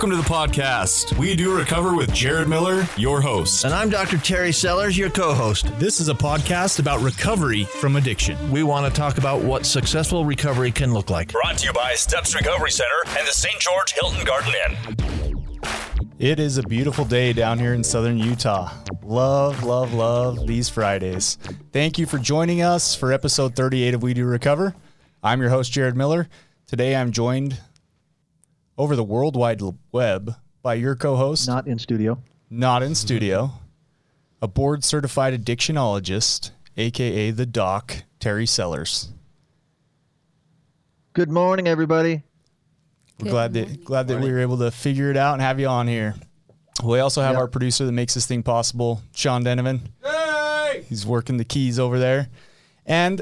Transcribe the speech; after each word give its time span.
Welcome 0.00 0.16
to 0.16 0.28
the 0.28 0.34
podcast. 0.34 1.18
We 1.18 1.36
do 1.36 1.54
recover 1.54 1.94
with 1.94 2.10
Jared 2.14 2.48
Miller, 2.48 2.88
your 2.96 3.20
host. 3.20 3.66
And 3.66 3.74
I'm 3.74 3.90
Dr. 3.90 4.16
Terry 4.16 4.50
Sellers, 4.50 4.96
your 4.96 5.10
co 5.10 5.34
host. 5.34 5.66
This 5.78 6.00
is 6.00 6.08
a 6.08 6.14
podcast 6.14 6.78
about 6.78 7.02
recovery 7.02 7.64
from 7.64 7.96
addiction. 7.96 8.50
We 8.50 8.62
want 8.62 8.86
to 8.86 8.98
talk 8.98 9.18
about 9.18 9.42
what 9.42 9.66
successful 9.66 10.24
recovery 10.24 10.72
can 10.72 10.94
look 10.94 11.10
like. 11.10 11.32
Brought 11.32 11.58
to 11.58 11.66
you 11.66 11.74
by 11.74 11.92
Steps 11.96 12.34
Recovery 12.34 12.70
Center 12.70 13.18
and 13.18 13.28
the 13.28 13.32
St. 13.32 13.60
George 13.60 13.92
Hilton 13.92 14.24
Garden 14.24 14.54
Inn. 14.66 16.06
It 16.18 16.40
is 16.40 16.56
a 16.56 16.62
beautiful 16.62 17.04
day 17.04 17.34
down 17.34 17.58
here 17.58 17.74
in 17.74 17.84
southern 17.84 18.16
Utah. 18.16 18.72
Love, 19.02 19.64
love, 19.64 19.92
love 19.92 20.46
these 20.46 20.70
Fridays. 20.70 21.36
Thank 21.74 21.98
you 21.98 22.06
for 22.06 22.16
joining 22.16 22.62
us 22.62 22.94
for 22.94 23.12
episode 23.12 23.54
38 23.54 23.92
of 23.92 24.02
We 24.02 24.14
Do 24.14 24.24
Recover. 24.24 24.74
I'm 25.22 25.42
your 25.42 25.50
host, 25.50 25.70
Jared 25.72 25.94
Miller. 25.94 26.26
Today 26.66 26.96
I'm 26.96 27.12
joined 27.12 27.60
over 28.80 28.96
the 28.96 29.04
World 29.04 29.36
Wide 29.36 29.60
Web 29.92 30.36
by 30.62 30.72
your 30.72 30.96
co 30.96 31.14
host, 31.14 31.46
Not 31.46 31.66
in 31.66 31.78
studio. 31.78 32.18
not 32.48 32.82
in 32.82 32.94
studio, 32.94 33.50
a 34.40 34.48
board 34.48 34.84
certified 34.84 35.34
addictionologist, 35.38 36.50
aka 36.78 37.30
the 37.30 37.44
doc, 37.44 38.04
Terry 38.20 38.46
Sellers. 38.46 39.10
Good 41.12 41.30
morning, 41.30 41.68
everybody. 41.68 42.22
We're 43.20 43.30
glad 43.30 43.52
that 43.52 43.84
glad 43.84 44.08
that 44.08 44.18
we 44.18 44.32
were 44.32 44.38
able 44.38 44.56
to 44.58 44.70
figure 44.70 45.10
it 45.10 45.16
out 45.18 45.34
and 45.34 45.42
have 45.42 45.60
you 45.60 45.66
on 45.66 45.86
here. 45.86 46.14
We 46.82 47.00
also 47.00 47.20
have 47.20 47.32
Yep. 47.32 47.38
our 47.40 47.48
producer 47.48 47.84
that 47.84 47.92
makes 47.92 48.14
this 48.14 48.24
thing 48.24 48.42
possible, 48.42 49.02
Sean 49.14 49.44
Denovan. 49.44 49.80
He's 50.88 51.04
working 51.04 51.36
the 51.36 51.44
keys 51.44 51.78
over 51.78 51.98
there. 51.98 52.28
And 52.86 53.20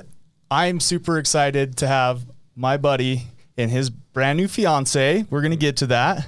I'm 0.52 0.78
super 0.78 1.18
excited 1.18 1.76
to 1.78 1.88
have 1.88 2.24
my 2.54 2.76
buddy 2.76 3.26
and 3.58 3.70
his 3.70 3.90
brand 3.90 4.38
new 4.38 4.48
fiance. 4.48 5.26
We're 5.28 5.40
going 5.42 5.50
to 5.50 5.56
get 5.56 5.76
to 5.78 5.86
that. 5.88 6.26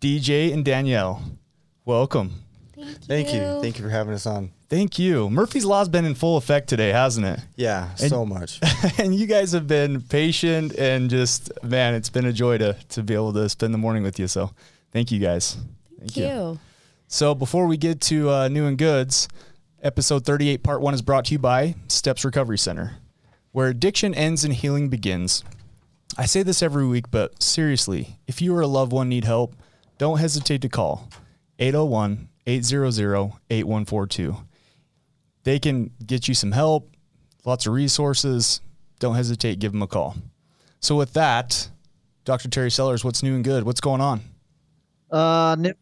DJ 0.00 0.52
and 0.52 0.64
Danielle. 0.64 1.22
Welcome. 1.84 2.42
Thank 2.74 2.88
you. 2.88 2.94
Thank 3.06 3.32
you 3.34 3.60
Thank 3.62 3.78
you 3.78 3.84
for 3.84 3.90
having 3.90 4.14
us 4.14 4.26
on. 4.26 4.50
Thank 4.68 4.98
you. 4.98 5.28
Murphy's 5.28 5.64
Law's 5.66 5.88
been 5.88 6.04
in 6.04 6.14
full 6.14 6.36
effect 6.36 6.68
today, 6.68 6.88
hasn't 6.88 7.26
it? 7.26 7.40
Yeah, 7.56 7.90
And- 8.00 8.08
so 8.10 8.24
much. 8.24 8.58
and 8.98 9.14
you 9.14 9.26
guys 9.26 9.52
have 9.52 9.66
been 9.68 10.00
patient 10.00 10.74
and 10.76 11.10
just 11.10 11.52
man, 11.62 11.94
it's 11.94 12.08
been 12.08 12.24
a 12.24 12.32
joy 12.32 12.58
to 12.58 12.72
to 12.90 13.02
be 13.02 13.14
able 13.14 13.32
to 13.34 13.48
spend 13.48 13.74
the 13.74 13.78
morning 13.78 14.02
with 14.02 14.18
you. 14.18 14.26
So 14.26 14.50
thank 14.92 15.12
you 15.12 15.18
guys. 15.20 15.58
Thank, 15.98 16.16
you. 16.16 16.58
So 17.06 17.34
before 17.34 17.66
we 17.66 17.76
get 17.76 18.00
to 18.02 18.30
uh, 18.30 18.48
new 18.48 18.66
and 18.66 18.78
goods, 18.78 19.28
episode 19.82 20.24
38, 20.24 20.62
part 20.62 20.80
one 20.80 20.94
is 20.94 21.02
brought 21.02 21.26
to 21.26 21.32
you 21.32 21.38
by 21.38 21.74
Steps 21.88 22.24
Recovery 22.24 22.58
Center, 22.58 22.96
where 23.52 23.68
addiction 23.68 24.14
ends 24.14 24.42
and 24.44 24.54
healing 24.54 24.88
begins. 24.88 25.44
I 26.18 26.26
say 26.26 26.42
this 26.42 26.62
every 26.62 26.86
week, 26.86 27.10
but 27.10 27.42
seriously, 27.42 28.18
if 28.26 28.42
you 28.42 28.54
or 28.54 28.60
a 28.60 28.66
loved 28.66 28.92
one 28.92 29.08
need 29.08 29.24
help, 29.24 29.56
don't 29.98 30.18
hesitate 30.18 30.60
to 30.62 30.68
call 30.68 31.08
801 31.58 32.28
800 32.46 33.32
8142. 33.50 34.36
They 35.44 35.58
can 35.58 35.90
get 36.04 36.28
you 36.28 36.34
some 36.34 36.52
help, 36.52 36.90
lots 37.44 37.66
of 37.66 37.72
resources. 37.72 38.60
Don't 38.98 39.14
hesitate, 39.14 39.58
give 39.58 39.72
them 39.72 39.82
a 39.82 39.86
call. 39.86 40.16
So, 40.80 40.96
with 40.96 41.12
that, 41.14 41.68
Dr. 42.24 42.48
Terry 42.48 42.70
Sellers, 42.70 43.04
what's 43.04 43.22
new 43.22 43.34
and 43.34 43.42
good? 43.42 43.64
What's 43.64 43.80
going 43.80 44.00
on? 44.00 44.20
Uh, 45.10 45.56
new, 45.58 45.74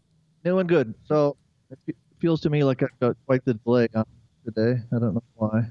new 0.44 0.58
and 0.58 0.68
good. 0.68 0.94
So 1.06 1.36
it 1.86 1.96
feels 2.18 2.40
to 2.42 2.50
me 2.50 2.64
like 2.64 2.82
I've 2.82 2.98
got 2.98 3.16
quite 3.26 3.44
the 3.44 3.54
delay 3.54 3.88
today. 4.44 4.80
I 4.94 4.98
don't 4.98 5.14
know 5.14 5.22
why, 5.34 5.66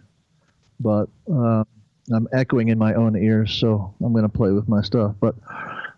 but 0.80 1.10
uh, 1.32 1.64
I'm 2.14 2.28
echoing 2.32 2.70
in 2.70 2.78
my 2.78 2.94
own 2.94 3.16
ears, 3.16 3.54
so 3.54 3.94
I'm 4.04 4.14
going 4.14 4.24
to 4.24 4.30
play 4.30 4.52
with 4.52 4.68
my 4.68 4.82
stuff. 4.82 5.16
But 5.20 5.36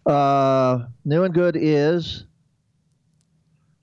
uh, 0.05 0.85
new 1.05 1.23
and 1.23 1.33
good 1.33 1.55
is 1.57 2.25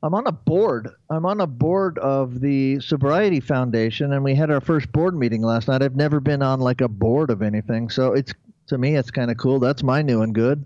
I'm 0.02 0.14
on 0.14 0.26
a 0.26 0.32
board. 0.32 0.90
I'm 1.10 1.26
on 1.26 1.40
a 1.40 1.46
board 1.46 1.98
of 1.98 2.40
the 2.40 2.80
Sobriety 2.80 3.40
Foundation, 3.40 4.12
and 4.12 4.22
we 4.22 4.34
had 4.34 4.50
our 4.50 4.60
first 4.60 4.92
board 4.92 5.16
meeting 5.16 5.42
last 5.42 5.68
night. 5.68 5.82
I've 5.82 5.96
never 5.96 6.20
been 6.20 6.42
on 6.42 6.60
like 6.60 6.80
a 6.80 6.88
board 6.88 7.30
of 7.30 7.42
anything, 7.42 7.90
so 7.90 8.12
it's 8.12 8.32
to 8.68 8.78
me 8.78 8.96
it's 8.96 9.10
kind 9.10 9.30
of 9.30 9.36
cool. 9.38 9.58
That's 9.58 9.82
my 9.82 10.02
new 10.02 10.22
and 10.22 10.34
good. 10.34 10.64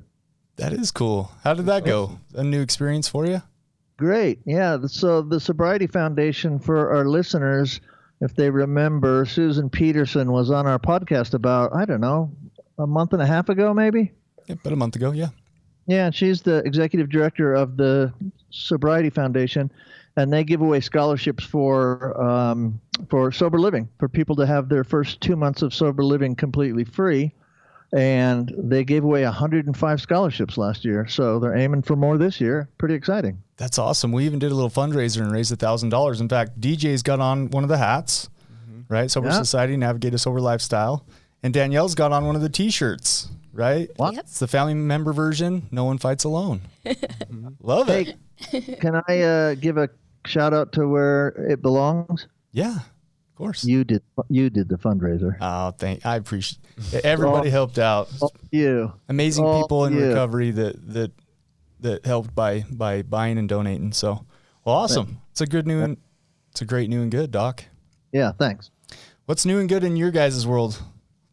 That 0.56 0.72
is 0.74 0.90
cool. 0.90 1.32
How 1.44 1.54
did 1.54 1.66
that 1.66 1.84
go? 1.84 2.18
A 2.34 2.44
new 2.44 2.60
experience 2.60 3.08
for 3.08 3.24
you? 3.26 3.42
Great. 3.96 4.40
Yeah. 4.44 4.78
So 4.86 5.22
the 5.22 5.40
Sobriety 5.40 5.86
Foundation 5.86 6.58
for 6.58 6.90
our 6.94 7.06
listeners, 7.06 7.80
if 8.22 8.36
they 8.36 8.50
remember, 8.50 9.26
Susan 9.26 9.68
Peterson 9.68 10.30
was 10.30 10.50
on 10.50 10.64
our 10.64 10.78
podcast 10.78 11.34
about, 11.34 11.74
I 11.74 11.84
don't 11.84 12.00
know, 12.00 12.30
a 12.78 12.86
month 12.86 13.12
and 13.12 13.20
a 13.20 13.26
half 13.26 13.48
ago, 13.48 13.74
maybe? 13.74 14.12
Yeah, 14.46 14.54
about 14.54 14.72
a 14.72 14.76
month 14.76 14.94
ago. 14.94 15.10
Yeah. 15.10 15.28
Yeah. 15.88 16.06
and 16.06 16.14
She's 16.14 16.40
the 16.42 16.58
executive 16.58 17.08
director 17.08 17.52
of 17.52 17.76
the 17.76 18.12
Sobriety 18.50 19.10
Foundation. 19.10 19.72
And 20.14 20.32
they 20.32 20.44
give 20.44 20.60
away 20.60 20.80
scholarships 20.80 21.42
for 21.42 22.20
um, 22.22 22.78
for 23.08 23.32
sober 23.32 23.58
living 23.58 23.88
for 23.98 24.08
people 24.10 24.36
to 24.36 24.46
have 24.46 24.68
their 24.68 24.84
first 24.84 25.22
two 25.22 25.36
months 25.36 25.62
of 25.62 25.72
sober 25.72 26.04
living 26.04 26.36
completely 26.36 26.84
free, 26.84 27.32
and 27.94 28.52
they 28.58 28.84
gave 28.84 29.04
away 29.04 29.24
105 29.24 30.00
scholarships 30.02 30.58
last 30.58 30.84
year. 30.84 31.06
So 31.08 31.38
they're 31.38 31.56
aiming 31.56 31.80
for 31.80 31.96
more 31.96 32.18
this 32.18 32.42
year. 32.42 32.68
Pretty 32.76 32.94
exciting. 32.94 33.42
That's 33.62 33.78
awesome. 33.78 34.10
We 34.10 34.24
even 34.26 34.40
did 34.40 34.50
a 34.50 34.56
little 34.56 34.68
fundraiser 34.70 35.20
and 35.20 35.30
raised 35.30 35.52
a 35.52 35.56
thousand 35.56 35.90
dollars. 35.90 36.20
In 36.20 36.28
fact, 36.28 36.60
DJ's 36.60 37.04
got 37.04 37.20
on 37.20 37.48
one 37.50 37.62
of 37.62 37.68
the 37.68 37.78
hats, 37.78 38.28
right? 38.88 39.08
Sober 39.08 39.28
Yeah. 39.28 39.34
Society, 39.34 39.76
Navigate 39.76 40.12
a 40.14 40.18
Sober 40.18 40.40
Lifestyle. 40.40 41.06
And 41.44 41.54
Danielle's 41.54 41.94
got 41.94 42.10
on 42.10 42.26
one 42.26 42.34
of 42.34 42.42
the 42.42 42.48
t-shirts, 42.48 43.28
right? 43.52 43.88
What? 43.98 44.14
Yep. 44.14 44.24
It's 44.24 44.40
the 44.40 44.48
family 44.48 44.74
member 44.74 45.12
version. 45.12 45.68
No 45.70 45.84
one 45.84 45.98
fights 45.98 46.24
alone. 46.24 46.62
Love 47.60 47.88
it. 47.88 48.16
Can 48.80 49.00
I 49.08 49.20
uh, 49.20 49.54
give 49.54 49.76
a 49.78 49.88
shout 50.26 50.52
out 50.52 50.72
to 50.72 50.88
where 50.88 51.28
it 51.28 51.62
belongs? 51.62 52.26
Yeah, 52.50 52.74
of 52.74 53.34
course. 53.36 53.64
You 53.64 53.84
did. 53.84 54.02
You 54.28 54.50
did 54.50 54.68
the 54.70 54.76
fundraiser. 54.76 55.36
Oh, 55.40 55.70
thank. 55.70 56.04
I 56.04 56.16
appreciate. 56.16 56.58
Everybody 57.04 57.46
Oh. 57.48 57.52
helped 57.52 57.78
out. 57.78 58.08
You. 58.50 58.92
Amazing 59.08 59.44
Oh, 59.46 59.62
people 59.62 59.84
in 59.84 59.96
yeah. 59.96 60.06
recovery 60.06 60.50
that 60.50 60.94
that 60.94 61.12
that 61.82 62.06
helped 62.06 62.34
by 62.34 62.64
by 62.70 63.02
buying 63.02 63.38
and 63.38 63.48
donating. 63.48 63.92
So, 63.92 64.24
well, 64.64 64.76
awesome. 64.76 65.18
It's 65.30 65.40
a 65.40 65.46
good 65.46 65.66
new 65.66 65.80
and 65.82 65.96
it's 66.50 66.60
a 66.60 66.64
great 66.64 66.90
new 66.90 67.02
and 67.02 67.10
good, 67.10 67.30
Doc. 67.30 67.64
Yeah. 68.12 68.32
Thanks. 68.32 68.70
What's 69.26 69.46
new 69.46 69.58
and 69.58 69.68
good 69.68 69.84
in 69.84 69.96
your 69.96 70.10
guys' 70.10 70.46
world? 70.46 70.82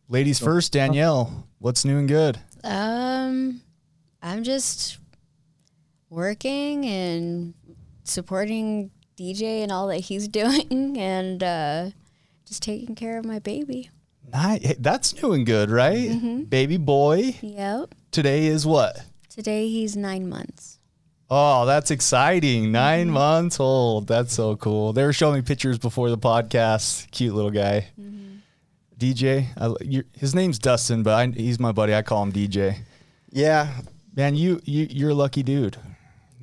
Ladies 0.08 0.40
first, 0.40 0.72
Danielle. 0.72 1.48
What's 1.60 1.84
new 1.84 1.98
and 1.98 2.08
good? 2.08 2.40
Um, 2.64 3.62
I'm 4.22 4.44
just 4.44 4.98
working 6.10 6.86
and 6.86 7.54
supporting 8.04 8.92
DJ 9.18 9.62
and 9.64 9.72
all 9.72 9.88
that 9.88 9.98
he's 9.98 10.28
doing, 10.30 10.98
and 10.98 11.44
uh, 11.44 11.90
just 12.46 12.64
taking 12.64 12.96
care 12.96 13.18
of 13.18 13.26
my 13.26 13.40
baby. 13.40 13.90
Nice. 14.32 14.76
That's 14.80 15.22
new 15.22 15.34
and 15.34 15.46
good, 15.46 15.70
right? 15.70 16.48
Baby 16.50 16.78
boy. 16.78 17.36
Yep. 17.42 17.96
Today 18.12 18.46
is 18.46 18.66
what? 18.66 19.04
Today 19.30 19.70
he's 19.70 19.96
nine 19.96 20.28
months. 20.28 20.80
Oh, 21.32 21.66
that's 21.68 21.92
exciting. 21.92 22.72
9 22.72 23.12
months 23.12 23.60
old. 23.60 24.08
That's 24.08 24.34
so 24.34 24.56
cool. 24.56 24.94
They 24.94 25.04
were 25.04 25.14
showing 25.14 25.36
me 25.36 25.42
pictures 25.44 25.78
before 25.78 26.10
the 26.10 26.18
podcast. 26.18 27.12
Cute 27.12 27.36
little 27.36 27.52
guy. 27.52 27.88
DJ. 28.98 29.46
I, 29.56 29.72
you 29.82 30.04
his 30.18 30.34
name's 30.34 30.58
Dustin, 30.58 31.04
but 31.04 31.14
I, 31.14 31.28
he's 31.28 31.60
my 31.60 31.72
buddy. 31.72 31.94
I 31.94 32.02
call 32.02 32.24
him 32.24 32.32
DJ. 32.34 32.80
Yeah, 33.32 33.82
Man, 34.16 34.36
you, 34.36 34.60
you 34.66 34.88
you're 34.90 35.12
a 35.12 35.14
lucky 35.14 35.44
dude. 35.44 35.78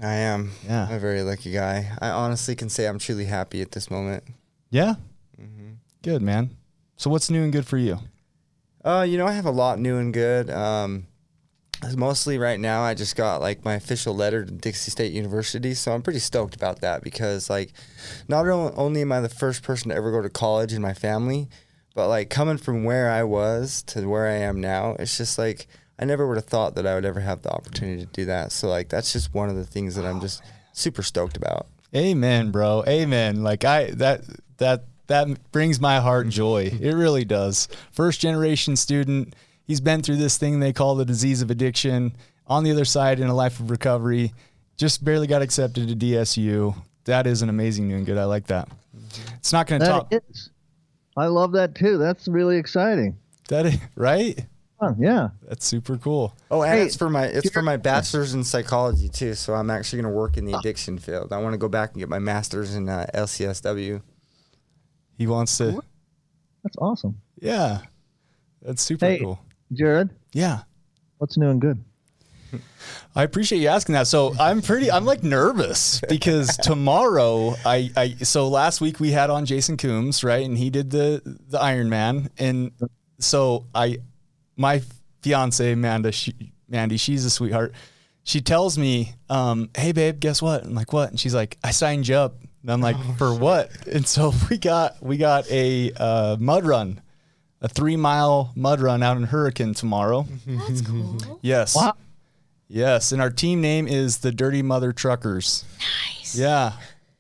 I 0.03 0.15
am. 0.15 0.53
Yeah. 0.67 0.87
I'm 0.89 0.95
a 0.95 0.99
very 0.99 1.23
lucky 1.23 1.53
guy. 1.53 1.91
I 2.01 2.09
honestly 2.09 2.55
can 2.55 2.71
say 2.71 2.87
I'm 2.87 2.99
truly 2.99 3.27
happy 3.27 3.61
at 3.61 3.73
this 3.73 3.91
moment. 3.91 4.25
Yeah. 4.71 4.95
Mm-hmm. 5.39 5.73
Good 6.03 6.23
man. 6.23 6.57
So 6.97 7.11
what's 7.11 7.29
new 7.29 7.43
and 7.43 7.53
good 7.53 7.67
for 7.67 7.77
you? 7.77 7.99
Uh, 8.85 9.05
you 9.07 9.19
know, 9.19 9.27
I 9.27 9.33
have 9.33 9.45
a 9.45 9.51
lot 9.51 9.79
new 9.79 9.99
and 9.99 10.15
good. 10.15 10.49
Um, 10.49 11.07
mostly 11.97 12.39
right 12.39 12.59
now, 12.59 12.83
I 12.83 12.95
just 12.95 13.17
got 13.17 13.41
like 13.41 13.65
my 13.65 13.75
official 13.75 14.15
letter 14.15 14.45
to 14.45 14.53
Dixie 14.53 14.91
State 14.91 15.13
University, 15.13 15.75
so 15.75 15.93
I'm 15.93 16.03
pretty 16.03 16.19
stoked 16.19 16.55
about 16.55 16.81
that 16.81 17.03
because 17.03 17.51
like, 17.51 17.73
not 18.29 18.47
only 18.47 19.03
am 19.03 19.13
I 19.13 19.21
the 19.21 19.29
first 19.29 19.63
person 19.63 19.91
to 19.91 19.97
ever 19.97 20.11
go 20.11 20.23
to 20.23 20.31
college 20.31 20.73
in 20.73 20.83
my 20.83 20.95
family, 20.95 21.49
but 21.95 22.09
like 22.09 22.31
coming 22.31 22.59
from 22.59 22.85
where 22.85 23.11
I 23.11 23.25
was 23.25 23.83
to 23.85 24.09
where 24.09 24.27
I 24.27 24.35
am 24.35 24.61
now, 24.61 24.97
it's 24.99 25.17
just 25.17 25.39
like 25.39 25.67
I 25.99 26.05
never 26.05 26.27
would 26.27 26.37
have 26.37 26.47
thought 26.47 26.75
that 26.75 26.87
I 26.87 26.95
would 26.95 27.05
ever 27.05 27.21
have 27.21 27.43
the 27.43 27.51
opportunity 27.51 28.05
to 28.05 28.13
do 28.13 28.25
that. 28.27 28.53
So 28.53 28.69
like, 28.69 28.89
that's 28.89 29.13
just 29.13 29.35
one 29.35 29.49
of 29.49 29.57
the 29.57 29.65
things 29.65 29.95
that 29.95 30.05
I'm 30.05 30.21
just 30.21 30.43
super 30.73 31.03
stoked 31.03 31.37
about. 31.37 31.67
Amen, 31.95 32.51
bro. 32.51 32.85
Amen. 32.87 33.43
Like 33.43 33.65
I 33.65 33.91
that 33.93 34.23
that 34.59 34.85
that 35.07 35.53
brings 35.53 35.81
my 35.81 36.01
heart 36.01 36.29
joy. 36.29 36.71
It 36.81 36.95
really 36.95 37.25
does. 37.25 37.69
First 37.93 38.21
generation 38.21 38.77
student. 38.77 39.35
He's 39.67 39.81
been 39.81 40.03
through 40.03 40.17
this 40.17 40.39
thing 40.39 40.61
they 40.61 40.73
call 40.73 40.95
the 40.95 41.05
disease 41.05 41.43
of 41.43 41.51
addiction. 41.51 42.17
On 42.47 42.63
the 42.63 42.71
other 42.71 42.85
side, 42.85 43.19
in 43.21 43.27
a 43.29 43.35
life 43.35 43.59
of 43.59 43.71
recovery, 43.71 44.33
just 44.77 45.05
barely 45.05 45.27
got 45.27 45.43
accepted 45.43 45.89
to 45.89 45.97
DSU. 45.97 46.75
That 47.05 47.27
is 47.27 47.43
an 47.43 47.49
amazing 47.49 47.89
new 47.89 47.97
and 47.97 48.07
good. 48.07 48.19
I 48.19 48.25
like 48.25 48.47
that. 48.47 48.69
It's 49.35 49.53
not 49.53 49.67
going 49.67 49.81
to 49.81 49.87
That 49.87 49.93
top 49.93 50.13
is. 50.13 50.51
I 51.17 51.27
love 51.27 51.53
that 51.53 51.75
too. 51.75 51.99
That's 51.99 52.29
really 52.29 52.57
exciting. 52.57 53.17
that, 53.49 53.67
i- 53.67 53.81
right? 53.97 54.47
fun. 54.79 54.95
Yeah. 55.01 55.31
That's 55.49 55.65
super 55.65 55.97
cool. 55.97 56.37
Oh, 56.51 56.63
and 56.63 56.73
Hey, 56.75 56.83
it's 56.85 56.97
for 56.97 57.09
my 57.09 57.25
it's 57.25 57.51
for 57.51 57.63
my 57.63 57.77
bachelor's 57.79 58.35
in 58.35 58.45
psychology 58.45 59.09
too. 59.09 59.35
So 59.35 59.55
I'm 59.55 59.71
actually 59.71 60.03
going 60.03 60.13
to 60.13 60.17
work 60.17 60.37
in 60.37 60.45
the 60.45 60.53
addiction 60.59 60.99
field. 60.99 61.33
I 61.33 61.39
want 61.39 61.55
to 61.55 61.59
go 61.59 61.69
back 61.69 61.93
and 61.93 61.99
get 62.01 62.09
my 62.11 62.19
master's 62.19 62.75
in 62.75 62.89
uh, 62.89 63.07
LCSW. 63.15 64.03
He 65.17 65.27
wants 65.27 65.57
to. 65.59 65.81
That's 66.63 66.77
awesome. 66.79 67.21
Yeah, 67.41 67.81
that's 68.61 68.83
super 68.83 69.07
Hey. 69.07 69.19
cool. 69.21 69.41
Jared, 69.73 70.11
Yeah. 70.33 70.61
what's 71.19 71.37
new 71.37 71.51
and 71.51 71.61
good? 71.61 71.83
I 73.15 73.23
appreciate 73.23 73.61
you 73.61 73.69
asking 73.69 73.95
that. 73.95 74.07
So 74.07 74.35
I'm 74.39 74.63
pretty, 74.63 74.91
I'm 74.91 75.05
like 75.05 75.23
nervous 75.23 76.01
because 76.09 76.57
tomorrow 76.63 77.55
I, 77.65 77.91
I, 77.97 78.09
so 78.23 78.49
last 78.49 78.81
week 78.81 79.01
we 79.01 79.11
had 79.11 79.31
on 79.31 79.47
Jason 79.47 79.77
Coombs, 79.77 80.23
right? 80.23 80.45
And 80.45 80.57
he 80.57 80.71
did 80.71 80.91
the, 80.91 81.23
the 81.49 81.59
Iron 81.61 81.89
Man. 81.89 82.31
And 82.39 82.73
so 83.19 83.67
I, 83.75 83.99
my 84.57 84.83
fiance, 85.23 85.73
Amanda, 85.73 86.13
she, 86.13 86.35
Mandy, 86.69 86.99
she's 86.99 87.25
a 87.25 87.31
sweetheart. 87.31 87.73
She 88.23 88.41
tells 88.41 88.77
me, 88.79 89.15
um, 89.31 89.71
Hey 89.77 89.93
babe, 89.93 90.21
guess 90.21 90.41
what? 90.43 90.65
I'm 90.65 90.75
like, 90.75 90.93
what? 90.93 91.11
And 91.11 91.19
she's 91.19 91.35
like, 91.35 91.57
I 91.65 91.71
signed 91.71 92.07
you 92.07 92.17
up. 92.17 92.37
And 92.63 92.71
I'm 92.71 92.81
like, 92.81 92.97
for 93.17 93.35
what? 93.35 93.87
And 93.87 94.07
so 94.07 94.33
we 94.51 94.59
got, 94.59 95.03
we 95.03 95.17
got 95.17 95.51
a, 95.51 95.91
uh, 95.97 96.37
mud 96.39 96.65
run, 96.67 97.01
a 97.61 97.69
three 97.69 97.97
mile 97.97 98.53
mud 98.55 98.81
run 98.81 99.03
out 99.03 99.17
in 99.17 99.25
Hurricane 99.25 99.75
tomorrow. 99.75 100.27
That's 100.47 100.81
cool. 100.87 101.39
Yes. 101.43 101.75
Wow. 101.77 101.95
Yes, 102.69 103.13
and 103.13 103.23
our 103.23 103.31
team 103.31 103.61
name 103.61 103.87
is 103.87 104.19
the 104.19 104.33
Dirty 104.33 104.61
Mother 104.61 104.93
Truckers. 104.93 105.65
Nice. 105.79 106.37
Yeah, 106.37 106.73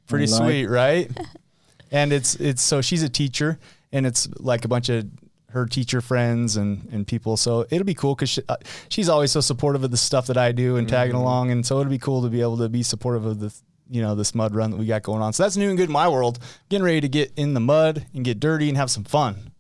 pretty 0.08 0.26
like 0.26 0.42
sweet, 0.42 0.66
right? 0.66 1.10
and 1.92 2.12
it's 2.12 2.34
it's 2.36 2.62
so 2.62 2.80
she's 2.80 3.04
a 3.04 3.08
teacher, 3.08 3.58
and 3.92 4.06
it's 4.06 4.28
like 4.40 4.64
a 4.64 4.68
bunch 4.68 4.88
of 4.88 5.06
her 5.50 5.64
teacher 5.64 6.00
friends 6.00 6.56
and 6.56 6.88
and 6.92 7.06
people. 7.06 7.36
So 7.36 7.64
it'll 7.70 7.84
be 7.84 7.94
cool 7.94 8.16
because 8.16 8.30
she, 8.30 8.42
uh, 8.48 8.56
she's 8.88 9.08
always 9.08 9.30
so 9.30 9.40
supportive 9.40 9.84
of 9.84 9.92
the 9.92 9.96
stuff 9.96 10.26
that 10.26 10.36
I 10.36 10.50
do 10.50 10.76
and 10.76 10.88
tagging 10.88 11.14
along, 11.14 11.52
and 11.52 11.64
so 11.64 11.78
it'll 11.78 11.90
be 11.90 11.98
cool 11.98 12.22
to 12.22 12.28
be 12.28 12.40
able 12.40 12.58
to 12.58 12.68
be 12.68 12.82
supportive 12.82 13.24
of 13.24 13.38
the 13.38 13.54
you 13.88 14.02
know 14.02 14.16
this 14.16 14.34
mud 14.34 14.52
run 14.52 14.72
that 14.72 14.78
we 14.78 14.86
got 14.86 15.04
going 15.04 15.22
on. 15.22 15.32
So 15.32 15.44
that's 15.44 15.56
new 15.56 15.68
and 15.68 15.78
good 15.78 15.88
in 15.88 15.92
my 15.92 16.08
world. 16.08 16.40
Getting 16.70 16.84
ready 16.84 17.00
to 17.02 17.08
get 17.08 17.32
in 17.36 17.54
the 17.54 17.60
mud 17.60 18.04
and 18.14 18.24
get 18.24 18.40
dirty 18.40 18.68
and 18.68 18.76
have 18.76 18.90
some 18.90 19.04
fun. 19.04 19.52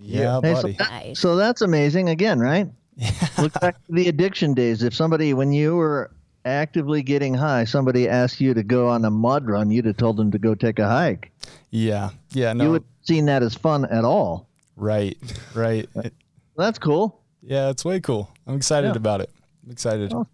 Yeah, 0.00 0.40
Hey, 0.42 0.54
so, 0.54 0.62
buddy. 0.62 0.72
that- 0.78 1.16
so 1.16 1.36
that's 1.36 1.60
amazing 1.62 2.08
again, 2.08 2.38
right? 2.40 2.68
Yeah. 2.96 3.10
Look 3.38 3.52
back 3.60 3.76
to 3.86 3.92
the 3.92 4.08
addiction 4.08 4.54
days. 4.54 4.82
If 4.82 4.94
somebody, 4.94 5.32
when 5.34 5.52
you 5.52 5.76
were 5.76 6.10
actively 6.44 7.02
getting 7.02 7.34
high, 7.34 7.64
somebody 7.64 8.08
asked 8.08 8.40
you 8.40 8.54
to 8.54 8.62
go 8.62 8.88
on 8.88 9.04
a 9.04 9.10
mud 9.10 9.46
run, 9.46 9.70
you'd 9.70 9.84
have 9.86 9.96
told 9.96 10.16
them 10.16 10.30
to 10.32 10.38
go 10.38 10.54
take 10.54 10.78
a 10.78 10.88
hike. 10.88 11.30
yeah, 11.70 12.10
yeah, 12.32 12.52
no, 12.52 12.64
You 12.64 12.70
would 12.72 12.82
have 12.82 13.06
seen 13.06 13.26
that 13.26 13.42
as 13.42 13.54
fun 13.54 13.84
at 13.86 14.04
all. 14.04 14.48
right, 14.76 15.16
right. 15.54 15.88
That's 16.56 16.78
cool. 16.78 17.20
Yeah, 17.42 17.68
it's 17.70 17.84
way 17.84 18.00
cool. 18.00 18.28
I'm 18.46 18.56
excited 18.56 18.88
Yeah. 18.88 18.96
about 18.96 19.20
it. 19.20 19.30
I'm 19.64 19.70
excited. 19.70 20.12
Oh. 20.12 20.26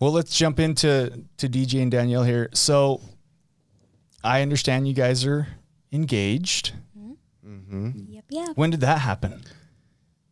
Well, 0.00 0.12
let's 0.12 0.36
jump 0.36 0.60
into 0.60 1.24
to 1.38 1.48
DJ 1.48 1.82
and 1.82 1.90
Danielle 1.90 2.22
here. 2.24 2.48
So, 2.52 3.00
I 4.22 4.42
understand 4.42 4.86
you 4.86 4.94
guys 4.94 5.24
are 5.24 5.48
engaged. 5.92 6.72
Mm-hmm. 7.54 7.90
Yep. 8.12 8.24
Yep. 8.30 8.48
When 8.56 8.70
did 8.70 8.80
that 8.80 8.98
happen? 9.00 9.42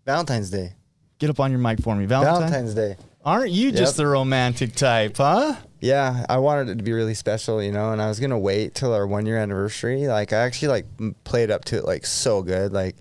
Valentine's 0.04 0.50
Day. 0.50 0.74
Get 1.18 1.30
up 1.30 1.38
on 1.40 1.50
your 1.50 1.60
mic 1.60 1.80
for 1.80 1.94
me. 1.94 2.06
Valentine. 2.06 2.40
Valentine's 2.50 2.74
Day. 2.74 2.96
Aren't 3.24 3.52
you 3.52 3.70
just 3.70 3.96
the 3.96 4.06
romantic 4.06 4.74
type, 4.74 5.16
huh? 5.16 5.54
Yeah, 5.80 6.26
I 6.28 6.38
wanted 6.38 6.68
it 6.70 6.78
to 6.78 6.82
be 6.84 6.92
really 6.92 7.14
special, 7.14 7.62
you 7.62 7.70
know, 7.70 7.92
and 7.92 8.02
I 8.02 8.08
was 8.08 8.18
gonna 8.18 8.38
wait 8.38 8.74
till 8.74 8.92
our 8.92 9.06
one 9.06 9.26
year 9.26 9.36
anniversary. 9.36 10.08
Like, 10.08 10.32
I 10.32 10.38
actually 10.38 10.68
like 10.68 10.86
m- 10.98 11.14
played 11.22 11.50
up 11.52 11.64
to 11.66 11.76
it 11.76 11.84
like 11.84 12.04
so 12.04 12.42
good. 12.42 12.72
Like, 12.72 12.96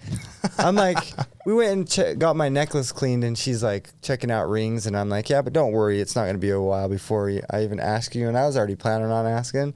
I'm 0.60 0.76
like, 0.76 0.98
we 1.48 1.56
went 1.56 1.72
and 1.72 1.90
che- 1.90 2.14
got 2.16 2.36
my 2.36 2.50
necklace 2.50 2.92
cleaned, 2.92 3.24
and 3.24 3.36
she's 3.36 3.64
like 3.64 3.90
checking 4.04 4.30
out 4.30 4.48
rings, 4.48 4.86
and 4.86 4.96
I'm 4.96 5.10
like, 5.10 5.28
yeah, 5.30 5.42
but 5.42 5.54
don't 5.54 5.72
worry, 5.72 6.00
it's 6.00 6.16
not 6.16 6.28
gonna 6.28 6.38
be 6.38 6.52
a 6.52 6.62
while 6.62 6.88
before 6.90 7.32
I 7.50 7.64
even 7.64 7.80
ask 7.80 8.14
you. 8.14 8.28
And 8.28 8.38
I 8.38 8.46
was 8.46 8.56
already 8.58 8.76
planning 8.76 9.10
on 9.10 9.26
asking, 9.26 9.74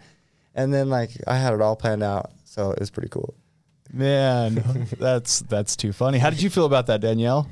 and 0.54 0.72
then 0.72 0.92
like 0.92 1.10
I 1.26 1.38
had 1.38 1.54
it 1.56 1.62
all 1.62 1.76
planned 1.76 2.04
out, 2.04 2.30
so 2.44 2.70
it 2.70 2.80
was 2.80 2.92
pretty 2.92 3.10
cool. 3.10 3.34
Man, 3.96 4.88
that's 5.00 5.40
that's 5.40 5.78
too 5.78 5.94
funny. 5.94 6.18
How 6.18 6.30
did 6.30 6.42
you 6.42 6.50
feel 6.50 6.66
about 6.66 6.88
that, 6.88 7.00
Danielle? 7.00 7.48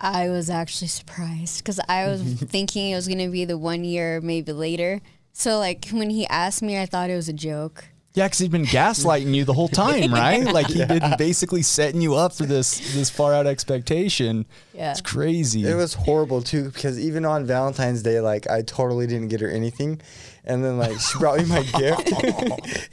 I 0.00 0.28
was 0.28 0.50
actually 0.50 0.88
surprised 0.88 1.58
because 1.58 1.78
I 1.88 2.08
was 2.08 2.20
thinking 2.22 2.90
it 2.90 2.96
was 2.96 3.06
gonna 3.06 3.28
be 3.28 3.44
the 3.44 3.56
one 3.56 3.84
year, 3.84 4.20
maybe 4.20 4.52
later. 4.52 5.00
So 5.32 5.58
like 5.58 5.88
when 5.90 6.10
he 6.10 6.26
asked 6.26 6.60
me, 6.60 6.76
I 6.80 6.86
thought 6.86 7.08
it 7.08 7.14
was 7.14 7.28
a 7.28 7.32
joke. 7.32 7.84
Yeah, 8.14 8.26
because 8.26 8.38
he'd 8.38 8.50
been 8.50 8.64
gaslighting 8.64 9.34
you 9.34 9.44
the 9.44 9.52
whole 9.52 9.68
time, 9.68 10.12
right? 10.12 10.42
Like 10.42 10.66
he'd 10.68 10.88
been 10.88 11.14
basically 11.18 11.62
setting 11.62 12.00
you 12.00 12.16
up 12.16 12.32
for 12.32 12.46
this 12.46 12.94
this 12.94 13.08
far 13.08 13.32
out 13.32 13.46
expectation. 13.46 14.44
Yeah. 14.74 14.90
It's 14.90 15.00
crazy. 15.00 15.68
It 15.68 15.74
was 15.76 15.94
horrible 15.94 16.42
too 16.42 16.70
because 16.70 16.98
even 16.98 17.24
on 17.24 17.44
Valentine's 17.44 18.02
Day, 18.02 18.18
like 18.20 18.50
I 18.50 18.62
totally 18.62 19.06
didn't 19.06 19.28
get 19.28 19.40
her 19.40 19.48
anything, 19.48 20.00
and 20.44 20.64
then 20.64 20.78
like 20.78 20.98
she 20.98 21.18
brought 21.20 21.38
me 21.38 21.44
my 21.44 21.62
gift, 21.62 22.10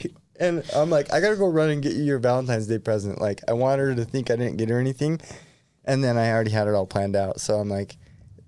and 0.43 0.63
I'm 0.75 0.89
like, 0.89 1.11
I 1.13 1.19
gotta 1.19 1.35
go 1.35 1.47
run 1.47 1.69
and 1.69 1.81
get 1.81 1.93
you 1.93 2.03
your 2.03 2.19
Valentine's 2.19 2.67
Day 2.67 2.79
present. 2.79 3.21
Like 3.21 3.41
I 3.47 3.53
want 3.53 3.79
her 3.79 3.95
to 3.95 4.05
think 4.05 4.29
I 4.29 4.35
didn't 4.35 4.57
get 4.57 4.69
her 4.69 4.79
anything, 4.79 5.21
and 5.85 6.03
then 6.03 6.17
I 6.17 6.31
already 6.31 6.51
had 6.51 6.67
it 6.67 6.73
all 6.73 6.85
planned 6.85 7.15
out. 7.15 7.39
So 7.39 7.55
I'm 7.55 7.69
like, 7.69 7.97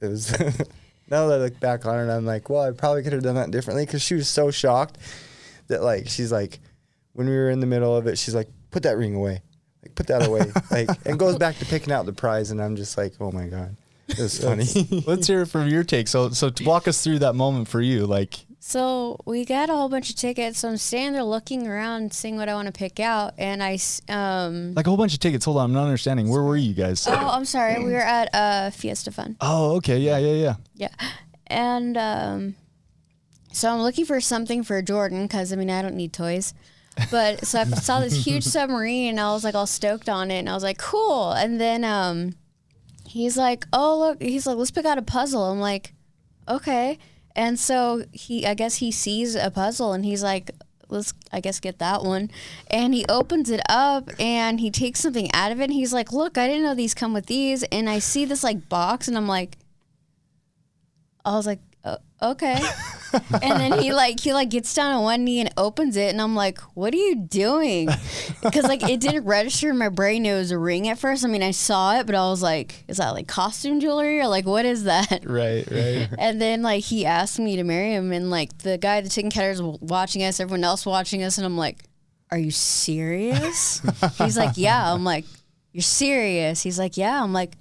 it 0.02 0.08
was. 0.08 0.32
now 1.10 1.28
that 1.28 1.36
I 1.36 1.44
look 1.44 1.60
back 1.60 1.86
on 1.86 1.98
it, 1.98 2.12
I'm 2.12 2.26
like, 2.26 2.50
well, 2.50 2.64
I 2.64 2.72
probably 2.72 3.04
could 3.04 3.14
have 3.14 3.24
done 3.24 3.36
that 3.36 3.52
differently 3.52 3.86
because 3.86 4.02
she 4.02 4.16
was 4.16 4.28
so 4.28 4.52
shocked 4.52 4.98
that 5.68 5.82
like 5.82 6.08
she's 6.08 6.32
like, 6.32 6.60
when 7.14 7.28
we 7.28 7.36
were 7.36 7.50
in 7.50 7.60
the 7.60 7.68
middle 7.68 7.96
of 7.96 8.08
it, 8.08 8.18
she's 8.18 8.36
like, 8.36 8.50
put 8.72 8.84
that 8.84 8.98
ring 8.98 9.16
away. 9.16 9.42
Like 9.82 9.96
put 9.96 10.08
that 10.08 10.28
away. 10.28 10.52
like 10.72 10.90
and 11.06 11.18
goes 11.18 11.38
back 11.38 11.58
to 11.60 11.66
picking 11.66 11.94
out 11.94 12.06
the 12.06 12.14
prize 12.14 12.52
and 12.52 12.62
I'm 12.62 12.76
just 12.76 12.98
like, 12.98 13.14
oh 13.20 13.32
my 13.32 13.46
God. 13.46 13.76
It 14.08 14.20
was 14.20 14.44
funny. 14.44 14.66
Let's 15.08 15.26
hear 15.26 15.42
it 15.42 15.48
from 15.48 15.68
your 15.68 15.84
take. 15.84 16.08
So, 16.08 16.30
so 16.30 16.52
to 16.52 16.64
walk 16.64 16.88
us 16.88 17.04
through 17.04 17.20
that 17.20 17.34
moment 17.34 17.68
for 17.68 17.82
you, 17.82 18.06
like, 18.06 18.36
So 18.68 19.20
we 19.26 19.46
got 19.46 19.70
a 19.70 19.74
whole 19.74 19.90
bunch 19.90 20.10
of 20.10 20.16
tickets. 20.16 20.58
So 20.58 20.70
I'm 20.70 20.78
standing 20.78 21.14
there 21.14 21.24
looking 21.24 21.68
around, 21.68 22.12
seeing 22.14 22.36
what 22.36 22.50
I 22.50 22.56
want 22.56 22.66
to 22.66 22.72
pick 22.72 23.00
out, 23.00 23.36
and 23.38 23.62
I 23.62 23.78
um. 24.10 24.74
like 24.74 24.88
a 24.88 24.90
whole 24.90 24.98
bunch 24.98 25.14
of 25.14 25.20
tickets. 25.20 25.46
Hold 25.46 25.58
on, 25.58 25.66
I'm 25.66 25.74
not 25.74 25.84
understanding. 25.84 26.30
Where 26.30 26.42
were 26.42 26.58
you 26.58 26.74
guys? 26.74 27.06
Oh, 27.08 27.14
I'm 27.14 27.46
sorry. 27.46 27.78
We 27.84 27.92
were 27.92 28.00
at 28.00 28.34
uh, 28.34 28.72
Fiesta 28.72 29.12
Fun. 29.12 29.38
Oh, 29.40 29.76
okay, 29.76 30.00
yeah, 30.00 30.18
yeah, 30.18 30.34
yeah. 30.34 30.56
Yeah. 30.74 31.10
And 31.46 31.96
um, 31.96 32.56
so 33.52 33.70
I'm 33.70 33.82
looking 33.82 34.04
for 34.04 34.20
something 34.20 34.64
for 34.64 34.82
Jordan 34.82 35.28
because, 35.28 35.54
I 35.54 35.58
mean, 35.58 35.70
I 35.70 35.84
don't 35.84 35.96
need 35.96 36.12
toys. 36.12 36.56
But 37.12 37.46
so 37.46 37.60
I 37.60 37.66
saw 37.66 38.00
this 38.00 38.26
huge 38.26 38.46
submarine 38.46 39.10
and 39.10 39.20
I 39.20 39.32
was 39.32 39.44
like 39.44 39.54
all 39.54 39.68
stoked 39.68 40.10
on 40.10 40.32
it 40.32 40.40
and 40.40 40.50
I 40.50 40.56
was 40.56 40.64
like, 40.64 40.80
cool. 40.80 41.34
And 41.34 41.62
then 41.62 41.84
um, 41.84 42.34
he's 43.06 43.38
like, 43.38 43.68
oh, 43.72 44.00
look, 44.00 44.24
he's 44.24 44.48
like, 44.48 44.58
let's 44.58 44.72
pick 44.72 44.86
out 44.86 44.98
a 44.98 45.04
puzzle. 45.04 45.44
I'm 45.44 45.60
like, 45.60 45.94
okay. 46.50 46.98
And 47.36 47.60
so 47.60 48.06
he, 48.12 48.46
I 48.46 48.54
guess 48.54 48.78
he 48.78 48.92
sees 48.92 49.36
a 49.36 49.52
puzzle 49.52 49.94
and 49.94 50.06
he's 50.06 50.24
like, 50.24 50.52
let's, 50.90 51.14
I 51.32 51.40
guess, 51.40 51.60
get 51.60 51.80
that 51.80 52.04
one. 52.04 52.32
And 52.70 52.94
he 52.94 53.06
opens 53.08 53.50
it 53.50 53.62
up 53.68 54.10
and 54.20 54.60
he 54.60 54.72
takes 54.72 55.02
something 55.02 55.30
out 55.34 55.52
of 55.52 55.60
it. 55.60 55.66
And 55.66 55.74
he's 55.74 55.94
like, 55.94 56.12
look, 56.12 56.38
I 56.38 56.48
didn't 56.48 56.64
know 56.64 56.76
these 56.76 56.94
come 56.94 57.14
with 57.14 57.26
these. 57.26 57.64
And 57.64 57.90
I 57.90 58.00
see 58.00 58.26
this 58.26 58.44
like 58.44 58.70
box 58.70 59.08
and 59.08 59.18
I'm 59.18 59.28
like, 59.28 59.58
I 61.26 61.36
was 61.36 61.48
like, 61.48 61.60
"Uh, 61.86 61.98
okay. 62.22 62.60
and 63.14 63.60
then 63.60 63.80
he 63.80 63.94
like 63.94 64.20
he 64.20 64.34
like 64.34 64.50
gets 64.50 64.74
down 64.74 64.92
on 64.92 65.04
one 65.04 65.24
knee 65.24 65.40
and 65.40 65.54
opens 65.56 65.96
it, 65.96 66.10
and 66.10 66.22
I'm 66.22 66.36
like, 66.36 66.60
what 66.74 66.94
are 66.94 66.98
you 66.98 67.16
doing? 67.16 67.90
Because 68.42 68.66
like 68.66 68.88
it 68.88 69.00
didn't 69.00 69.26
register 69.26 69.72
in 69.72 69.78
my 69.80 69.90
brain 69.90 70.24
it 70.24 70.34
was 70.34 70.52
a 70.52 70.58
ring 70.58 70.88
at 70.88 71.00
first. 71.00 71.26
I 71.26 71.28
mean, 71.28 71.42
I 71.42 71.50
saw 71.50 71.98
it, 71.98 72.06
but 72.06 72.14
I 72.14 72.30
was 72.30 72.44
like, 72.44 72.84
is 72.88 72.98
that 72.98 73.10
like 73.10 73.28
costume 73.28 73.80
jewelry 73.80 74.20
or 74.20 74.28
like 74.28 74.46
what 74.46 74.66
is 74.66 74.84
that? 74.84 75.24
Right, 75.26 75.66
right. 75.72 76.08
And 76.20 76.40
then 76.40 76.62
like 76.62 76.84
he 76.84 77.06
asked 77.06 77.40
me 77.40 77.56
to 77.56 77.64
marry 77.64 77.94
him, 77.94 78.12
and 78.12 78.30
like 78.30 78.60
the 78.60 78.78
guy, 78.78 79.02
the 79.02 79.10
chicken 79.10 79.32
cutter, 79.32 79.50
is 79.50 79.62
watching 79.62 80.24
us, 80.24 80.40
everyone 80.40 80.64
else 80.64 80.86
watching 80.86 81.24
us, 81.24 81.38
and 81.38 81.46
I'm 81.46 81.58
like, 81.58 81.84
are 82.32 82.38
you 82.38 82.52
serious? 82.52 83.82
He's 84.18 84.38
like, 84.38 84.58
yeah. 84.58 84.94
I'm 84.94 85.04
like, 85.04 85.26
you're 85.72 85.82
serious? 85.82 86.62
He's 86.62 86.80
like, 86.80 86.98
yeah. 86.98 87.22
I'm 87.22 87.34
like, 87.34 87.54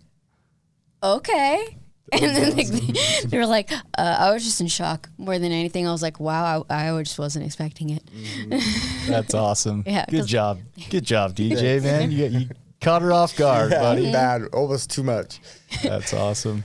okay. 1.02 1.78
And 2.12 2.22
then 2.22 2.56
like, 2.56 2.68
they 3.24 3.38
were 3.38 3.46
like, 3.46 3.72
uh, 3.72 3.78
I 3.96 4.32
was 4.32 4.44
just 4.44 4.60
in 4.60 4.66
shock 4.68 5.08
more 5.18 5.38
than 5.38 5.52
anything. 5.52 5.88
I 5.88 5.92
was 5.92 6.02
like, 6.02 6.20
wow, 6.20 6.64
I, 6.68 6.88
I 6.90 7.02
just 7.02 7.18
wasn't 7.18 7.44
expecting 7.46 7.90
it. 7.90 8.02
That's 9.08 9.34
awesome. 9.34 9.82
Yeah, 9.86 10.04
Good 10.08 10.20
'cause- 10.20 10.26
job. 10.28 10.60
Good 10.90 11.04
job, 11.04 11.34
DJ, 11.36 11.82
man. 11.82 12.10
You, 12.10 12.26
you 12.26 12.48
caught 12.80 13.02
her 13.02 13.12
off 13.12 13.36
guard, 13.36 13.70
buddy. 13.70 14.12
Bad, 14.12 14.42
almost 14.52 14.90
too 14.90 15.02
much. 15.02 15.40
That's 15.82 16.12
awesome. 16.12 16.62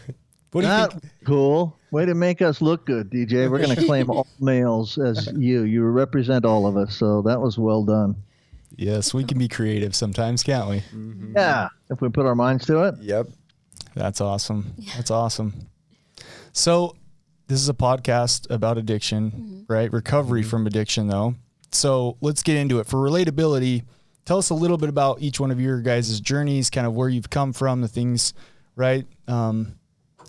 What 0.51 0.61
do 0.61 0.67
you 0.67 0.73
Not 0.73 0.91
think? 0.93 1.03
cool. 1.25 1.77
Way 1.91 2.05
to 2.05 2.13
make 2.15 2.41
us 2.41 2.61
look 2.61 2.85
good, 2.85 3.09
DJ. 3.09 3.49
We're 3.49 3.59
going 3.59 3.75
to 3.75 3.85
claim 3.85 4.09
all 4.09 4.27
males 4.39 4.97
as 4.97 5.27
you. 5.35 5.63
You 5.63 5.83
represent 5.85 6.43
all 6.45 6.67
of 6.67 6.75
us. 6.77 6.95
So 6.95 7.21
that 7.23 7.39
was 7.39 7.57
well 7.57 7.83
done. 7.83 8.15
Yes, 8.75 9.13
we 9.13 9.23
can 9.23 9.37
be 9.39 9.47
creative 9.47 9.95
sometimes, 9.95 10.41
can't 10.43 10.69
we? 10.69 10.83
Yeah. 11.35 11.69
If 11.89 12.01
we 12.01 12.09
put 12.09 12.25
our 12.25 12.35
minds 12.35 12.65
to 12.67 12.83
it. 12.83 12.95
Yep. 13.01 13.27
That's 13.99 14.21
awesome. 14.21 14.75
That's 14.95 15.11
awesome. 15.11 15.67
So, 16.53 16.95
this 17.47 17.59
is 17.59 17.67
a 17.67 17.73
podcast 17.73 18.49
about 18.49 18.77
addiction, 18.77 19.65
right? 19.67 19.91
Recovery 19.91 20.41
from 20.41 20.65
addiction, 20.65 21.07
though. 21.07 21.35
So, 21.73 22.15
let's 22.21 22.41
get 22.41 22.55
into 22.55 22.79
it. 22.79 22.87
For 22.87 22.95
relatability, 22.95 23.83
tell 24.23 24.37
us 24.37 24.51
a 24.51 24.53
little 24.53 24.77
bit 24.77 24.87
about 24.87 25.21
each 25.21 25.41
one 25.41 25.51
of 25.51 25.59
your 25.59 25.81
guys' 25.81 26.21
journeys, 26.21 26.69
kind 26.69 26.87
of 26.87 26.93
where 26.93 27.09
you've 27.09 27.29
come 27.29 27.51
from, 27.51 27.81
the 27.81 27.89
things, 27.89 28.33
right? 28.77 29.05
Um, 29.27 29.77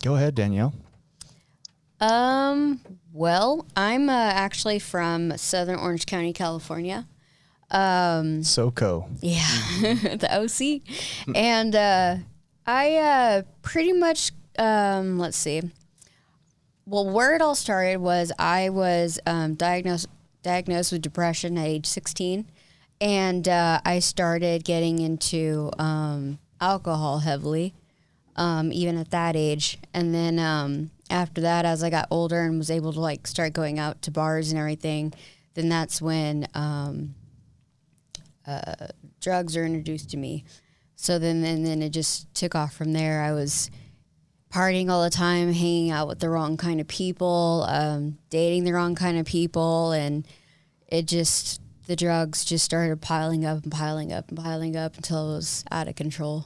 go 0.03 0.15
ahead, 0.15 0.35
Danielle. 0.35 0.73
Um, 2.01 2.81
well, 3.13 3.65
I'm 3.77 4.09
uh, 4.09 4.31
actually 4.33 4.79
from 4.79 5.37
Southern 5.37 5.79
Orange 5.79 6.05
County, 6.05 6.33
California. 6.33 7.07
Um, 7.69 8.41
SoCo. 8.41 9.07
Yeah, 9.21 9.47
the 10.17 10.27
OC. 10.29 10.81
And 11.33 11.73
uh, 11.73 12.17
I 12.65 12.97
uh, 12.97 13.41
pretty 13.61 13.93
much, 13.93 14.31
um, 14.57 15.17
let's 15.17 15.37
see. 15.37 15.61
Well, 16.85 17.09
where 17.09 17.35
it 17.35 17.41
all 17.41 17.55
started 17.55 17.97
was 17.97 18.31
I 18.37 18.69
was 18.69 19.19
um, 19.25 19.55
diagnosed 19.55 20.07
diagnosed 20.43 20.91
with 20.91 21.01
depression 21.01 21.57
at 21.57 21.67
age 21.67 21.85
16, 21.85 22.45
and 22.99 23.47
uh, 23.47 23.79
I 23.85 23.99
started 23.99 24.63
getting 24.63 24.99
into 24.99 25.69
um, 25.77 26.39
alcohol 26.59 27.19
heavily, 27.19 27.73
um, 28.35 28.71
even 28.71 28.97
at 28.97 29.11
that 29.11 29.35
age. 29.35 29.77
And 29.93 30.13
then 30.13 30.39
um, 30.39 30.91
after 31.09 31.41
that, 31.41 31.65
as 31.65 31.83
I 31.83 31.89
got 31.89 32.07
older 32.09 32.41
and 32.41 32.57
was 32.57 32.71
able 32.71 32.93
to 32.93 32.99
like 32.99 33.27
start 33.27 33.53
going 33.53 33.79
out 33.79 34.01
to 34.03 34.11
bars 34.11 34.51
and 34.51 34.59
everything, 34.59 35.13
then 35.53 35.69
that's 35.69 36.01
when 36.01 36.47
um, 36.53 37.15
uh, 38.47 38.87
drugs 39.19 39.55
are 39.55 39.65
introduced 39.65 40.09
to 40.11 40.17
me. 40.17 40.43
So 41.01 41.17
then, 41.17 41.43
and 41.43 41.65
then 41.65 41.81
it 41.81 41.89
just 41.89 42.31
took 42.35 42.53
off 42.53 42.75
from 42.75 42.93
there. 42.93 43.23
I 43.23 43.31
was 43.31 43.71
partying 44.53 44.91
all 44.91 45.03
the 45.03 45.09
time, 45.09 45.51
hanging 45.51 45.89
out 45.89 46.07
with 46.07 46.19
the 46.19 46.29
wrong 46.29 46.57
kind 46.57 46.79
of 46.79 46.87
people, 46.87 47.65
um, 47.67 48.19
dating 48.29 48.65
the 48.65 48.73
wrong 48.73 48.93
kind 48.93 49.17
of 49.17 49.25
people, 49.25 49.93
and 49.93 50.27
it 50.87 51.07
just 51.07 51.59
the 51.87 51.95
drugs 51.95 52.45
just 52.45 52.63
started 52.63 53.01
piling 53.01 53.45
up 53.45 53.63
and 53.63 53.71
piling 53.71 54.13
up 54.13 54.29
and 54.29 54.37
piling 54.37 54.77
up 54.77 54.95
until 54.95 55.31
it 55.31 55.37
was 55.37 55.65
out 55.71 55.87
of 55.87 55.95
control. 55.95 56.45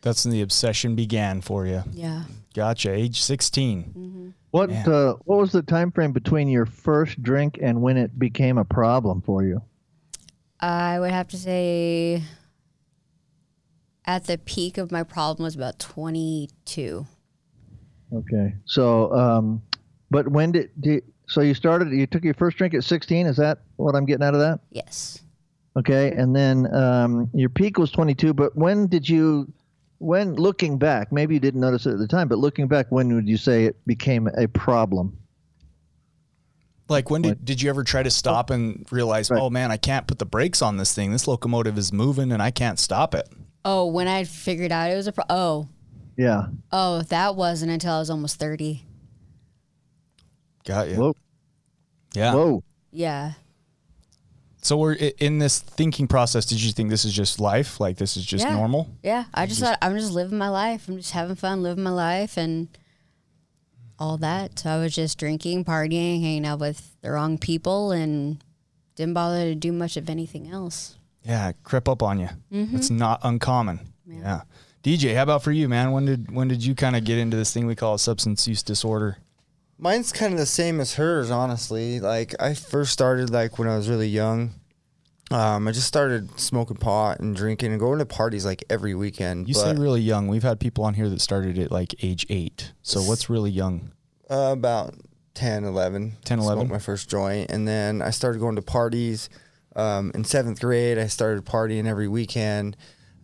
That's 0.00 0.24
when 0.24 0.32
the 0.32 0.42
obsession 0.42 0.96
began 0.96 1.40
for 1.40 1.64
you. 1.64 1.84
Yeah. 1.92 2.24
Gotcha. 2.52 2.90
Age 2.90 3.22
16. 3.22 4.34
What 4.50 4.70
uh, 4.72 5.14
what 5.24 5.38
was 5.38 5.52
the 5.52 5.62
time 5.62 5.92
frame 5.92 6.10
between 6.10 6.48
your 6.48 6.66
first 6.66 7.22
drink 7.22 7.60
and 7.62 7.80
when 7.80 7.96
it 7.96 8.18
became 8.18 8.58
a 8.58 8.64
problem 8.64 9.22
for 9.22 9.44
you? 9.44 9.62
I 10.58 10.98
would 10.98 11.12
have 11.12 11.28
to 11.28 11.36
say 11.36 12.24
at 14.06 14.24
the 14.24 14.38
peak 14.38 14.78
of 14.78 14.92
my 14.92 15.02
problem 15.02 15.44
was 15.44 15.54
about 15.54 15.78
22. 15.78 17.06
Okay. 18.12 18.54
So, 18.64 19.12
um, 19.14 19.62
but 20.10 20.28
when 20.28 20.52
did, 20.52 20.70
did 20.80 21.04
so 21.26 21.40
you 21.40 21.54
started? 21.54 21.90
You 21.90 22.06
took 22.06 22.22
your 22.22 22.34
first 22.34 22.56
drink 22.58 22.74
at 22.74 22.84
16. 22.84 23.26
Is 23.26 23.36
that 23.38 23.58
what 23.76 23.94
I'm 23.94 24.04
getting 24.04 24.24
out 24.24 24.34
of 24.34 24.40
that? 24.40 24.60
Yes. 24.70 25.20
Okay. 25.76 26.12
And 26.12 26.36
then 26.36 26.72
um, 26.74 27.30
your 27.34 27.48
peak 27.48 27.78
was 27.78 27.90
22. 27.90 28.34
But 28.34 28.56
when 28.56 28.86
did 28.86 29.08
you? 29.08 29.52
When 29.98 30.34
looking 30.34 30.76
back, 30.76 31.12
maybe 31.12 31.34
you 31.34 31.40
didn't 31.40 31.60
notice 31.60 31.86
it 31.86 31.92
at 31.92 31.98
the 31.98 32.08
time, 32.08 32.28
but 32.28 32.36
looking 32.36 32.68
back, 32.68 32.86
when 32.90 33.14
would 33.14 33.26
you 33.26 33.38
say 33.38 33.64
it 33.64 33.76
became 33.86 34.28
a 34.36 34.46
problem? 34.48 35.16
Like 36.88 37.08
when 37.08 37.22
did, 37.22 37.42
did 37.44 37.62
you 37.62 37.70
ever 37.70 37.84
try 37.84 38.02
to 38.02 38.10
stop 38.10 38.50
and 38.50 38.84
realize, 38.90 39.30
Right. 39.30 39.40
oh 39.40 39.48
man, 39.48 39.70
I 39.70 39.78
can't 39.78 40.06
put 40.06 40.18
the 40.18 40.26
brakes 40.26 40.60
on 40.60 40.76
this 40.76 40.92
thing. 40.94 41.12
This 41.12 41.26
locomotive 41.26 41.78
is 41.78 41.90
moving 41.90 42.32
and 42.32 42.42
I 42.42 42.50
can't 42.50 42.78
stop 42.78 43.14
it. 43.14 43.26
Oh, 43.64 43.86
when 43.86 44.08
I 44.08 44.24
figured 44.24 44.72
out 44.72 44.90
it 44.90 44.96
was 44.96 45.06
a 45.06 45.12
pro- 45.12 45.24
oh 45.30 45.68
Yeah. 46.16 46.46
oh 46.70 47.02
that 47.02 47.34
wasn't 47.36 47.72
until 47.72 47.94
I 47.94 47.98
was 47.98 48.10
almost 48.10 48.38
30. 48.38 48.82
Got 50.66 50.88
you. 50.88 50.96
Whoa. 50.96 51.14
Yeah. 52.14 52.34
Whoa. 52.34 52.62
Yeah. 52.90 53.32
So 54.62 54.78
we're 54.78 54.94
i- 54.94 55.12
in 55.18 55.38
this 55.38 55.58
thinking 55.58 56.06
process. 56.08 56.46
Did 56.46 56.62
you 56.62 56.72
think 56.72 56.88
this 56.88 57.04
is 57.04 57.12
just 57.12 57.38
life? 57.40 57.80
Like 57.80 57.96
this 57.98 58.16
is 58.16 58.24
just 58.24 58.44
Yeah. 58.44 58.54
normal? 58.54 58.88
Yeah, 59.02 59.24
I 59.34 59.46
just 59.46 59.60
thought 59.60 59.78
I'm 59.82 59.96
just 59.98 60.12
living 60.12 60.38
my 60.38 60.48
life. 60.48 60.88
I'm 60.88 60.96
just 60.96 61.10
having 61.10 61.36
fun, 61.36 61.62
living 61.62 61.84
my 61.84 61.90
life, 61.90 62.38
and 62.38 62.68
all 63.98 64.16
that. 64.18 64.58
So 64.58 64.70
I 64.70 64.78
was 64.78 64.94
just 64.94 65.18
drinking, 65.18 65.64
partying, 65.66 66.20
hanging 66.22 66.46
out 66.46 66.60
with 66.60 66.96
the 67.02 67.10
wrong 67.10 67.36
people, 67.36 67.92
and 67.92 68.42
didn't 68.96 69.12
bother 69.14 69.44
to 69.44 69.54
do 69.54 69.70
much 69.72 69.96
of 69.98 70.08
anything 70.08 70.48
else. 70.50 70.96
Yeah, 71.24 71.48
it 71.50 71.56
crept 71.64 71.88
up 71.88 72.02
on 72.02 72.18
you. 72.18 72.28
It's 72.50 72.90
not 72.90 73.20
uncommon. 73.22 73.80
Yeah. 74.06 74.42
DJ, 74.82 75.14
how 75.14 75.22
about 75.22 75.42
for 75.42 75.52
you, 75.52 75.68
man? 75.68 75.92
When 75.92 76.04
did 76.04 76.30
when 76.30 76.48
did 76.48 76.64
you 76.64 76.74
kind 76.74 76.94
of 76.94 77.04
get 77.04 77.16
into 77.18 77.36
this 77.36 77.52
thing 77.52 77.66
we 77.66 77.74
call 77.74 77.96
substance 77.96 78.46
use 78.46 78.62
disorder? 78.62 79.16
Mine's 79.78 80.12
kind 80.12 80.32
of 80.34 80.38
the 80.38 80.46
same 80.46 80.78
as 80.80 80.94
hers, 80.94 81.30
honestly. 81.30 82.00
Like 82.00 82.34
I 82.40 82.52
first 82.54 82.92
started 82.92 83.30
like 83.30 83.58
when 83.58 83.66
I 83.68 83.76
was 83.76 83.88
really 83.88 84.08
young. 84.08 84.52
Um, 85.30 85.66
I 85.66 85.72
just 85.72 85.88
started 85.88 86.38
smoking 86.38 86.76
pot 86.76 87.18
and 87.20 87.34
drinking 87.34 87.70
and 87.70 87.80
going 87.80 87.98
to 87.98 88.04
parties 88.04 88.44
like 88.44 88.62
every 88.68 88.94
weekend. 88.94 89.48
You 89.48 89.54
say 89.54 89.74
really 89.74 90.02
young. 90.02 90.28
We've 90.28 90.42
had 90.42 90.60
people 90.60 90.84
on 90.84 90.92
here 90.94 91.08
that 91.08 91.20
started 91.22 91.58
at 91.58 91.72
like 91.72 91.94
age 92.04 92.26
eight. 92.28 92.72
So 92.82 93.00
what's 93.00 93.30
really 93.30 93.50
young? 93.50 93.90
uh, 94.30 94.50
about 94.52 94.94
10, 95.34 95.64
11. 95.64 96.12
10, 96.24 96.38
11. 96.38 96.58
Smoked 96.58 96.70
my 96.70 96.78
first 96.78 97.08
joint, 97.08 97.50
and 97.50 97.66
then 97.66 98.02
I 98.02 98.10
started 98.10 98.38
going 98.38 98.56
to 98.56 98.62
parties. 98.62 99.28
Um, 99.76 100.12
in 100.14 100.24
seventh 100.24 100.60
grade, 100.60 100.98
I 100.98 101.06
started 101.06 101.44
partying 101.44 101.86
every 101.86 102.08
weekend. 102.08 102.76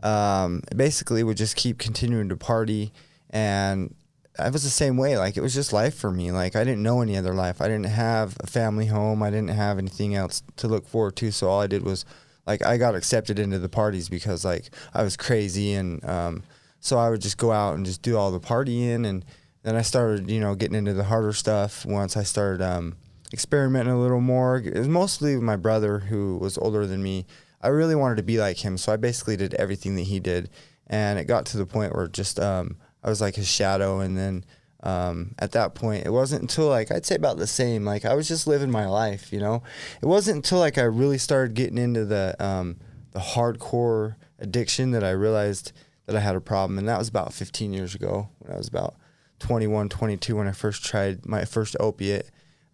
Um, 0.02 0.62
basically, 0.74 1.22
would 1.22 1.36
just 1.36 1.56
keep 1.56 1.78
continuing 1.78 2.28
to 2.30 2.36
party, 2.36 2.92
and 3.30 3.94
I 4.38 4.48
was 4.50 4.62
the 4.62 4.70
same 4.70 4.96
way. 4.96 5.18
Like 5.18 5.36
it 5.36 5.42
was 5.42 5.54
just 5.54 5.72
life 5.72 5.94
for 5.94 6.10
me. 6.10 6.32
Like 6.32 6.56
I 6.56 6.64
didn't 6.64 6.82
know 6.82 7.02
any 7.02 7.16
other 7.16 7.34
life. 7.34 7.60
I 7.60 7.66
didn't 7.66 7.86
have 7.86 8.36
a 8.40 8.46
family 8.46 8.86
home. 8.86 9.22
I 9.22 9.30
didn't 9.30 9.50
have 9.50 9.78
anything 9.78 10.14
else 10.14 10.42
to 10.56 10.68
look 10.68 10.88
forward 10.88 11.16
to. 11.16 11.30
So 11.30 11.48
all 11.48 11.60
I 11.60 11.66
did 11.66 11.84
was 11.84 12.04
like 12.46 12.64
I 12.64 12.76
got 12.76 12.94
accepted 12.94 13.38
into 13.38 13.58
the 13.58 13.68
parties 13.68 14.08
because 14.08 14.44
like 14.44 14.70
I 14.94 15.02
was 15.02 15.16
crazy 15.16 15.74
and 15.74 16.04
um, 16.04 16.42
so 16.80 16.98
I 16.98 17.10
would 17.10 17.20
just 17.20 17.38
go 17.38 17.52
out 17.52 17.76
and 17.76 17.84
just 17.84 18.02
do 18.02 18.16
all 18.16 18.30
the 18.30 18.40
partying 18.40 19.06
and 19.06 19.24
then 19.62 19.76
I 19.76 19.82
started 19.82 20.30
you 20.30 20.40
know 20.40 20.54
getting 20.54 20.76
into 20.76 20.94
the 20.94 21.04
harder 21.04 21.32
stuff 21.32 21.84
once 21.84 22.16
I 22.16 22.22
started 22.22 22.62
um, 22.62 22.96
experimenting 23.32 23.92
a 23.92 24.00
little 24.00 24.20
more. 24.20 24.58
It 24.58 24.76
was 24.76 24.88
mostly 24.88 25.36
my 25.36 25.56
brother 25.56 26.00
who 26.00 26.36
was 26.38 26.58
older 26.58 26.86
than 26.86 27.02
me. 27.02 27.26
I 27.62 27.68
really 27.68 27.94
wanted 27.94 28.16
to 28.16 28.22
be 28.22 28.38
like 28.38 28.58
him, 28.58 28.78
so 28.78 28.92
I 28.92 28.96
basically 28.96 29.36
did 29.36 29.54
everything 29.54 29.96
that 29.96 30.02
he 30.02 30.18
did, 30.18 30.50
and 30.86 31.18
it 31.18 31.26
got 31.26 31.46
to 31.46 31.58
the 31.58 31.66
point 31.66 31.94
where 31.94 32.08
just 32.08 32.40
um, 32.40 32.76
I 33.04 33.10
was 33.10 33.20
like 33.20 33.36
his 33.36 33.48
shadow, 33.48 34.00
and 34.00 34.16
then 34.16 34.44
um, 34.82 35.34
at 35.38 35.52
that 35.52 35.74
point, 35.74 36.06
it 36.06 36.10
wasn't 36.10 36.42
until 36.42 36.68
like 36.68 36.90
I'd 36.90 37.04
say 37.04 37.16
about 37.16 37.36
the 37.36 37.46
same. 37.46 37.84
Like 37.84 38.04
I 38.04 38.14
was 38.14 38.28
just 38.28 38.46
living 38.46 38.70
my 38.70 38.86
life, 38.86 39.32
you 39.32 39.40
know. 39.40 39.62
It 40.02 40.06
wasn't 40.06 40.36
until 40.36 40.58
like 40.58 40.78
I 40.78 40.82
really 40.82 41.18
started 41.18 41.54
getting 41.54 41.78
into 41.78 42.04
the 42.04 42.34
um, 42.38 42.76
the 43.12 43.20
hardcore 43.20 44.16
addiction 44.38 44.92
that 44.92 45.04
I 45.04 45.10
realized 45.10 45.72
that 46.06 46.16
I 46.16 46.20
had 46.20 46.34
a 46.34 46.40
problem, 46.40 46.78
and 46.78 46.88
that 46.88 46.98
was 46.98 47.08
about 47.08 47.34
15 47.34 47.72
years 47.72 47.94
ago 47.94 48.30
when 48.38 48.54
I 48.54 48.56
was 48.56 48.68
about 48.68 48.96
21, 49.40 49.88
22 49.88 50.36
when 50.36 50.48
I 50.48 50.52
first 50.52 50.84
tried 50.84 51.26
my 51.26 51.44
first 51.44 51.76
opiate, 51.78 52.30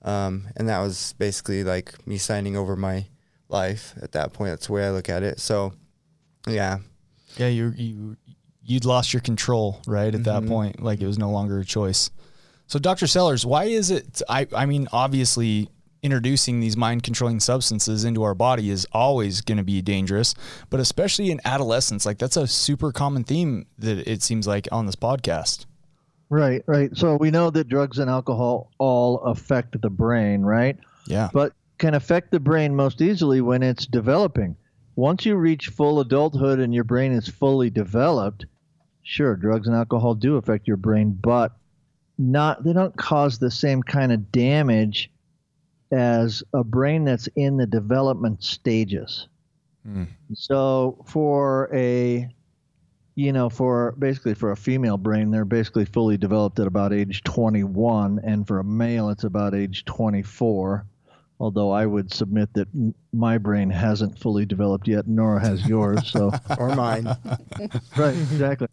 um, 0.06 0.48
and 0.56 0.68
that 0.68 0.78
was 0.78 1.14
basically 1.18 1.64
like 1.64 1.94
me 2.06 2.16
signing 2.16 2.56
over 2.56 2.76
my 2.76 3.06
life 3.48 3.92
at 4.00 4.12
that 4.12 4.32
point. 4.32 4.52
That's 4.52 4.68
the 4.68 4.72
way 4.72 4.86
I 4.86 4.90
look 4.90 5.08
at 5.08 5.22
it. 5.22 5.40
So, 5.40 5.72
yeah, 6.46 6.78
Yeah, 7.36 7.48
you 7.48 7.72
you 7.76 8.16
you'd 8.62 8.84
lost 8.84 9.12
your 9.12 9.20
control, 9.20 9.80
right? 9.86 10.14
At 10.14 10.24
that 10.24 10.46
point, 10.46 10.82
like 10.82 11.00
it 11.00 11.06
was 11.06 11.18
no 11.18 11.30
longer 11.30 11.58
a 11.58 11.64
choice. 11.64 12.10
So, 12.68 12.78
Dr. 12.78 13.06
Sellers, 13.06 13.44
why 13.44 13.64
is 13.64 13.90
it? 13.90 14.22
I 14.28 14.46
I 14.54 14.64
mean, 14.66 14.88
obviously, 14.92 15.68
introducing 16.02 16.60
these 16.60 16.76
mind 16.76 17.02
controlling 17.02 17.40
substances 17.40 18.04
into 18.04 18.22
our 18.22 18.34
body 18.34 18.70
is 18.70 18.86
always 18.92 19.40
going 19.40 19.58
to 19.58 19.64
be 19.64 19.82
dangerous, 19.82 20.34
but 20.70 20.78
especially 20.78 21.30
in 21.32 21.40
adolescence, 21.44 22.06
like 22.06 22.18
that's 22.18 22.36
a 22.36 22.46
super 22.46 22.92
common 22.92 23.24
theme 23.24 23.66
that 23.78 24.08
it 24.08 24.22
seems 24.22 24.46
like 24.46 24.68
on 24.70 24.86
this 24.86 24.96
podcast. 24.96 25.66
Right, 26.28 26.62
right. 26.66 26.96
So 26.96 27.16
we 27.16 27.30
know 27.30 27.50
that 27.50 27.68
drugs 27.68 27.98
and 27.98 28.10
alcohol 28.10 28.72
all 28.78 29.20
affect 29.20 29.80
the 29.80 29.90
brain, 29.90 30.42
right? 30.42 30.76
Yeah. 31.06 31.30
But 31.32 31.52
can 31.78 31.94
affect 31.94 32.30
the 32.30 32.40
brain 32.40 32.74
most 32.74 33.00
easily 33.00 33.40
when 33.40 33.62
it's 33.62 33.86
developing. 33.86 34.56
Once 34.96 35.26
you 35.26 35.36
reach 35.36 35.68
full 35.68 36.00
adulthood 36.00 36.58
and 36.58 36.74
your 36.74 36.84
brain 36.84 37.12
is 37.12 37.28
fully 37.28 37.70
developed, 37.70 38.46
sure, 39.02 39.36
drugs 39.36 39.68
and 39.68 39.76
alcohol 39.76 40.14
do 40.14 40.36
affect 40.36 40.66
your 40.66 40.78
brain, 40.78 41.16
but 41.20 41.52
not 42.18 42.64
they 42.64 42.72
don't 42.72 42.96
cause 42.96 43.38
the 43.38 43.50
same 43.50 43.82
kind 43.82 44.10
of 44.10 44.32
damage 44.32 45.10
as 45.92 46.42
a 46.54 46.64
brain 46.64 47.04
that's 47.04 47.28
in 47.36 47.58
the 47.58 47.66
development 47.66 48.42
stages. 48.42 49.28
Hmm. 49.84 50.04
So 50.34 51.04
for 51.06 51.70
a 51.72 52.34
you 53.16 53.32
know, 53.32 53.48
for 53.48 53.92
basically 53.98 54.34
for 54.34 54.52
a 54.52 54.56
female 54.56 54.98
brain, 54.98 55.30
they're 55.30 55.46
basically 55.46 55.86
fully 55.86 56.18
developed 56.18 56.60
at 56.60 56.66
about 56.66 56.92
age 56.92 57.24
21, 57.24 58.20
and 58.22 58.46
for 58.46 58.58
a 58.58 58.64
male, 58.64 59.08
it's 59.08 59.24
about 59.24 59.54
age 59.54 59.86
24. 59.86 60.84
Although 61.40 61.70
I 61.70 61.84
would 61.84 62.12
submit 62.12 62.52
that 62.54 62.68
my 63.12 63.36
brain 63.38 63.68
hasn't 63.70 64.18
fully 64.18 64.46
developed 64.46 64.86
yet, 64.86 65.06
nor 65.06 65.38
has 65.38 65.66
yours. 65.66 66.10
So, 66.10 66.30
or 66.58 66.74
mine. 66.74 67.04
right, 67.96 68.14
exactly. 68.14 68.68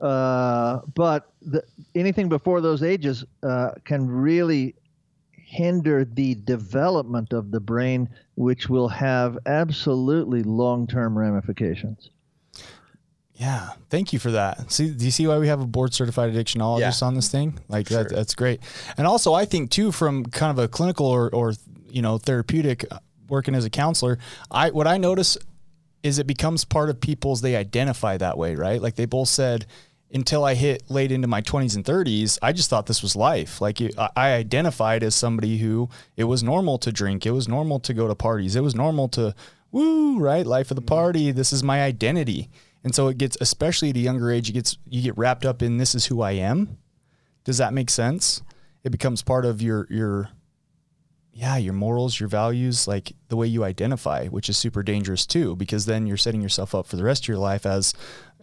Uh, 0.00 0.80
but 0.94 1.32
the, 1.42 1.62
anything 1.94 2.28
before 2.28 2.60
those 2.60 2.82
ages 2.82 3.24
uh, 3.42 3.72
can 3.84 4.08
really 4.08 4.74
hinder 5.36 6.04
the 6.04 6.36
development 6.36 7.32
of 7.32 7.50
the 7.50 7.60
brain, 7.60 8.08
which 8.36 8.68
will 8.68 8.88
have 8.88 9.36
absolutely 9.46 10.44
long 10.44 10.86
term 10.86 11.18
ramifications. 11.18 12.10
Yeah, 13.40 13.70
thank 13.88 14.12
you 14.12 14.18
for 14.18 14.32
that. 14.32 14.70
See, 14.70 14.90
do 14.90 15.02
you 15.02 15.10
see 15.10 15.26
why 15.26 15.38
we 15.38 15.48
have 15.48 15.62
a 15.62 15.66
board 15.66 15.94
certified 15.94 16.32
addictionologist 16.34 17.00
Yeah. 17.00 17.06
on 17.06 17.14
this 17.14 17.28
thing? 17.28 17.58
Like 17.68 17.88
that, 17.88 18.10
Sure. 18.10 18.16
that's 18.18 18.34
great. 18.34 18.60
And 18.98 19.06
also, 19.06 19.32
I 19.32 19.46
think 19.46 19.70
too, 19.70 19.92
from 19.92 20.26
kind 20.26 20.50
of 20.56 20.62
a 20.62 20.68
clinical 20.68 21.06
or, 21.06 21.30
or 21.34 21.54
you 21.88 22.02
know 22.02 22.18
therapeutic 22.18 22.84
uh, 22.90 22.98
working 23.30 23.54
as 23.54 23.64
a 23.64 23.70
counselor, 23.70 24.18
I 24.50 24.70
what 24.70 24.86
I 24.86 24.98
notice 24.98 25.38
is 26.02 26.18
it 26.18 26.26
becomes 26.26 26.64
part 26.66 26.90
of 26.90 27.00
people's 27.00 27.40
they 27.40 27.56
identify 27.56 28.18
that 28.18 28.36
way, 28.36 28.54
right? 28.56 28.80
Like 28.80 28.96
they 28.96 29.06
both 29.06 29.28
said. 29.28 29.66
Until 30.12 30.42
I 30.44 30.54
hit 30.54 30.82
late 30.90 31.12
into 31.12 31.28
my 31.28 31.40
20s 31.40 31.76
and 31.76 31.84
30s, 31.84 32.36
I 32.42 32.50
just 32.52 32.68
thought 32.68 32.86
this 32.86 33.00
was 33.00 33.14
life. 33.14 33.60
Like 33.60 33.80
I 33.96 34.08
I 34.16 34.32
identified 34.32 35.04
as 35.04 35.14
somebody 35.14 35.58
who 35.58 35.88
it 36.16 36.24
was 36.24 36.42
normal 36.42 36.78
to 36.78 36.90
drink, 36.90 37.24
it 37.26 37.30
was 37.30 37.46
normal 37.46 37.78
to 37.78 37.94
go 37.94 38.08
to 38.08 38.16
parties, 38.16 38.56
it 38.56 38.64
was 38.64 38.74
normal 38.74 39.06
to 39.10 39.36
woo, 39.70 40.18
right? 40.18 40.44
Life 40.44 40.72
of 40.72 40.74
the 40.74 40.82
party. 40.82 41.30
This 41.30 41.52
is 41.52 41.62
my 41.62 41.80
identity. 41.84 42.50
And 42.82 42.94
so 42.94 43.08
it 43.08 43.18
gets, 43.18 43.36
especially 43.40 43.90
at 43.90 43.96
a 43.96 44.00
younger 44.00 44.30
age, 44.30 44.48
it 44.48 44.52
gets 44.52 44.78
you 44.88 45.02
get 45.02 45.16
wrapped 45.18 45.44
up 45.44 45.62
in 45.62 45.76
this 45.76 45.94
is 45.94 46.06
who 46.06 46.22
I 46.22 46.32
am. 46.32 46.78
Does 47.44 47.58
that 47.58 47.72
make 47.74 47.90
sense? 47.90 48.42
It 48.84 48.90
becomes 48.90 49.22
part 49.22 49.44
of 49.44 49.60
your 49.60 49.86
your 49.90 50.28
yeah, 51.32 51.56
your 51.56 51.74
morals, 51.74 52.18
your 52.18 52.28
values, 52.28 52.88
like 52.88 53.12
the 53.28 53.36
way 53.36 53.46
you 53.46 53.64
identify, 53.64 54.26
which 54.26 54.48
is 54.48 54.56
super 54.56 54.82
dangerous 54.82 55.24
too, 55.26 55.56
because 55.56 55.86
then 55.86 56.06
you're 56.06 56.16
setting 56.16 56.40
yourself 56.42 56.74
up 56.74 56.86
for 56.86 56.96
the 56.96 57.04
rest 57.04 57.24
of 57.24 57.28
your 57.28 57.38
life 57.38 57.64
as 57.66 57.94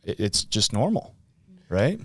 it's 0.04 0.44
just 0.44 0.72
normal, 0.72 1.14
right? 1.70 2.00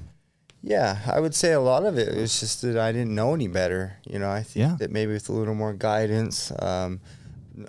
Yeah, 0.63 0.99
I 1.07 1.21
would 1.21 1.35
say 1.35 1.53
a 1.53 1.61
lot 1.61 1.85
of 1.87 1.99
it 1.99 2.15
was 2.17 2.39
just 2.41 2.63
that 2.63 2.77
I 2.77 2.93
didn't 2.93 3.15
know 3.15 3.35
any 3.35 3.49
better. 3.49 3.99
You 4.07 4.19
know, 4.19 4.31
I 4.31 4.43
think 4.43 4.63
Yeah. 4.63 4.77
that 4.79 4.91
maybe 4.91 5.13
with 5.13 5.29
a 5.29 5.33
little 5.33 5.55
more 5.55 5.73
guidance, 5.73 6.53
um, 6.59 7.01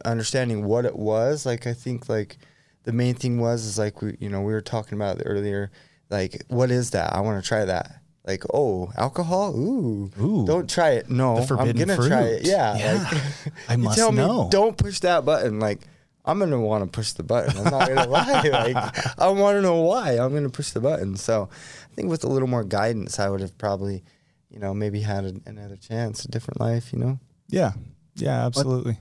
understanding 0.05 0.65
what 0.65 0.85
it 0.85 0.95
was, 0.95 1.45
like 1.45 1.67
I 1.67 1.73
think 1.73 2.09
like 2.09 2.37
the 2.83 2.93
main 2.93 3.15
thing 3.15 3.39
was 3.39 3.65
is 3.65 3.77
like 3.77 4.01
we 4.01 4.17
you 4.19 4.29
know 4.29 4.41
we 4.41 4.53
were 4.53 4.61
talking 4.61 4.97
about 4.97 5.21
earlier, 5.25 5.71
like 6.09 6.43
what 6.47 6.71
is 6.71 6.91
that? 6.91 7.13
I 7.13 7.21
want 7.21 7.41
to 7.43 7.47
try 7.47 7.65
that. 7.65 7.99
Like 8.25 8.43
oh, 8.53 8.91
alcohol? 8.97 9.53
Ooh, 9.55 10.09
Ooh. 10.21 10.45
don't 10.45 10.69
try 10.69 10.91
it. 10.91 11.09
No, 11.09 11.41
The 11.43 11.55
I'm 11.57 11.71
gonna 11.73 11.95
try 11.97 12.21
it. 12.21 12.45
Yeah, 12.47 12.77
Yeah. 12.77 13.09
like 13.11 13.21
I 13.69 13.73
you 13.73 13.79
must 13.79 13.97
tell 13.97 14.11
know. 14.13 14.43
me 14.45 14.49
don't 14.49 14.77
push 14.77 14.99
that 15.01 15.25
button. 15.25 15.59
Like 15.59 15.81
I'm 16.23 16.39
gonna 16.39 16.59
want 16.61 16.85
to 16.85 16.89
push 16.89 17.11
the 17.11 17.23
button. 17.23 17.57
I'm 17.57 17.65
not 17.71 17.87
gonna 17.89 18.07
lie. 18.09 18.41
Like 18.73 19.19
I 19.19 19.27
want 19.27 19.57
to 19.57 19.61
know 19.61 19.81
why 19.81 20.17
I'm 20.17 20.33
gonna 20.33 20.49
push 20.49 20.69
the 20.71 20.79
button. 20.79 21.17
So 21.17 21.49
I 21.51 21.95
think 21.95 22.09
with 22.09 22.23
a 22.23 22.27
little 22.29 22.47
more 22.47 22.63
guidance, 22.63 23.19
I 23.19 23.27
would 23.27 23.41
have 23.41 23.57
probably, 23.57 24.03
you 24.49 24.59
know, 24.59 24.73
maybe 24.73 25.01
had 25.01 25.25
a, 25.25 25.33
another 25.45 25.75
chance, 25.75 26.23
a 26.23 26.29
different 26.29 26.61
life. 26.61 26.93
You 26.93 26.99
know. 26.99 27.19
Yeah. 27.49 27.73
Yeah, 28.15 28.45
absolutely. 28.45 28.99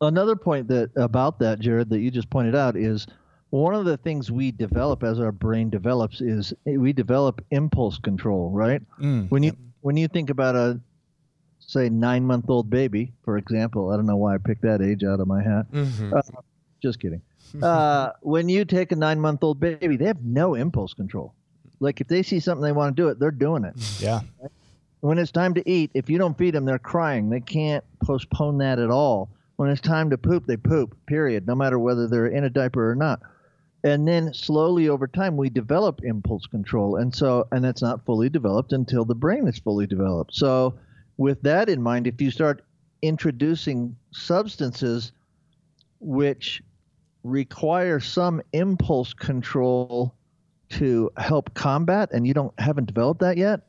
Another 0.00 0.36
point 0.36 0.68
that 0.68 0.90
about 0.96 1.38
that, 1.38 1.58
Jared, 1.58 1.88
that 1.90 2.00
you 2.00 2.10
just 2.10 2.28
pointed 2.28 2.54
out 2.54 2.76
is 2.76 3.06
one 3.50 3.74
of 3.74 3.84
the 3.84 3.96
things 3.96 4.30
we 4.30 4.50
develop 4.50 5.02
as 5.02 5.18
our 5.18 5.32
brain 5.32 5.70
develops 5.70 6.20
is 6.20 6.52
we 6.64 6.92
develop 6.92 7.44
impulse 7.50 7.98
control, 7.98 8.50
right? 8.50 8.82
Mm, 9.00 9.30
when 9.30 9.42
you 9.42 9.56
when 9.80 9.96
you 9.96 10.08
think 10.08 10.30
about 10.30 10.54
a 10.56 10.80
say 11.58 11.88
nine 11.88 12.24
month 12.24 12.48
old 12.48 12.68
baby, 12.70 13.12
for 13.24 13.38
example, 13.38 13.90
I 13.90 13.96
don't 13.96 14.06
know 14.06 14.16
why 14.16 14.34
I 14.34 14.38
picked 14.38 14.62
that 14.62 14.82
age 14.82 15.04
out 15.04 15.20
of 15.20 15.26
my 15.28 15.42
hat. 15.42 15.66
Uh, 16.12 16.22
just 16.82 17.00
kidding. 17.00 17.22
Uh, 17.62 18.12
when 18.22 18.48
you 18.48 18.64
take 18.64 18.92
a 18.92 18.96
nine 18.96 19.20
month 19.20 19.42
old 19.42 19.60
baby, 19.60 19.96
they 19.96 20.06
have 20.06 20.22
no 20.22 20.54
impulse 20.54 20.94
control. 20.94 21.34
Like 21.80 22.00
if 22.00 22.08
they 22.08 22.22
see 22.22 22.40
something 22.40 22.62
they 22.62 22.72
want 22.72 22.96
to 22.96 23.02
do 23.02 23.08
it, 23.08 23.18
they're 23.18 23.30
doing 23.30 23.64
it. 23.64 23.74
Yeah. 24.00 24.20
When 25.00 25.18
it's 25.18 25.30
time 25.30 25.54
to 25.54 25.70
eat, 25.70 25.92
if 25.94 26.10
you 26.10 26.18
don't 26.18 26.36
feed 26.36 26.54
them, 26.54 26.64
they're 26.64 26.80
crying. 26.80 27.30
They 27.30 27.38
can't 27.38 27.84
postpone 28.02 28.58
that 28.58 28.80
at 28.80 28.90
all. 28.90 29.30
When 29.54 29.70
it's 29.70 29.80
time 29.80 30.10
to 30.10 30.18
poop, 30.18 30.46
they 30.46 30.56
poop, 30.56 30.96
period, 31.06 31.46
no 31.46 31.54
matter 31.54 31.78
whether 31.78 32.08
they're 32.08 32.26
in 32.26 32.42
a 32.42 32.50
diaper 32.50 32.90
or 32.90 32.96
not. 32.96 33.20
And 33.84 34.08
then 34.08 34.34
slowly 34.34 34.88
over 34.88 35.06
time, 35.06 35.36
we 35.36 35.50
develop 35.50 36.00
impulse 36.02 36.46
control. 36.46 36.96
And 36.96 37.14
so, 37.14 37.46
and 37.52 37.64
that's 37.64 37.82
not 37.82 38.04
fully 38.04 38.28
developed 38.28 38.72
until 38.72 39.04
the 39.04 39.14
brain 39.14 39.46
is 39.46 39.58
fully 39.58 39.86
developed. 39.86 40.34
So, 40.34 40.78
with 41.16 41.42
that 41.42 41.68
in 41.68 41.82
mind, 41.82 42.06
if 42.06 42.20
you 42.20 42.30
start 42.30 42.64
introducing 43.02 43.96
substances 44.12 45.12
which 46.00 46.62
require 47.22 48.00
some 48.00 48.40
impulse 48.52 49.12
control 49.12 50.14
to 50.70 51.10
help 51.16 51.54
combat 51.54 52.10
and 52.12 52.26
you 52.26 52.34
don't 52.34 52.58
haven't 52.58 52.86
developed 52.86 53.20
that 53.20 53.36
yet 53.36 53.60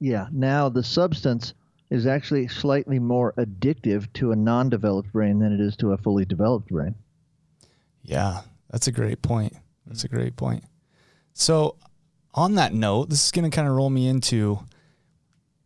yeah 0.00 0.26
now 0.32 0.68
the 0.68 0.82
substance 0.82 1.52
is 1.90 2.06
actually 2.06 2.48
slightly 2.48 2.98
more 2.98 3.32
addictive 3.34 4.10
to 4.12 4.32
a 4.32 4.36
non-developed 4.36 5.12
brain 5.12 5.38
than 5.38 5.52
it 5.52 5.60
is 5.60 5.76
to 5.76 5.92
a 5.92 5.98
fully 5.98 6.24
developed 6.24 6.68
brain 6.68 6.94
Yeah, 8.02 8.40
that's 8.70 8.86
a 8.86 8.92
great 8.92 9.22
point. 9.22 9.54
That's 9.86 10.04
a 10.04 10.08
mm. 10.08 10.12
great 10.12 10.36
point. 10.36 10.64
So, 11.34 11.76
on 12.34 12.56
that 12.56 12.72
note, 12.74 13.08
this 13.08 13.24
is 13.24 13.32
going 13.32 13.50
to 13.50 13.54
kind 13.54 13.68
of 13.68 13.74
roll 13.74 13.90
me 13.90 14.06
into 14.08 14.58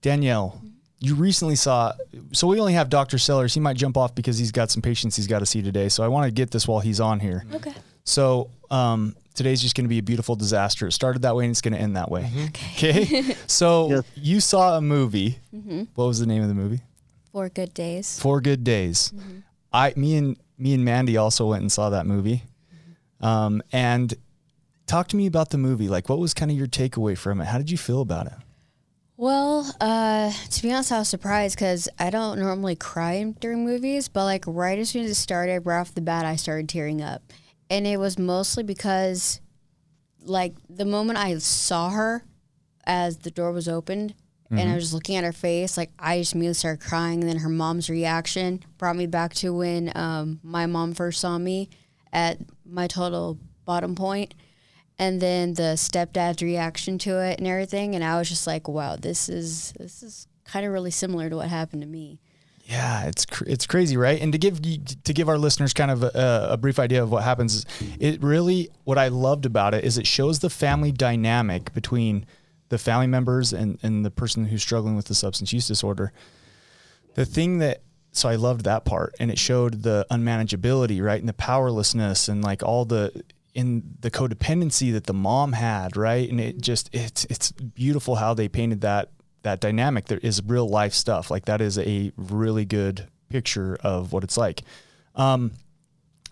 Danielle. 0.00 0.54
Mm-hmm. 0.56 0.68
You 1.00 1.14
recently 1.16 1.56
saw, 1.56 1.94
so 2.32 2.46
we 2.46 2.60
only 2.60 2.74
have 2.74 2.88
Dr. 2.88 3.18
Sellers. 3.18 3.54
He 3.54 3.60
might 3.60 3.76
jump 3.76 3.96
off 3.96 4.14
because 4.14 4.38
he's 4.38 4.52
got 4.52 4.70
some 4.70 4.82
patients 4.82 5.16
he's 5.16 5.26
got 5.26 5.40
to 5.40 5.46
see 5.46 5.62
today. 5.62 5.88
So, 5.88 6.04
I 6.04 6.08
want 6.08 6.26
to 6.26 6.30
get 6.32 6.50
this 6.50 6.68
while 6.68 6.80
he's 6.80 7.00
on 7.00 7.20
here. 7.20 7.42
Mm-hmm. 7.46 7.56
Okay. 7.56 7.74
So, 8.04 8.50
um, 8.70 9.16
today's 9.34 9.60
just 9.60 9.74
going 9.74 9.84
to 9.84 9.88
be 9.88 9.98
a 9.98 10.02
beautiful 10.02 10.36
disaster. 10.36 10.86
It 10.86 10.92
started 10.92 11.22
that 11.22 11.34
way 11.34 11.44
and 11.44 11.50
it's 11.50 11.60
going 11.60 11.74
to 11.74 11.80
end 11.80 11.96
that 11.96 12.10
way. 12.10 12.22
Mm-hmm. 12.22 12.44
Okay. 12.76 13.36
so, 13.46 13.88
Yes. 13.88 14.04
you 14.14 14.40
saw 14.40 14.76
a 14.76 14.80
movie. 14.80 15.38
What 15.94 16.06
was 16.06 16.20
the 16.20 16.26
name 16.26 16.42
of 16.42 16.48
the 16.48 16.54
movie? 16.54 16.80
Four 17.32 17.48
good 17.48 17.72
days. 17.72 18.18
Four 18.20 18.42
Good 18.42 18.62
Days. 18.62 19.10
I, 19.72 19.94
me 19.96 20.16
and 20.16 20.36
me 20.58 20.74
and 20.74 20.84
Mandy 20.84 21.16
also 21.16 21.46
went 21.48 21.62
and 21.62 21.72
saw 21.72 21.88
that 21.88 22.06
movie. 22.06 22.42
Um, 23.22 23.62
and 23.72 24.12
talk 24.86 25.08
to 25.08 25.16
me 25.16 25.26
about 25.26 25.50
the 25.50 25.58
movie. 25.58 25.88
Like, 25.88 26.08
what 26.08 26.18
was 26.18 26.34
kind 26.34 26.50
of 26.50 26.56
your 26.56 26.66
takeaway 26.66 27.16
from 27.16 27.40
it? 27.40 27.46
How 27.46 27.58
did 27.58 27.70
you 27.70 27.78
feel 27.78 28.00
about 28.00 28.26
it? 28.26 28.34
Well, 29.16 29.72
uh, 29.80 30.32
to 30.50 30.62
be 30.62 30.72
honest, 30.72 30.90
I 30.90 30.98
was 30.98 31.08
surprised 31.08 31.56
because 31.56 31.88
I 31.98 32.10
don't 32.10 32.40
normally 32.40 32.74
cry 32.74 33.22
during 33.38 33.64
movies, 33.64 34.08
but 34.08 34.24
like 34.24 34.44
right 34.46 34.78
as 34.78 34.90
soon 34.90 35.04
as 35.04 35.12
it 35.12 35.14
started, 35.14 35.64
right 35.64 35.80
off 35.80 35.94
the 35.94 36.00
bat, 36.00 36.24
I 36.24 36.34
started 36.34 36.68
tearing 36.68 37.00
up, 37.00 37.22
and 37.70 37.86
it 37.86 37.98
was 37.98 38.18
mostly 38.18 38.64
because, 38.64 39.40
like, 40.24 40.54
the 40.68 40.84
moment 40.84 41.18
I 41.18 41.38
saw 41.38 41.90
her, 41.90 42.24
as 42.84 43.18
the 43.18 43.30
door 43.30 43.52
was 43.52 43.68
opened, 43.68 44.14
and 44.50 44.70
I 44.70 44.74
was 44.74 44.84
just 44.84 44.94
looking 44.94 45.16
at 45.16 45.24
her 45.24 45.32
face, 45.32 45.78
like 45.78 45.90
I 45.98 46.18
just 46.18 46.34
immediately 46.34 46.54
started 46.54 46.84
crying. 46.86 47.20
And 47.20 47.28
then 47.28 47.38
her 47.38 47.48
mom's 47.48 47.88
reaction 47.88 48.62
brought 48.76 48.96
me 48.96 49.06
back 49.06 49.32
to 49.34 49.54
when 49.54 49.90
um, 49.94 50.40
my 50.42 50.66
mom 50.66 50.92
first 50.92 51.20
saw 51.20 51.38
me 51.38 51.70
at 52.12 52.38
my 52.64 52.86
total 52.86 53.38
bottom 53.64 53.94
point 53.94 54.34
and 54.98 55.20
then 55.20 55.54
the 55.54 55.74
stepdad's 55.76 56.42
reaction 56.42 56.98
to 56.98 57.20
it 57.20 57.38
and 57.38 57.46
everything 57.46 57.94
and 57.94 58.04
i 58.04 58.18
was 58.18 58.28
just 58.28 58.46
like 58.46 58.68
wow 58.68 58.96
this 58.96 59.28
is 59.28 59.72
this 59.78 60.02
is 60.02 60.26
kind 60.44 60.66
of 60.66 60.72
really 60.72 60.90
similar 60.90 61.30
to 61.30 61.36
what 61.36 61.48
happened 61.48 61.82
to 61.82 61.88
me 61.88 62.18
Yeah, 62.64 63.06
it's 63.06 63.26
cr- 63.26 63.44
it's 63.46 63.66
crazy, 63.66 63.96
right? 63.96 64.20
And 64.22 64.32
to 64.32 64.38
give 64.38 64.60
to 64.62 65.12
give 65.12 65.28
our 65.28 65.36
listeners 65.38 65.72
kind 65.74 65.90
of 65.90 66.02
a, 66.04 66.48
a 66.52 66.56
brief 66.56 66.78
idea 66.78 67.02
of 67.02 67.10
what 67.10 67.24
happens, 67.24 67.66
it 67.98 68.22
really 68.22 68.70
what 68.84 68.98
I 68.98 69.08
loved 69.08 69.46
about 69.46 69.74
it 69.74 69.84
is 69.84 69.98
it 69.98 70.06
shows 70.06 70.38
the 70.38 70.48
family 70.50 70.92
dynamic 70.92 71.74
between 71.74 72.24
the 72.68 72.78
family 72.78 73.08
members 73.08 73.52
and 73.52 73.78
and 73.82 74.04
the 74.04 74.10
person 74.10 74.46
who's 74.46 74.62
struggling 74.62 74.96
with 74.96 75.06
the 75.06 75.14
substance 75.14 75.52
use 75.52 75.66
disorder. 75.66 76.12
The 77.14 77.24
thing 77.26 77.58
that 77.58 77.82
so 78.12 78.28
I 78.28 78.36
loved 78.36 78.64
that 78.64 78.84
part, 78.84 79.14
and 79.18 79.30
it 79.30 79.38
showed 79.38 79.82
the 79.82 80.06
unmanageability, 80.10 81.02
right, 81.02 81.18
and 81.18 81.28
the 81.28 81.34
powerlessness, 81.34 82.28
and 82.28 82.44
like 82.44 82.62
all 82.62 82.84
the 82.84 83.24
in 83.54 83.82
the 84.00 84.10
codependency 84.10 84.92
that 84.92 85.04
the 85.04 85.14
mom 85.14 85.52
had, 85.52 85.96
right, 85.96 86.28
and 86.28 86.40
it 86.40 86.60
just 86.60 86.90
it's 86.92 87.24
it's 87.26 87.52
beautiful 87.52 88.16
how 88.16 88.34
they 88.34 88.48
painted 88.48 88.82
that 88.82 89.10
that 89.42 89.60
dynamic. 89.60 90.06
There 90.06 90.18
is 90.18 90.42
real 90.44 90.68
life 90.68 90.94
stuff, 90.94 91.30
like 91.30 91.46
that 91.46 91.60
is 91.60 91.78
a 91.78 92.12
really 92.16 92.64
good 92.64 93.08
picture 93.30 93.78
of 93.82 94.12
what 94.12 94.24
it's 94.24 94.36
like. 94.36 94.62
Um, 95.14 95.52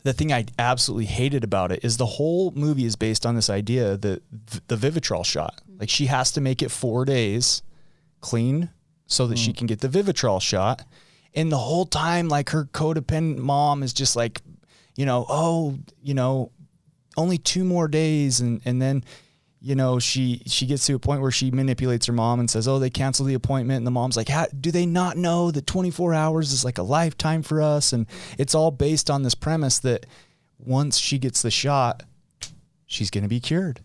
the 0.03 0.13
thing 0.13 0.33
I 0.33 0.47
absolutely 0.59 1.07
hated 1.07 1.45
about 1.45 1.73
it 1.73 1.85
is 1.85 1.97
the 1.97 2.07
whole 2.07 2.53
movie 2.53 2.85
is 2.85 2.97
based 2.97 3.27
on 3.27 3.35
this 3.35 3.51
idea 3.51 3.97
that 3.99 4.23
the 4.69 4.77
Vivitrol 4.77 5.25
shot, 5.25 5.61
like 5.79 5.91
she 5.91 6.07
has 6.07 6.33
to 6.33 6.41
make 6.41 6.63
it 6.63 6.71
four 6.71 7.05
days 7.05 7.63
clean 8.21 8.71
so 9.07 9.27
that 9.27 9.39
she 9.39 9.53
can 9.53 9.67
get 9.67 9.81
the 9.81 9.89
Vivitrol 9.89 10.41
shot. 10.41 10.85
And 11.35 11.51
the 11.51 11.59
whole 11.59 11.87
time, 11.87 12.29
like 12.29 12.51
her 12.51 12.65
codependent 12.65 13.39
mom 13.39 13.83
is 13.83 13.93
just 13.93 14.17
like, 14.17 14.43
you 14.97 15.07
know, 15.07 15.25
oh, 15.29 15.79
you 16.03 16.15
know, 16.15 16.51
only 17.17 17.39
two 17.39 17.65
more 17.65 17.89
days, 17.89 18.41
and 18.41 18.61
and 18.65 18.81
then, 18.81 19.05
you 19.61 19.75
know, 19.75 19.99
she 19.99 20.43
she 20.47 20.67
gets 20.67 20.87
to 20.87 20.95
a 20.95 20.99
point 20.99 21.23
where 21.23 21.31
she 21.31 21.51
manipulates 21.51 22.07
her 22.07 22.13
mom 22.13 22.41
and 22.41 22.51
says, 22.51 22.67
oh, 22.67 22.79
they 22.79 22.91
canceled 22.91 23.29
the 23.29 23.35
appointment, 23.35 23.79
and 23.79 23.87
the 23.87 23.93
mom's 23.93 24.17
like, 24.17 24.29
How, 24.29 24.47
do 24.61 24.71
they 24.71 24.87
not 24.87 25.17
know 25.17 25.51
that 25.51 25.67
24 25.67 26.15
hours 26.15 26.53
is 26.53 26.65
like 26.65 26.79
a 26.79 26.83
lifetime 26.83 27.43
for 27.43 27.63
us? 27.63 27.93
And 27.93 28.07
it's 28.39 28.55
all 28.55 28.71
based 28.71 29.09
on 29.09 29.23
this 29.23 29.35
premise 29.35 29.79
that 29.81 30.07
once 30.59 30.99
she 30.99 31.19
gets 31.19 31.43
the 31.43 31.51
shot, 31.51 32.03
she's 32.87 33.11
going 33.11 33.23
to 33.23 33.29
be 33.29 33.41
cured. 33.41 33.81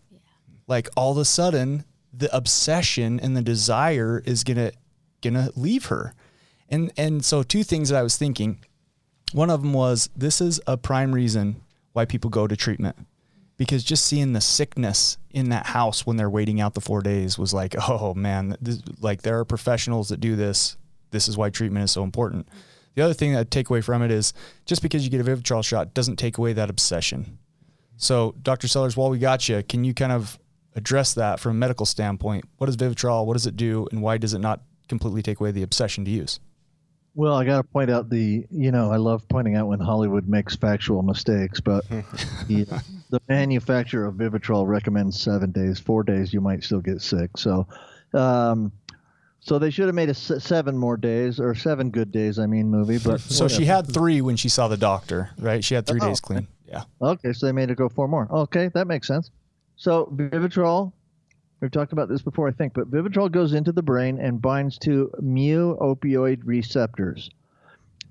Like 0.68 0.90
all 0.96 1.12
of 1.12 1.18
a 1.18 1.26
sudden, 1.26 1.86
the 2.12 2.36
obsession 2.36 3.20
and 3.20 3.36
the 3.36 3.42
desire 3.42 4.22
is 4.26 4.44
gonna 4.44 4.72
gonna 5.22 5.50
leave 5.56 5.86
her. 5.86 6.14
And 6.70 6.92
and 6.98 7.24
so 7.24 7.44
two 7.44 7.64
things 7.64 7.90
that 7.90 7.98
I 7.98 8.04
was 8.04 8.18
thinking. 8.18 8.60
One 9.34 9.50
of 9.50 9.62
them 9.62 9.74
was 9.74 10.10
this 10.16 10.40
is 10.40 10.62
a 10.66 10.78
prime 10.78 11.14
reason 11.14 11.62
why 11.94 12.06
people 12.06 12.30
go 12.30 12.48
to 12.48 12.56
treatment. 12.56 12.96
Because 13.58 13.84
just 13.84 14.06
seeing 14.06 14.34
the 14.34 14.42
sickness 14.42 15.18
in 15.32 15.50
that 15.50 15.68
house 15.68 16.06
when 16.06 16.18
they're 16.18 16.30
waiting 16.30 16.60
out 16.60 16.74
the 16.74 16.82
4 16.82 17.02
days 17.02 17.38
was 17.38 17.54
like, 17.54 17.76
"Oh 17.90 18.14
man, 18.14 18.58
this, 18.62 18.82
like 19.00 19.22
there 19.22 19.40
are 19.40 19.46
professionals 19.46 20.10
that 20.10 20.20
do 20.20 20.36
this. 20.36 20.78
This 21.12 21.28
is 21.28 21.38
why 21.38 21.50
treatment 21.50 21.86
is 21.86 21.92
so 21.92 22.04
important." 22.04 22.48
The 22.96 23.02
other 23.02 23.14
thing 23.14 23.34
that 23.34 23.40
I 23.40 23.44
take 23.44 23.70
away 23.70 23.82
from 23.82 24.02
it 24.02 24.12
is 24.12 24.34
just 24.66 24.82
because 24.82 25.04
you 25.04 25.12
get 25.12 25.26
a 25.26 25.30
Vivitrol 25.30 25.64
shot 25.64 25.94
doesn't 25.94 26.16
take 26.16 26.38
away 26.38 26.54
that 26.54 26.70
obsession. 26.70 27.38
So, 27.98 28.36
Dr. 28.42 28.68
Sellers, 28.68 28.98
while 28.98 29.10
we 29.10 29.20
got 29.20 29.48
you, 29.48 29.64
can 29.64 29.84
you 29.84 29.94
kind 29.94 30.12
of 30.12 30.40
address 30.76 31.14
that 31.14 31.40
from 31.40 31.52
a 31.52 31.56
medical 31.56 31.86
standpoint? 31.86 32.46
What 32.58 32.70
is 32.70 32.78
Vivitrol? 32.78 33.26
What 33.26 33.34
does 33.34 33.48
it 33.48 33.56
do? 33.56 33.88
And 33.92 34.02
why 34.02 34.18
does 34.18 34.34
it 34.34 34.40
not 34.40 34.62
completely 34.88 35.22
take 35.22 35.40
away 35.40 35.52
the 35.52 35.64
obsession 35.64 36.06
to 36.06 36.12
use? 36.12 36.40
Well, 37.16 37.34
I 37.34 37.46
got 37.46 37.58
to 37.58 37.64
point 37.64 37.90
out 37.90 38.10
the, 38.10 38.46
you 38.52 38.72
know, 38.72 38.92
I 38.92 38.98
love 38.98 39.28
pointing 39.30 39.56
out 39.56 39.68
when 39.68 39.80
Hollywood 39.80 40.28
makes 40.28 40.56
factual 40.56 41.02
mistakes, 41.02 41.62
but 41.62 41.86
the, 42.48 42.68
the 43.10 43.22
manufacturer 43.30 44.06
of 44.06 44.16
Vivitrol 44.16 44.68
recommends 44.68 45.20
seven 45.20 45.52
days. 45.52 45.80
Four 45.80 46.04
days, 46.04 46.34
you 46.34 46.42
might 46.42 46.64
still 46.64 46.82
get 46.82 47.02
sick. 47.02 47.32
So, 47.38 47.68
um, 48.14 48.72
so 49.40 49.58
they 49.60 49.70
should 49.70 49.86
have 49.86 49.96
made 49.96 50.10
a 50.10 50.12
s- 50.12 50.44
seven 50.44 50.78
more 50.78 50.98
days 50.98 51.40
or 51.40 51.56
seven 51.56 51.90
good 51.90 52.12
days. 52.12 52.38
I 52.38 52.48
mean, 52.48 52.70
movie. 52.70 52.98
But 52.98 53.20
So 53.32 53.48
she 53.48 53.64
had 53.64 53.88
three 53.88 54.20
when 54.20 54.36
she 54.36 54.50
saw 54.50 54.68
the 54.68 54.76
doctor, 54.78 55.30
right? 55.40 55.64
She 55.64 55.74
had 55.76 55.86
three 55.86 56.00
Oh, 56.02 56.08
days 56.08 56.20
clean. 56.20 56.48
Yeah. 56.68 56.84
Okay, 57.02 57.32
so 57.32 57.46
they 57.46 57.52
made 57.54 57.70
it 57.70 57.78
go 57.78 57.88
four 57.88 58.08
more. 58.10 58.28
Okay, 58.30 58.70
that 58.74 58.88
makes 58.88 59.08
sense. 59.08 59.32
So 59.78 60.08
Vivitrol, 60.16 60.92
we've 61.62 61.72
talked 61.72 61.94
about 61.94 62.10
this 62.10 62.22
before, 62.22 62.48
I 62.48 62.52
think, 62.52 62.74
but 62.74 62.92
Vivitrol 62.92 63.32
goes 63.32 63.54
into 63.54 63.72
the 63.72 63.82
brain 63.82 64.20
and 64.20 64.42
binds 64.42 64.78
to 64.80 65.12
mu 65.22 65.76
opioid 65.78 66.42
receptors. 66.44 67.30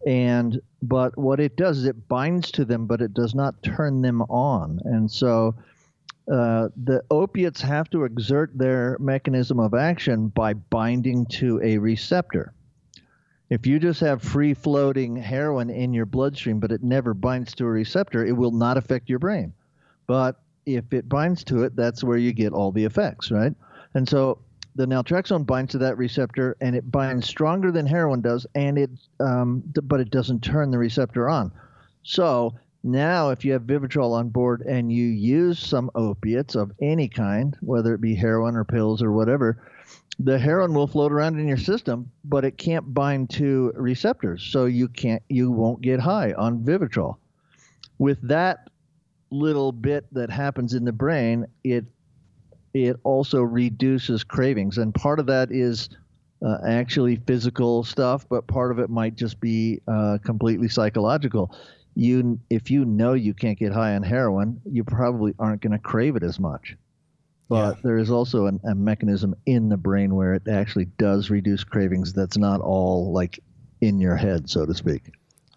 And 0.07 0.61
but 0.83 1.17
what 1.17 1.41
it 1.41 1.57
does 1.57 1.79
is 1.79 1.85
it 1.87 2.09
binds 2.09 2.51
to 2.53 2.65
them, 2.65 2.87
but 2.87 3.01
it 3.01 3.15
does 3.15 3.35
not 3.35 3.63
turn 3.63 4.03
them 4.03 4.21
on. 4.23 4.81
And 4.85 5.11
so 5.11 5.55
uh, 6.31 6.69
the 6.83 7.03
opiates 7.11 7.61
have 7.61 7.89
to 7.91 8.05
exert 8.05 8.57
their 8.57 8.97
mechanism 8.99 9.61
of 9.61 9.75
action 9.75 10.29
by 10.29 10.55
binding 10.55 11.27
to 11.27 11.61
a 11.63 11.79
receptor. 11.79 12.53
If 13.51 13.67
you 13.67 13.79
just 13.79 14.01
have 14.01 14.23
free 14.23 14.55
floating 14.55 15.17
heroin 15.17 15.69
in 15.71 15.93
your 15.93 16.07
bloodstream, 16.07 16.61
but 16.61 16.73
it 16.73 16.83
never 16.83 17.13
binds 17.13 17.55
to 17.57 17.65
a 17.65 17.69
receptor, 17.69 18.25
it 18.25 18.33
will 18.33 18.53
not 18.53 18.77
affect 18.77 19.09
your 19.09 19.19
brain. 19.19 19.53
But 20.07 20.41
if 20.67 20.93
it 20.93 21.09
binds 21.09 21.45
to 21.45 21.63
it, 21.63 21.77
that's 21.77 22.05
where 22.05 22.19
you 22.19 22.33
get 22.33 22.53
all 22.53 22.73
the 22.73 22.85
effects, 22.85 23.31
right? 23.31 23.53
And 23.95 24.09
so 24.09 24.39
the 24.77 24.87
naltrexone 24.87 25.47
binds 25.47 25.73
to 25.73 25.79
that 25.79 25.97
receptor, 25.99 26.57
and 26.61 26.75
it 26.75 26.91
binds 26.91 27.29
stronger 27.29 27.71
than 27.71 27.87
heroin 27.87 28.21
does, 28.21 28.47
and 28.55 28.77
it, 28.77 28.91
um, 29.21 29.63
but 29.83 30.01
it 30.01 30.11
doesn't 30.11 30.43
turn 30.43 30.71
the 30.71 30.79
receptor 30.79 31.29
on. 31.29 31.53
So 32.03 32.55
now, 32.83 33.31
if 33.31 33.45
you 33.45 33.53
have 33.53 33.63
Vivitrol 33.63 34.13
on 34.13 34.29
board 34.29 34.61
and 34.63 34.93
you 34.93 35.07
use 35.07 35.59
some 35.59 35.91
opiates 35.95 36.55
of 36.55 36.73
any 36.83 37.09
kind, 37.09 37.57
whether 37.61 37.95
it 37.95 38.01
be 38.01 38.15
heroin 38.15 38.57
or 38.57 38.65
pills 38.65 39.03
or 39.03 39.13
whatever, 39.13 39.59
the 40.19 40.39
heroin 40.39 40.75
will 40.75 40.87
float 40.87 41.13
around 41.13 41.39
in 41.39 41.49
your 41.49 41.57
system, 41.57 42.11
but 42.25 42.45
it 42.45 42.59
can't 42.59 42.93
bind 42.93 43.31
to 43.31 43.73
receptors, 43.75 44.43
so 44.43 44.67
you 44.67 44.89
can't, 44.89 45.23
you 45.29 45.51
won't 45.51 45.81
get 45.81 46.01
high 46.01 46.33
on 46.35 46.63
Vivitrol. 46.63 47.17
With 47.99 48.21
that 48.29 48.71
little 49.31 49.73
bit 49.73 50.07
that 50.13 50.31
happens 50.31 50.75
in 50.75 50.85
the 50.85 50.93
brain, 50.93 51.47
it 51.63 51.85
it 52.73 52.97
also 53.05 53.41
reduces 53.41 54.25
cravings, 54.25 54.79
and 54.79 54.95
part 54.95 55.21
of 55.21 55.27
that 55.27 55.53
is 55.53 55.89
uh, 56.45 56.59
actually 56.67 57.17
physical 57.17 57.85
stuff, 57.85 58.27
but 58.29 58.47
part 58.47 58.71
of 58.71 58.79
it 58.79 58.91
might 58.91 59.15
just 59.15 59.41
be 59.41 59.81
uh, 59.89 60.19
completely 60.25 60.69
psychological. 60.69 61.55
You, 61.95 62.39
if 62.51 62.71
you 62.71 62.85
know 62.85 63.15
you 63.15 63.33
can't 63.35 63.59
get 63.59 63.73
high 63.73 63.95
on 63.95 64.03
heroin, 64.03 64.61
you 64.65 64.85
probably 64.85 65.35
aren't 65.39 65.63
going 65.63 65.73
to 65.73 65.79
crave 65.79 66.17
it 66.17 66.23
as 66.23 66.39
much. 66.39 66.77
But 67.49 67.83
there 67.83 67.99
is 67.99 68.11
also 68.11 68.47
an, 68.47 68.59
a 68.65 68.75
mechanism 68.75 69.35
in 69.47 69.69
the 69.69 69.77
brain 69.77 70.15
where 70.15 70.35
it 70.35 70.49
actually 70.49 70.87
does 70.99 71.31
reduce 71.31 71.63
cravings. 71.63 72.13
That's 72.13 72.37
not 72.37 72.61
all 72.61 73.13
like 73.13 73.39
in 73.81 74.01
your 74.01 74.17
head, 74.17 74.51
so 74.51 74.67
to 74.67 74.75
speak. 74.75 75.13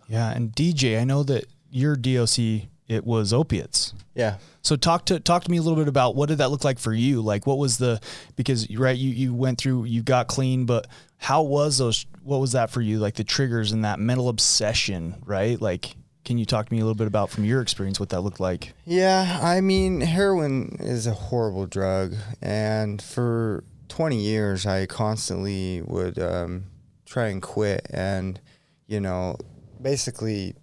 Yeah. 0.08 0.32
And 0.32 0.52
DJ, 0.52 1.00
I 1.00 1.06
know 1.06 1.24
that 1.24 1.46
your 1.72 1.96
DOC, 1.96 2.68
it 2.88 3.06
was 3.06 3.34
opiates. 3.34 3.94
Yeah. 4.16 4.38
So 4.62 4.76
talk 4.76 5.06
to 5.06 5.20
talk 5.20 5.44
to 5.44 5.52
me 5.52 5.58
a 5.58 5.62
little 5.62 5.78
bit 5.78 5.88
about 5.88 6.16
what 6.16 6.30
did 6.30 6.40
that 6.40 6.52
look 6.52 6.64
like 6.64 6.80
for 6.80 6.94
you? 6.94 7.22
Like 7.22 7.46
what 7.46 7.58
was 7.58 7.78
the 7.78 8.02
because 8.36 8.70
right 8.76 8.98
you 8.98 9.12
you 9.12 9.34
went 9.34 9.60
through 9.60 9.86
you 9.86 10.04
got 10.04 10.28
clean, 10.28 10.66
but 10.66 10.88
how 11.18 11.44
was 11.44 11.78
those 11.78 12.06
what 12.24 12.40
was 12.40 12.54
that 12.54 12.70
for 12.70 12.82
you? 12.82 13.00
Like 13.00 13.16
the 13.16 13.24
triggers 13.24 13.72
and 13.72 13.86
that 13.86 14.00
mental 14.00 14.30
obsession, 14.30 15.16
right? 15.26 15.60
Like 15.62 15.96
can 16.28 16.38
you 16.38 16.46
talk 16.46 16.68
to 16.68 16.74
me 16.74 16.82
a 16.82 16.84
little 16.84 16.94
bit 16.94 17.08
about 17.08 17.30
from 17.30 17.46
your 17.46 17.62
experience 17.62 18.02
what 18.02 18.10
that 18.10 18.20
looked 18.20 18.42
like? 18.42 18.74
Yeah, 18.84 19.40
I 19.42 19.62
mean, 19.62 20.02
heroin 20.02 20.76
is 20.82 21.08
a 21.08 21.14
horrible 21.14 21.68
drug, 21.68 22.16
and 22.42 23.02
for 23.02 23.64
20 23.88 24.18
years, 24.18 24.66
I 24.66 24.88
constantly 24.88 25.82
would 25.84 26.20
um, 26.20 26.66
try 27.06 27.28
and 27.28 27.42
quit, 27.42 27.88
and 27.92 28.42
you 28.88 29.00
know, 29.00 29.38
basically, 29.82 30.56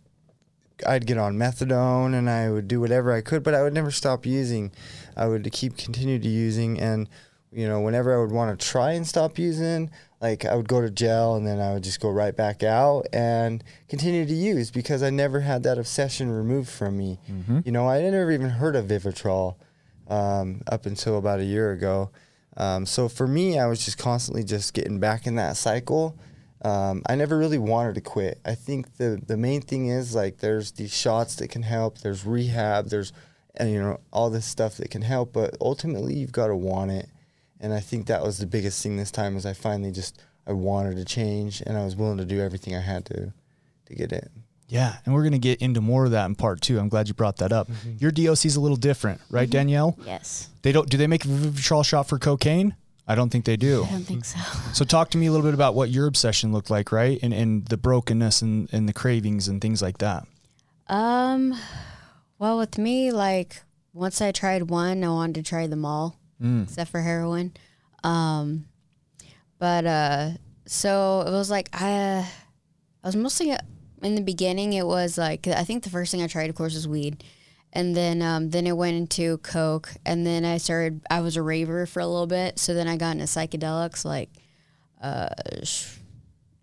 I'd 0.87 1.07
get 1.07 1.19
on 1.19 1.37
methadone 1.37 2.15
and 2.15 2.29
I 2.29 2.51
would 2.51 2.69
do 2.69 2.81
whatever 2.81 3.13
I 3.13 3.21
could, 3.21 3.43
but 3.43 3.55
I 3.55 3.63
would 3.63 3.73
never 3.75 3.91
stop 3.91 4.27
using. 4.27 4.73
I 5.17 5.27
would 5.27 5.51
keep 5.53 5.77
continue 5.77 6.19
to 6.19 6.29
using, 6.29 6.81
and 6.81 7.09
you 7.53 7.69
know, 7.69 7.81
whenever 7.81 8.13
I 8.17 8.21
would 8.21 8.33
want 8.33 8.59
to 8.59 8.67
try 8.67 8.93
and 8.93 9.07
stop 9.07 9.39
using, 9.39 9.91
like 10.21 10.45
I 10.45 10.57
would 10.57 10.67
go 10.69 10.81
to 10.81 10.91
jail 10.91 11.37
and 11.37 11.47
then 11.47 11.61
I 11.61 11.73
would 11.75 11.85
just 11.85 12.01
go 12.01 12.11
right 12.11 12.35
back 12.37 12.65
out 12.65 13.07
and 13.13 13.63
continue 13.89 14.27
to 14.27 14.35
use 14.35 14.73
because 14.73 15.03
I 15.05 15.11
never 15.11 15.41
had 15.41 15.63
that 15.63 15.79
obsession 15.79 16.31
removed 16.33 16.69
from 16.69 16.99
me. 16.99 17.21
You 17.65 17.71
know, 17.71 17.89
I 17.89 17.99
had 17.99 18.13
never 18.13 18.33
even 18.33 18.51
heard 18.51 18.75
of 18.75 18.87
Vivitrol 18.87 19.55
um, 20.09 20.63
up 20.67 20.87
until 20.87 21.17
about 21.17 21.39
a 21.39 21.45
year 21.45 21.71
ago. 21.73 22.11
Um, 22.57 22.87
so 22.87 23.09
for 23.09 23.27
me, 23.29 23.59
I 23.59 23.67
was 23.67 23.85
just 23.85 23.99
constantly 23.99 24.43
just 24.45 24.75
getting 24.75 24.99
back 24.99 25.27
in 25.27 25.37
that 25.37 25.57
cycle. 25.57 26.17
Um, 26.65 27.03
I 27.07 27.15
never 27.15 27.37
really 27.37 27.59
wanted 27.59 27.95
to 27.97 28.01
quit. 28.01 28.41
I 28.45 28.55
think 28.55 28.97
the 28.97 29.21
the 29.25 29.37
main 29.37 29.61
thing 29.61 29.89
is 29.89 30.15
like 30.15 30.39
there's 30.39 30.73
these 30.73 30.97
shots 30.97 31.37
that 31.37 31.49
can 31.49 31.63
help. 31.63 31.99
There's 31.99 32.25
rehab. 32.25 32.89
There's 32.89 33.13
and 33.55 33.71
you 33.71 33.81
know 33.81 34.01
all 34.13 34.31
this 34.31 34.47
stuff 34.47 34.79
that 34.79 34.91
can 34.91 35.03
help. 35.03 35.35
But 35.35 35.57
ultimately, 35.61 36.15
you've 36.15 36.33
got 36.33 36.49
to 36.49 36.57
want 36.57 36.91
it. 36.91 37.09
And 37.61 37.73
I 37.73 37.81
think 37.81 38.07
that 38.07 38.23
was 38.23 38.39
the 38.39 38.47
biggest 38.47 38.83
thing 38.83 38.97
this 38.97 39.11
time 39.11 39.37
is 39.37 39.47
I 39.47 39.53
finally 39.53 39.93
just 39.93 40.21
I 40.47 40.53
wanted 40.53 40.97
to 40.97 41.05
change 41.05 41.63
and 41.67 41.77
I 41.77 41.85
was 41.85 41.97
willing 41.97 42.19
to 42.19 42.25
do 42.25 42.41
everything 42.41 42.75
I 42.75 42.81
had 42.81 43.05
to 43.07 43.33
to 43.87 43.95
get 43.95 44.13
it. 44.13 44.31
Yeah, 44.67 44.97
and 45.05 45.15
we're 45.15 45.23
going 45.23 45.33
to 45.33 45.39
get 45.39 45.61
into 45.61 45.83
more 45.83 46.07
of 46.07 46.13
that 46.13 46.25
in 46.25 46.35
part 46.35 46.63
2. 46.63 46.79
I'm 46.79 46.89
glad 46.89 47.07
you 47.07 47.15
brought 47.15 47.37
that 47.37 47.53
up. 47.53 47.69
Your 47.99 48.11
DOC 48.11 48.47
is 48.47 48.57
a 48.57 48.61
little 48.61 48.79
different, 48.79 49.21
right 49.31 49.49
Danielle? 49.49 49.97
Yes. 50.07 50.49
They 50.63 50.73
don't 50.73 50.89
do 50.89 50.97
they 50.97 51.07
make 51.07 51.25
a 51.27 51.29
Vivitrol 51.29 51.85
shot 51.85 52.09
for 52.09 52.19
cocaine? 52.19 52.75
I 53.07 53.15
don't 53.15 53.29
think 53.31 53.45
they 53.45 53.57
do. 53.57 53.85
I 53.85 53.91
don't 53.91 54.03
think 54.05 54.25
so. 54.25 54.39
So 54.73 54.85
talk 54.85 55.11
to 55.11 55.19
me 55.19 55.27
a 55.27 55.31
little 55.31 55.47
bit 55.47 55.55
about 55.55 55.75
what 55.75 55.91
your 55.91 56.07
obsession 56.07 56.53
looked 56.53 56.71
like, 56.71 56.91
right? 56.91 57.19
And 57.23 57.35
and 57.35 57.67
the 57.67 57.77
brokenness 57.77 58.41
and, 58.43 58.69
and 58.73 58.89
the 58.89 58.93
cravings 58.95 59.47
and 59.49 59.61
things 59.61 59.83
like 59.83 59.99
that. 59.99 60.27
Um, 60.89 61.55
well, 62.39 62.59
with 62.59 62.79
me, 62.79 63.13
like 63.13 63.63
once 63.93 64.21
I 64.21 64.33
tried 64.33 64.71
one, 64.71 65.05
I 65.05 65.09
wanted 65.09 65.35
to 65.37 65.43
try 65.43 65.67
them 65.67 65.85
all, 65.85 66.19
except 66.63 66.91
for 66.91 67.01
heroin. 67.01 67.53
Um, 68.03 68.67
but 69.59 69.87
uh, 69.87 70.31
so 70.67 71.25
it 71.27 71.31
was 71.31 71.51
like 71.51 71.69
I, 71.73 71.93
uh, 71.93 72.25
I 73.03 73.07
was 73.09 73.17
mostly 73.17 73.51
uh, 73.53 73.59
in 74.03 74.15
the 74.15 74.21
beginning. 74.23 74.73
It 74.73 74.87
was 74.87 75.17
like 75.19 75.47
I 75.47 75.65
think 75.65 75.85
the 75.85 75.91
first 75.91 76.11
thing 76.11 76.23
I 76.23 76.27
tried, 76.27 76.51
of 76.51 76.57
course, 76.57 76.75
was 76.75 76.89
weed, 76.89 77.23
and 77.75 77.95
then 77.97 78.23
um, 78.23 78.51
then 78.51 78.67
it 78.67 78.77
went 78.77 78.97
into 78.97 79.39
coke, 79.39 79.93
and 80.07 80.27
then 80.27 80.45
I 80.45 80.59
started. 80.59 81.03
I 81.11 81.21
was 81.21 81.37
a 81.37 81.43
raver 81.43 81.85
for 81.87 82.01
a 82.01 82.07
little 82.07 82.27
bit, 82.27 82.59
so 82.59 82.73
then 82.73 82.89
I 82.89 82.97
got 82.97 83.13
into 83.13 83.25
psychedelics 83.25 84.05
like 84.05 84.31
uh, 85.03 85.29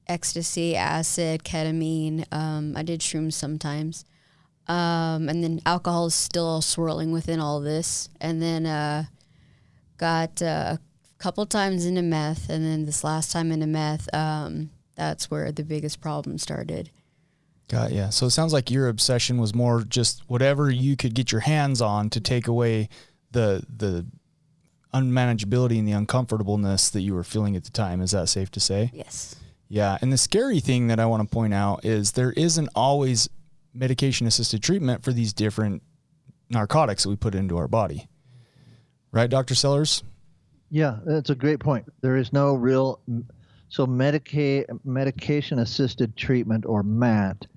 ecstasy, 0.07 0.75
acid, 0.75 1.43
ketamine. 1.43 2.25
Um, 2.31 2.75
I 2.75 2.83
did 2.83 3.01
shrooms 3.01 3.33
sometimes. 3.33 4.05
Um, 4.67 5.27
and 5.27 5.43
then 5.43 5.61
alcohol 5.65 6.07
is 6.07 6.15
still 6.15 6.61
swirling 6.61 7.11
within 7.11 7.39
all 7.39 7.59
this. 7.59 8.09
And 8.19 8.41
then 8.41 8.65
uh, 8.65 9.05
got 9.97 10.41
uh, 10.41 10.77
a 10.77 11.23
couple 11.23 11.45
times 11.45 11.85
into 11.85 12.01
meth, 12.01 12.49
and 12.49 12.63
then 12.65 12.85
this 12.85 13.03
last 13.03 13.31
time 13.31 13.51
into 13.51 13.67
meth, 13.67 14.13
um, 14.13 14.69
that's 14.95 15.29
where 15.29 15.51
the 15.51 15.63
biggest 15.63 16.01
problem 16.01 16.37
started. 16.37 16.89
Got 17.71 17.93
yeah. 17.93 18.09
So 18.09 18.25
it 18.25 18.31
sounds 18.31 18.51
like 18.51 18.69
your 18.69 18.89
obsession 18.89 19.37
was 19.37 19.55
more 19.55 19.83
just 19.83 20.23
whatever 20.27 20.69
you 20.69 20.97
could 20.97 21.13
get 21.13 21.31
your 21.31 21.39
hands 21.39 21.81
on 21.81 22.09
to 22.09 22.19
take 22.19 22.47
away 22.47 22.89
the 23.31 23.63
the 23.73 24.05
unmanageability 24.93 25.79
and 25.79 25.87
the 25.87 25.93
uncomfortableness 25.93 26.89
that 26.89 26.99
you 26.99 27.13
were 27.13 27.23
feeling 27.23 27.55
at 27.55 27.63
the 27.63 27.71
time. 27.71 28.01
Is 28.01 28.11
that 28.11 28.27
safe 28.27 28.51
to 28.51 28.59
say? 28.59 28.91
Yes. 28.93 29.37
Yeah. 29.69 29.97
And 30.01 30.11
the 30.11 30.17
scary 30.17 30.59
thing 30.59 30.87
that 30.87 30.99
I 30.99 31.05
want 31.05 31.23
to 31.23 31.33
point 31.33 31.53
out 31.53 31.85
is 31.85 32.11
there 32.11 32.33
isn't 32.33 32.67
always 32.75 33.29
medication 33.73 34.27
assisted 34.27 34.61
treatment 34.61 35.01
for 35.01 35.13
these 35.13 35.31
different 35.31 35.81
narcotics 36.49 37.03
that 37.03 37.09
we 37.09 37.15
put 37.15 37.35
into 37.35 37.57
our 37.57 37.69
body. 37.69 38.09
Right, 39.13 39.29
Dr. 39.29 39.55
Sellers? 39.55 40.03
Yeah, 40.69 40.99
that's 41.05 41.29
a 41.29 41.35
great 41.35 41.61
point. 41.61 41.85
There 42.01 42.17
is 42.17 42.33
no 42.33 42.53
real. 42.53 42.99
So 43.69 43.85
medica- 43.85 44.65
medication 44.83 45.59
assisted 45.59 46.17
treatment 46.17 46.65
or 46.65 46.83
MAT 46.83 47.47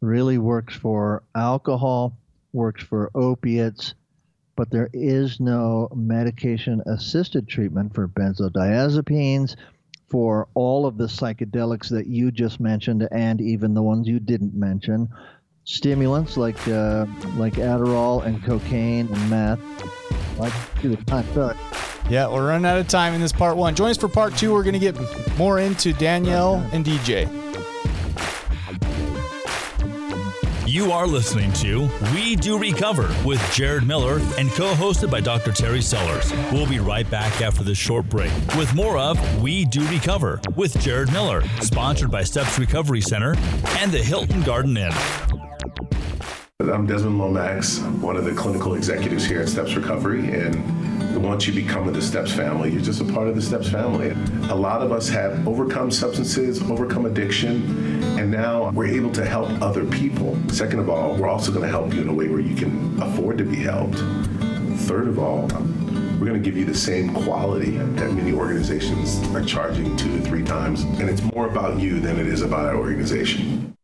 really 0.00 0.38
works 0.38 0.74
for 0.74 1.22
alcohol, 1.34 2.16
works 2.52 2.82
for 2.82 3.10
opiates, 3.14 3.94
but 4.56 4.70
there 4.70 4.90
is 4.92 5.40
no 5.40 5.88
medication 5.94 6.82
assisted 6.86 7.48
treatment 7.48 7.94
for 7.94 8.08
benzodiazepines, 8.08 9.56
for 10.08 10.48
all 10.54 10.86
of 10.86 10.96
the 10.96 11.04
psychedelics 11.04 11.88
that 11.90 12.06
you 12.06 12.30
just 12.30 12.60
mentioned 12.60 13.06
and 13.12 13.40
even 13.40 13.74
the 13.74 13.82
ones 13.82 14.08
you 14.08 14.18
didn't 14.18 14.54
mention. 14.54 15.08
Stimulants 15.64 16.38
like 16.38 16.56
uh, 16.66 17.04
like 17.36 17.54
Adderall 17.54 18.24
and 18.24 18.42
cocaine 18.42 19.06
and 19.06 19.30
meth. 19.30 19.60
Yeah, 22.08 22.32
we're 22.32 22.46
running 22.48 22.64
out 22.64 22.78
of 22.78 22.88
time 22.88 23.12
in 23.12 23.20
this 23.20 23.32
part 23.32 23.56
one. 23.58 23.74
Join 23.74 23.90
us 23.90 23.98
for 23.98 24.08
part 24.08 24.34
two. 24.34 24.52
We're 24.52 24.62
going 24.62 24.72
to 24.72 24.78
get 24.78 24.96
more 25.36 25.58
into 25.58 25.92
Danielle 25.92 26.66
and 26.72 26.86
DJ. 26.86 27.47
You 30.68 30.92
are 30.92 31.06
listening 31.06 31.50
to 31.54 31.88
We 32.14 32.36
Do 32.36 32.58
Recover 32.58 33.08
with 33.24 33.40
Jared 33.54 33.86
Miller 33.86 34.20
and 34.36 34.50
co 34.50 34.74
hosted 34.74 35.10
by 35.10 35.18
Dr. 35.18 35.50
Terry 35.50 35.80
Sellers. 35.80 36.30
We'll 36.52 36.68
be 36.68 36.78
right 36.78 37.10
back 37.10 37.40
after 37.40 37.64
this 37.64 37.78
short 37.78 38.06
break 38.10 38.30
with 38.54 38.74
more 38.74 38.98
of 38.98 39.18
We 39.40 39.64
Do 39.64 39.80
Recover 39.88 40.42
with 40.56 40.78
Jared 40.78 41.10
Miller, 41.10 41.42
sponsored 41.62 42.10
by 42.10 42.22
Steps 42.22 42.58
Recovery 42.58 43.00
Center 43.00 43.34
and 43.78 43.90
the 43.90 44.02
Hilton 44.02 44.42
Garden 44.42 44.76
Inn. 44.76 44.92
I'm 46.60 46.86
Desmond 46.86 47.18
Lomax, 47.18 47.78
one 48.02 48.16
of 48.16 48.26
the 48.26 48.34
clinical 48.34 48.74
executives 48.74 49.24
here 49.24 49.40
at 49.40 49.48
Steps 49.48 49.74
Recovery, 49.74 50.30
and 50.34 50.97
once 51.18 51.46
you 51.46 51.52
become 51.52 51.88
of 51.88 51.94
the 51.94 52.02
Steps 52.02 52.32
family, 52.32 52.70
you're 52.70 52.80
just 52.80 53.00
a 53.00 53.04
part 53.04 53.28
of 53.28 53.34
the 53.34 53.42
Steps 53.42 53.68
family. 53.68 54.10
A 54.50 54.54
lot 54.54 54.82
of 54.82 54.92
us 54.92 55.08
have 55.08 55.46
overcome 55.46 55.90
substances, 55.90 56.62
overcome 56.62 57.06
addiction, 57.06 58.02
and 58.18 58.30
now 58.30 58.70
we're 58.70 58.86
able 58.86 59.10
to 59.12 59.24
help 59.24 59.48
other 59.62 59.84
people. 59.86 60.36
Second 60.48 60.80
of 60.80 60.88
all, 60.88 61.14
we're 61.16 61.28
also 61.28 61.50
going 61.50 61.64
to 61.64 61.68
help 61.68 61.94
you 61.94 62.02
in 62.02 62.08
a 62.08 62.12
way 62.12 62.28
where 62.28 62.40
you 62.40 62.54
can 62.54 63.00
afford 63.02 63.38
to 63.38 63.44
be 63.44 63.56
helped. 63.56 63.98
Third 64.86 65.08
of 65.08 65.18
all, 65.18 65.42
we're 66.18 66.26
going 66.26 66.42
to 66.42 66.50
give 66.50 66.56
you 66.56 66.64
the 66.64 66.74
same 66.74 67.14
quality 67.14 67.78
that 67.78 68.12
many 68.12 68.32
organizations 68.32 69.18
are 69.34 69.44
charging 69.44 69.96
two 69.96 70.18
to 70.18 70.24
three 70.24 70.42
times, 70.42 70.82
and 70.82 71.08
it's 71.08 71.22
more 71.22 71.48
about 71.48 71.78
you 71.78 72.00
than 72.00 72.18
it 72.18 72.26
is 72.26 72.42
about 72.42 72.66
our 72.66 72.76
organization. 72.76 73.77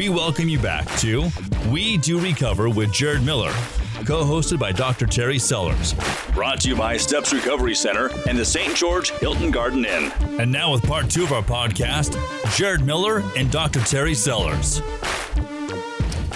We 0.00 0.08
welcome 0.08 0.48
you 0.48 0.58
back 0.58 0.86
to 1.00 1.28
We 1.68 1.98
Do 1.98 2.18
Recover 2.18 2.70
with 2.70 2.90
Jared 2.90 3.22
Miller, 3.22 3.52
co 4.06 4.24
hosted 4.24 4.58
by 4.58 4.72
Dr. 4.72 5.04
Terry 5.04 5.38
Sellers. 5.38 5.94
Brought 6.32 6.62
to 6.62 6.70
you 6.70 6.74
by 6.74 6.96
Steps 6.96 7.34
Recovery 7.34 7.74
Center 7.74 8.08
and 8.26 8.38
the 8.38 8.44
St. 8.46 8.74
George 8.74 9.10
Hilton 9.10 9.50
Garden 9.50 9.84
Inn. 9.84 10.10
And 10.40 10.50
now, 10.50 10.72
with 10.72 10.82
part 10.84 11.10
two 11.10 11.22
of 11.22 11.32
our 11.32 11.42
podcast, 11.42 12.16
Jared 12.56 12.82
Miller 12.82 13.22
and 13.36 13.50
Dr. 13.52 13.80
Terry 13.80 14.14
Sellers. 14.14 14.80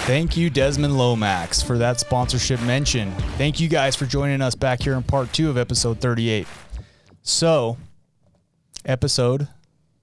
Thank 0.05 0.37
you, 0.37 0.51
Desmond 0.51 0.99
Lomax, 0.99 1.63
for 1.63 1.79
that 1.79 1.99
sponsorship 1.99 2.61
mention. 2.65 3.13
Thank 3.39 3.61
you 3.61 3.69
guys 3.71 3.97
for 3.97 4.05
joining 4.05 4.43
us 4.43 4.55
back 4.55 4.83
here 4.83 4.93
in 4.93 5.03
part 5.03 5.33
two 5.33 5.49
of 5.49 5.57
episode 5.57 6.01
38. 6.01 6.47
So, 7.23 7.79
episode 8.85 9.49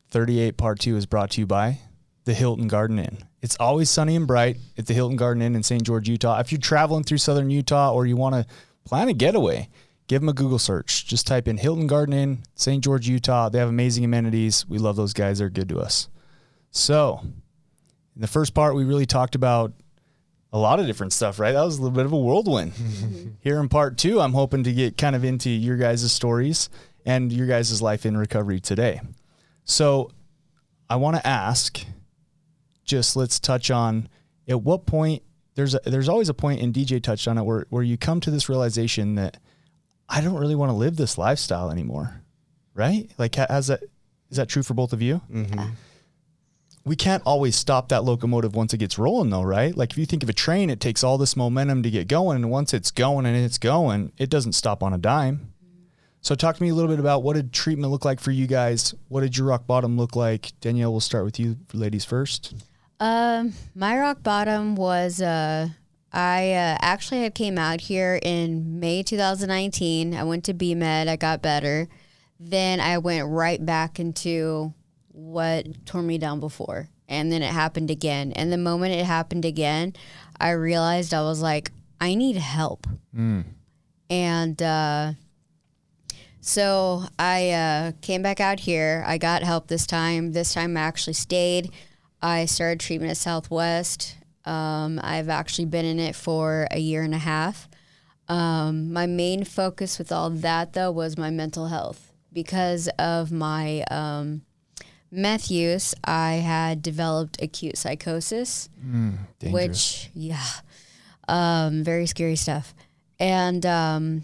38, 0.10 0.58
part 0.58 0.80
two, 0.80 0.98
is 0.98 1.06
brought 1.06 1.30
to 1.30 1.42
you 1.42 1.46
by 1.46 1.78
the 2.26 2.34
Hilton 2.34 2.68
Garden 2.68 2.98
Inn. 2.98 3.20
It's 3.42 3.58
always 3.60 3.90
sunny 3.90 4.16
and 4.16 4.28
bright 4.28 4.58
at 4.78 4.86
the 4.86 4.94
Hilton 4.94 5.18
Garden 5.18 5.42
Inn 5.42 5.56
in 5.56 5.64
St. 5.64 5.84
George, 5.84 6.08
Utah. 6.08 6.40
If 6.40 6.52
you're 6.52 6.62
traveling 6.62 7.04
through 7.04 7.18
southern 7.18 7.50
Utah 7.50 7.92
or 7.92 8.06
you 8.06 8.16
want 8.16 8.36
to 8.36 8.46
plan 8.86 9.08
a 9.08 9.14
getaway, 9.14 9.68
give 10.08 10.22
them 10.22 10.30
a 10.30 10.34
Google 10.34 10.60
search. 10.60 11.08
Just 11.08 11.26
type 11.26 11.48
in 11.48 11.58
Hilton 11.58 11.88
Garden 11.88 12.14
Inn, 12.14 12.44
St. 12.54 12.84
George, 12.84 13.08
Utah. 13.08 13.50
They 13.50 13.58
have 13.58 13.70
amazing 13.70 14.06
amenities. 14.06 14.68
We 14.68 14.78
love 14.78 14.96
those 14.96 15.14
guys. 15.14 15.40
They're 15.40 15.50
good 15.50 15.70
to 15.70 15.80
us. 15.80 16.08
So, 16.70 17.22
in 18.16 18.22
the 18.22 18.28
first 18.28 18.54
part, 18.54 18.76
we 18.76 18.84
really 18.84 19.08
talked 19.08 19.34
about 19.34 19.74
a 20.54 20.60
lot 20.60 20.80
of 20.80 20.86
different 20.86 21.14
stuff, 21.14 21.40
right? 21.40 21.54
That 21.54 21.64
was 21.64 21.78
a 21.78 21.82
little 21.82 21.96
bit 21.96 22.06
of 22.06 22.14
a 22.14 22.18
whirlwind. 22.18 22.74
Here 23.40 23.60
in 23.60 23.70
part 23.70 23.98
two, 23.98 24.20
I'm 24.20 24.34
hoping 24.34 24.64
to 24.66 24.74
get 24.74 24.98
kind 24.98 25.16
of 25.16 25.24
into 25.24 25.50
your 25.50 25.78
guys' 25.78 26.12
stories 26.12 26.70
and 27.06 27.32
your 27.32 27.48
guys' 27.48 27.82
life 27.82 28.06
in 28.06 28.16
recovery 28.16 28.60
today. 28.60 29.02
So, 29.66 30.12
I 30.90 30.98
want 30.98 31.16
to 31.16 31.26
ask 31.26 31.84
just 32.84 33.16
let's 33.16 33.40
touch 33.40 33.72
on 33.72 34.10
at 34.48 34.62
what 34.62 34.86
point 34.86 35.24
there's 35.56 35.76
a, 35.76 35.80
there's 35.86 36.10
always 36.10 36.30
a 36.30 36.34
point 36.34 36.62
and 36.62 36.74
DJ 36.74 37.02
touched 37.02 37.28
on 37.28 37.38
it 37.38 37.44
where 37.44 37.66
where 37.70 37.84
you 37.84 37.98
come 37.98 38.20
to 38.22 38.32
this 38.32 38.50
realization 38.50 39.16
that 39.16 39.38
I 40.08 40.22
don't 40.22 40.36
really 40.36 40.56
want 40.56 40.70
to 40.70 40.76
live 40.76 40.98
this 40.98 41.18
lifestyle 41.18 41.72
anymore, 41.72 42.22
right? 42.74 43.10
Like 43.18 43.36
has 43.36 43.68
that 43.68 43.84
is 44.30 44.38
that 44.38 44.50
true 44.50 44.64
for 44.64 44.74
both 44.74 44.94
of 44.94 45.02
you? 45.02 45.22
Mm-hmm. 45.32 45.72
We 46.84 46.96
can't 46.96 47.22
always 47.26 47.56
stop 47.56 47.90
that 47.90 48.04
locomotive 48.04 48.56
once 48.56 48.74
it 48.74 48.78
gets 48.78 48.98
rolling, 48.98 49.30
though, 49.30 49.44
right? 49.44 49.76
Like 49.76 49.92
if 49.92 50.00
you 50.00 50.08
think 50.08 50.24
of 50.24 50.30
a 50.30 50.34
train, 50.34 50.72
it 50.72 50.80
takes 50.80 51.04
all 51.04 51.20
this 51.20 51.36
momentum 51.36 51.84
to 51.84 51.92
get 51.92 52.08
going, 52.08 52.38
and 52.38 52.50
once 52.50 52.74
it's 52.74 52.90
going 52.90 53.28
and 53.28 53.38
it's 53.38 53.60
going, 53.60 54.12
it 54.18 54.32
doesn't 54.32 54.54
stop 54.54 54.82
on 54.82 54.94
a 54.94 54.98
dime. 54.98 55.54
So 56.22 56.34
talk 56.34 56.56
to 56.56 56.64
me 56.64 56.70
a 56.70 56.74
little 56.74 56.90
bit 56.90 57.00
about 57.00 57.24
what 57.24 57.36
did 57.36 57.52
treatment 57.52 57.92
look 57.92 58.06
like 58.06 58.20
for 58.20 58.32
you 58.32 58.48
guys? 58.48 58.96
What 59.10 59.22
did 59.22 59.38
your 59.38 59.48
rock 59.48 59.68
bottom 59.68 59.98
look 59.98 60.16
like? 60.16 60.52
Danielle, 60.60 60.92
we'll 60.92 61.02
start 61.02 61.26
with 61.26 61.40
you, 61.40 61.58
ladies 61.74 62.06
first. 62.06 62.54
Um, 63.02 63.54
my 63.74 63.98
rock 63.98 64.22
bottom 64.22 64.76
was 64.76 65.24
uh, 65.24 65.70
I 66.14 66.54
uh, 66.54 66.78
actually 66.82 67.24
had 67.24 67.34
came 67.34 67.58
out 67.58 67.82
here 67.82 68.20
in 68.22 68.80
May 68.80 69.02
2019. 69.02 70.14
I 70.14 70.24
went 70.24 70.44
to 70.46 70.54
BMed. 70.54 71.08
I 71.08 71.16
got 71.16 71.42
better. 71.42 71.88
Then 72.40 72.80
I 72.80 73.00
went 73.00 73.28
right 73.28 73.64
back 73.66 74.00
into 74.00 74.76
what 75.08 75.84
tore 75.88 76.04
me 76.04 76.20
down 76.20 76.40
before, 76.40 76.90
and 77.10 77.32
then 77.32 77.42
it 77.42 77.52
happened 77.52 77.90
again. 77.90 78.34
And 78.34 78.54
the 78.54 78.58
moment 78.58 78.94
it 78.94 79.06
happened 79.06 79.46
again, 79.46 79.94
I 80.40 80.52
realized 80.52 81.12
I 81.12 81.22
was 81.22 81.42
like, 81.42 81.72
I 82.00 82.14
need 82.14 82.36
help. 82.36 82.86
And 84.12 84.62
uh, 84.62 85.14
so 86.40 87.06
I 87.18 87.50
uh, 87.50 87.92
came 88.02 88.22
back 88.22 88.40
out 88.40 88.60
here. 88.60 89.04
I 89.08 89.18
got 89.18 89.42
help 89.42 89.70
this 89.70 89.88
time. 89.88 90.34
This 90.34 90.54
time 90.54 90.78
I 90.78 90.82
actually 90.82 91.14
stayed. 91.14 91.72
I 92.22 92.46
started 92.46 92.80
treatment 92.80 93.12
at 93.12 93.18
Southwest. 93.18 94.16
Um, 94.46 95.00
I've 95.04 95.30
actually 95.30 95.66
been 95.66 95.86
in 95.86 96.00
it 96.00 96.16
for 96.16 96.68
a 96.72 96.80
year 96.80 97.04
and 97.04 97.14
a 97.14 97.20
half. 97.20 97.68
Um, 98.28 98.94
my 98.94 99.08
main 99.08 99.44
focus 99.44 99.98
with 99.98 100.12
all 100.12 100.30
that, 100.30 100.74
though, 100.74 100.92
was 100.92 101.18
my 101.18 101.30
mental 101.30 101.68
health. 101.68 102.14
Because 102.34 102.88
of 102.98 103.32
my 103.32 103.82
um, 103.92 104.44
meth 105.12 105.52
use, 105.52 105.94
I 106.04 106.36
had 106.36 106.82
developed 106.82 107.42
acute 107.42 107.78
psychosis, 107.78 108.70
which, 109.52 110.10
yeah, 110.14 110.46
um, 111.28 111.84
very 111.84 112.06
scary 112.06 112.36
stuff. 112.38 112.74
And 113.20 113.66
um, 113.66 114.24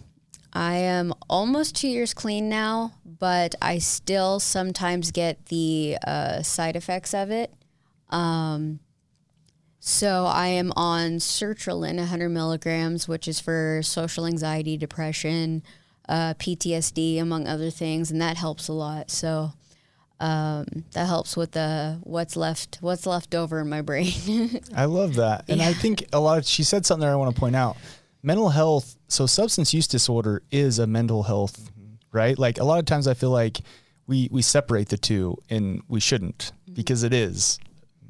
I 0.53 0.75
am 0.77 1.13
almost 1.29 1.75
two 1.75 1.89
years 1.89 2.13
clean 2.13 2.47
now, 2.49 2.93
but 3.05 3.55
I 3.61 3.79
still 3.79 4.39
sometimes 4.39 5.11
get 5.11 5.47
the 5.47 5.97
uh, 6.07 6.41
side 6.43 6.75
effects 6.75 7.13
of 7.13 7.29
it. 7.29 7.53
Um, 8.09 8.79
so 9.79 10.25
I 10.25 10.47
am 10.47 10.73
on 10.75 11.19
sertraline, 11.19 11.97
100 11.97 12.29
milligrams, 12.29 13.07
which 13.07 13.27
is 13.27 13.39
for 13.39 13.79
social 13.83 14.25
anxiety, 14.25 14.75
depression, 14.75 15.63
uh, 16.09 16.33
PTSD, 16.33 17.21
among 17.21 17.47
other 17.47 17.69
things, 17.69 18.11
and 18.11 18.21
that 18.21 18.35
helps 18.35 18.67
a 18.67 18.73
lot. 18.73 19.09
So 19.09 19.53
um, 20.19 20.65
that 20.91 21.05
helps 21.05 21.37
with 21.37 21.51
the 21.51 21.99
what's 22.03 22.35
left, 22.35 22.79
what's 22.81 23.05
left 23.05 23.33
over 23.35 23.59
in 23.61 23.69
my 23.69 23.81
brain. 23.81 24.59
I 24.75 24.85
love 24.85 25.15
that. 25.15 25.45
And 25.47 25.61
I 25.61 25.73
think 25.73 26.05
a 26.11 26.19
lot 26.19 26.39
of, 26.39 26.45
she 26.45 26.63
said 26.63 26.85
something 26.85 27.07
that 27.07 27.13
I 27.13 27.15
want 27.15 27.33
to 27.33 27.39
point 27.39 27.55
out. 27.55 27.77
Mental 28.23 28.49
health, 28.49 28.97
so 29.07 29.25
substance 29.25 29.73
use 29.73 29.87
disorder 29.87 30.43
is 30.51 30.79
a 30.79 30.87
mental 30.87 31.23
health, 31.23 31.71
right? 32.11 32.37
Like 32.37 32.59
a 32.59 32.63
lot 32.63 32.79
of 32.79 32.85
times 32.85 33.07
I 33.07 33.13
feel 33.13 33.29
like 33.29 33.59
we, 34.05 34.27
we 34.31 34.41
separate 34.41 34.89
the 34.89 34.97
two 34.97 35.37
and 35.49 35.81
we 35.87 35.99
shouldn't 35.99 36.51
because 36.73 37.03
it 37.03 37.13
is 37.13 37.59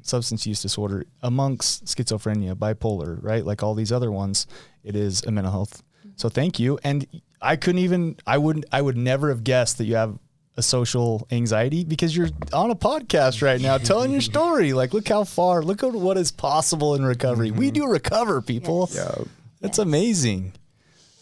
substance 0.08 0.46
use 0.46 0.62
disorder 0.62 1.04
amongst 1.22 1.84
schizophrenia, 1.84 2.54
bipolar, 2.54 3.22
right? 3.22 3.44
Like 3.44 3.62
all 3.62 3.74
these 3.74 3.92
other 3.92 4.10
ones, 4.10 4.46
it 4.82 4.96
is 4.96 5.22
a 5.24 5.30
mental 5.30 5.52
health. 5.52 5.82
So 6.16 6.28
thank 6.28 6.58
you. 6.58 6.78
And 6.82 7.06
I 7.40 7.56
couldn't 7.56 7.80
even, 7.80 8.16
I 8.26 8.38
wouldn't, 8.38 8.66
I 8.72 8.82
would 8.82 8.96
never 8.96 9.28
have 9.28 9.44
guessed 9.44 9.78
that 9.78 9.84
you 9.84 9.94
have 9.96 10.18
a 10.56 10.62
social 10.62 11.26
anxiety 11.30 11.84
because 11.84 12.16
you're 12.16 12.30
on 12.52 12.72
a 12.72 12.74
podcast 12.74 13.42
right 13.42 13.60
now 13.60 13.78
telling 13.78 14.10
your 14.10 14.20
story. 14.32 14.72
Like, 14.72 14.92
look 14.92 15.08
how 15.08 15.24
far, 15.24 15.62
look 15.62 15.84
at 15.84 15.92
what 15.92 16.16
is 16.16 16.32
possible 16.32 16.96
in 16.96 17.04
recovery. 17.04 17.52
We 17.52 17.66
mm-hmm. 17.68 17.74
do 17.74 17.86
recover, 17.86 18.42
people. 18.42 18.90
Yeah. 18.92 19.14
That's 19.60 19.78
amazing. 19.78 20.54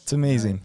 It's 0.02 0.12
amazing. 0.12 0.62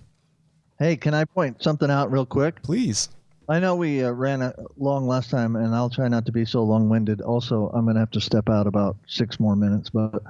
Hey, 0.80 0.96
can 0.96 1.14
I 1.14 1.26
point 1.26 1.62
something 1.62 1.92
out 1.92 2.12
real 2.12 2.26
quick? 2.26 2.64
Please. 2.64 3.10
I 3.50 3.60
know 3.60 3.76
we 3.76 4.04
uh, 4.04 4.12
ran 4.12 4.42
a 4.42 4.54
long 4.78 5.08
last 5.08 5.30
time, 5.30 5.56
and 5.56 5.76
I'll 5.76 5.90
try 5.90 6.08
not 6.08 6.26
to 6.28 6.32
be 6.32 6.46
so 6.46 6.64
long-winded. 6.64 7.22
Also, 7.22 7.70
I'm 7.74 7.86
going 7.86 7.96
to 7.96 8.00
have 8.00 8.12
to 8.12 8.22
step 8.22 8.50
out 8.50 8.68
about 8.68 8.98
six 9.08 9.40
more 9.40 9.56
minutes, 9.56 9.90
but 9.90 10.24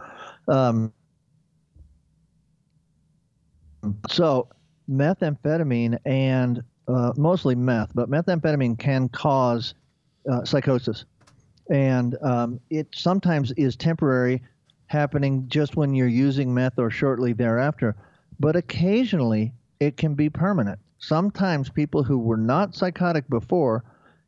um, 0.47 0.93
so 4.09 4.47
methamphetamine 4.89 5.99
and 6.05 6.63
uh, 6.87 7.13
mostly 7.15 7.55
meth, 7.55 7.91
but 7.93 8.09
methamphetamine 8.09 8.79
can 8.79 9.09
cause 9.09 9.73
uh, 10.31 10.43
psychosis, 10.45 11.05
and 11.69 12.17
um, 12.23 12.59
it 12.69 12.87
sometimes 12.93 13.51
is 13.51 13.75
temporary, 13.75 14.41
happening 14.87 15.47
just 15.47 15.75
when 15.75 15.93
you're 15.93 16.07
using 16.07 16.53
meth 16.53 16.79
or 16.79 16.89
shortly 16.89 17.33
thereafter. 17.33 17.95
But 18.39 18.55
occasionally, 18.55 19.53
it 19.79 19.95
can 19.97 20.15
be 20.15 20.29
permanent. 20.29 20.79
Sometimes 21.01 21.69
people 21.69 22.03
who 22.03 22.19
were 22.19 22.37
not 22.37 22.75
psychotic 22.75 23.27
before 23.27 23.83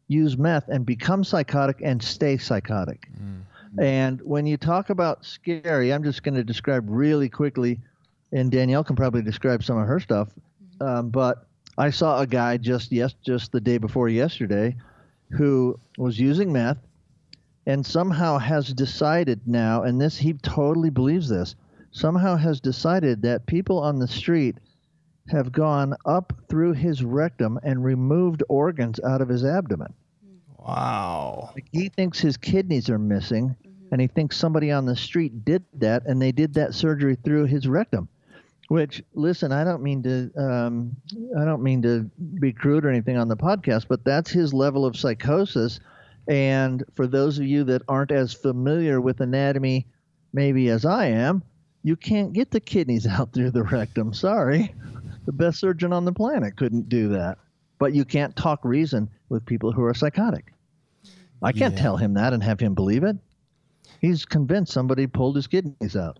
use 0.07 0.37
meth 0.37 0.67
and 0.67 0.85
become 0.85 1.23
psychotic 1.23 1.79
and 1.83 2.01
stay 2.01 2.37
psychotic. 2.37 3.07
And 3.79 4.21
when 4.21 4.45
you 4.45 4.57
talk 4.57 4.89
about 4.89 5.23
scary, 5.23 5.93
I'm 5.93 6.03
just 6.03 6.23
going 6.23 6.35
to 6.35 6.43
describe 6.43 6.85
really 6.87 7.29
quickly, 7.29 7.79
and 8.31 8.51
Danielle 8.51 8.83
can 8.83 8.95
probably 8.95 9.21
describe 9.21 9.63
some 9.63 9.77
of 9.77 9.87
her 9.87 9.99
stuff. 9.99 10.29
Um, 10.81 11.09
but 11.09 11.45
I 11.77 11.91
saw 11.91 12.19
a 12.19 12.27
guy 12.27 12.57
just 12.57 12.91
yes, 12.91 13.13
just 13.23 13.51
the 13.51 13.61
day 13.61 13.77
before 13.77 14.09
yesterday, 14.09 14.75
who 15.31 15.79
was 15.97 16.19
using 16.19 16.51
meth, 16.51 16.79
and 17.65 17.85
somehow 17.85 18.39
has 18.39 18.73
decided 18.73 19.41
now, 19.47 19.83
and 19.83 20.01
this 20.01 20.17
he 20.17 20.33
totally 20.33 20.89
believes 20.89 21.29
this, 21.29 21.55
somehow 21.91 22.35
has 22.35 22.59
decided 22.59 23.21
that 23.21 23.45
people 23.45 23.79
on 23.79 23.99
the 23.99 24.07
street 24.07 24.57
have 25.29 25.51
gone 25.51 25.95
up 26.05 26.33
through 26.49 26.73
his 26.73 27.03
rectum 27.03 27.59
and 27.63 27.83
removed 27.83 28.43
organs 28.49 28.99
out 28.99 29.21
of 29.21 29.29
his 29.29 29.45
abdomen. 29.45 29.93
Wow. 30.57 31.51
Like 31.53 31.67
he 31.71 31.89
thinks 31.89 32.19
his 32.19 32.37
kidneys 32.37 32.89
are 32.89 32.99
missing, 32.99 33.55
and 33.91 33.99
he 34.01 34.07
thinks 34.07 34.37
somebody 34.37 34.71
on 34.71 34.85
the 34.85 34.95
street 34.95 35.45
did 35.45 35.63
that, 35.75 36.05
and 36.05 36.21
they 36.21 36.31
did 36.31 36.53
that 36.55 36.73
surgery 36.73 37.15
through 37.15 37.45
his 37.45 37.67
rectum. 37.67 38.07
Which, 38.69 39.03
listen, 39.13 39.51
I 39.51 39.65
don't 39.65 39.83
mean 39.83 40.03
to, 40.03 40.31
um, 40.37 40.95
I 41.37 41.43
don't 41.43 41.61
mean 41.61 41.81
to 41.83 42.09
be 42.39 42.53
crude 42.53 42.85
or 42.85 42.89
anything 42.89 43.17
on 43.17 43.27
the 43.27 43.35
podcast, 43.35 43.87
but 43.89 44.05
that's 44.05 44.31
his 44.31 44.53
level 44.53 44.85
of 44.85 44.95
psychosis. 44.95 45.79
And 46.27 46.83
for 46.95 47.05
those 47.05 47.37
of 47.37 47.45
you 47.45 47.65
that 47.65 47.81
aren't 47.89 48.11
as 48.11 48.33
familiar 48.33 49.01
with 49.01 49.19
anatomy, 49.19 49.85
maybe 50.31 50.69
as 50.69 50.85
I 50.85 51.07
am, 51.07 51.43
you 51.83 51.97
can't 51.97 52.31
get 52.31 52.51
the 52.51 52.61
kidneys 52.61 53.05
out 53.07 53.33
through 53.33 53.51
the 53.51 53.63
rectum. 53.63 54.13
Sorry, 54.13 54.73
the 55.25 55.31
best 55.31 55.59
surgeon 55.59 55.93
on 55.93 56.05
the 56.05 56.13
planet 56.13 56.55
couldn't 56.57 56.89
do 56.89 57.09
that. 57.09 57.37
But 57.79 57.93
you 57.93 58.05
can't 58.05 58.35
talk 58.35 58.63
reason 58.63 59.09
with 59.29 59.45
people 59.45 59.71
who 59.71 59.83
are 59.83 59.93
psychotic. 59.93 60.53
I 61.41 61.51
can't 61.51 61.73
Yeah. 61.75 61.81
tell 61.81 61.97
him 61.97 62.13
that 62.13 62.33
and 62.33 62.41
have 62.43 62.59
him 62.59 62.73
believe 62.73 63.03
it. 63.03 63.17
He's 63.99 64.25
convinced 64.25 64.71
somebody 64.71 65.07
pulled 65.07 65.35
his 65.35 65.47
kidneys 65.47 65.95
out. 65.95 66.19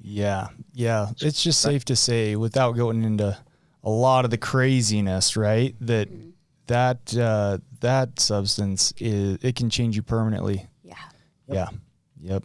Yeah, 0.00 0.48
yeah. 0.72 1.10
It's 1.20 1.42
just 1.42 1.60
safe 1.60 1.84
to 1.86 1.96
say, 1.96 2.34
without 2.34 2.72
going 2.72 3.04
into 3.04 3.36
a 3.84 3.90
lot 3.90 4.24
of 4.24 4.30
the 4.32 4.38
craziness, 4.38 5.36
right? 5.36 5.76
That 5.80 6.08
that 6.66 7.16
uh, 7.16 7.58
that 7.80 8.18
substance 8.18 8.92
is 8.98 9.38
it 9.42 9.54
can 9.54 9.70
change 9.70 9.94
you 9.94 10.02
permanently. 10.02 10.66
Yeah. 10.82 10.94
Yeah. 11.48 11.68
Yep. 12.20 12.44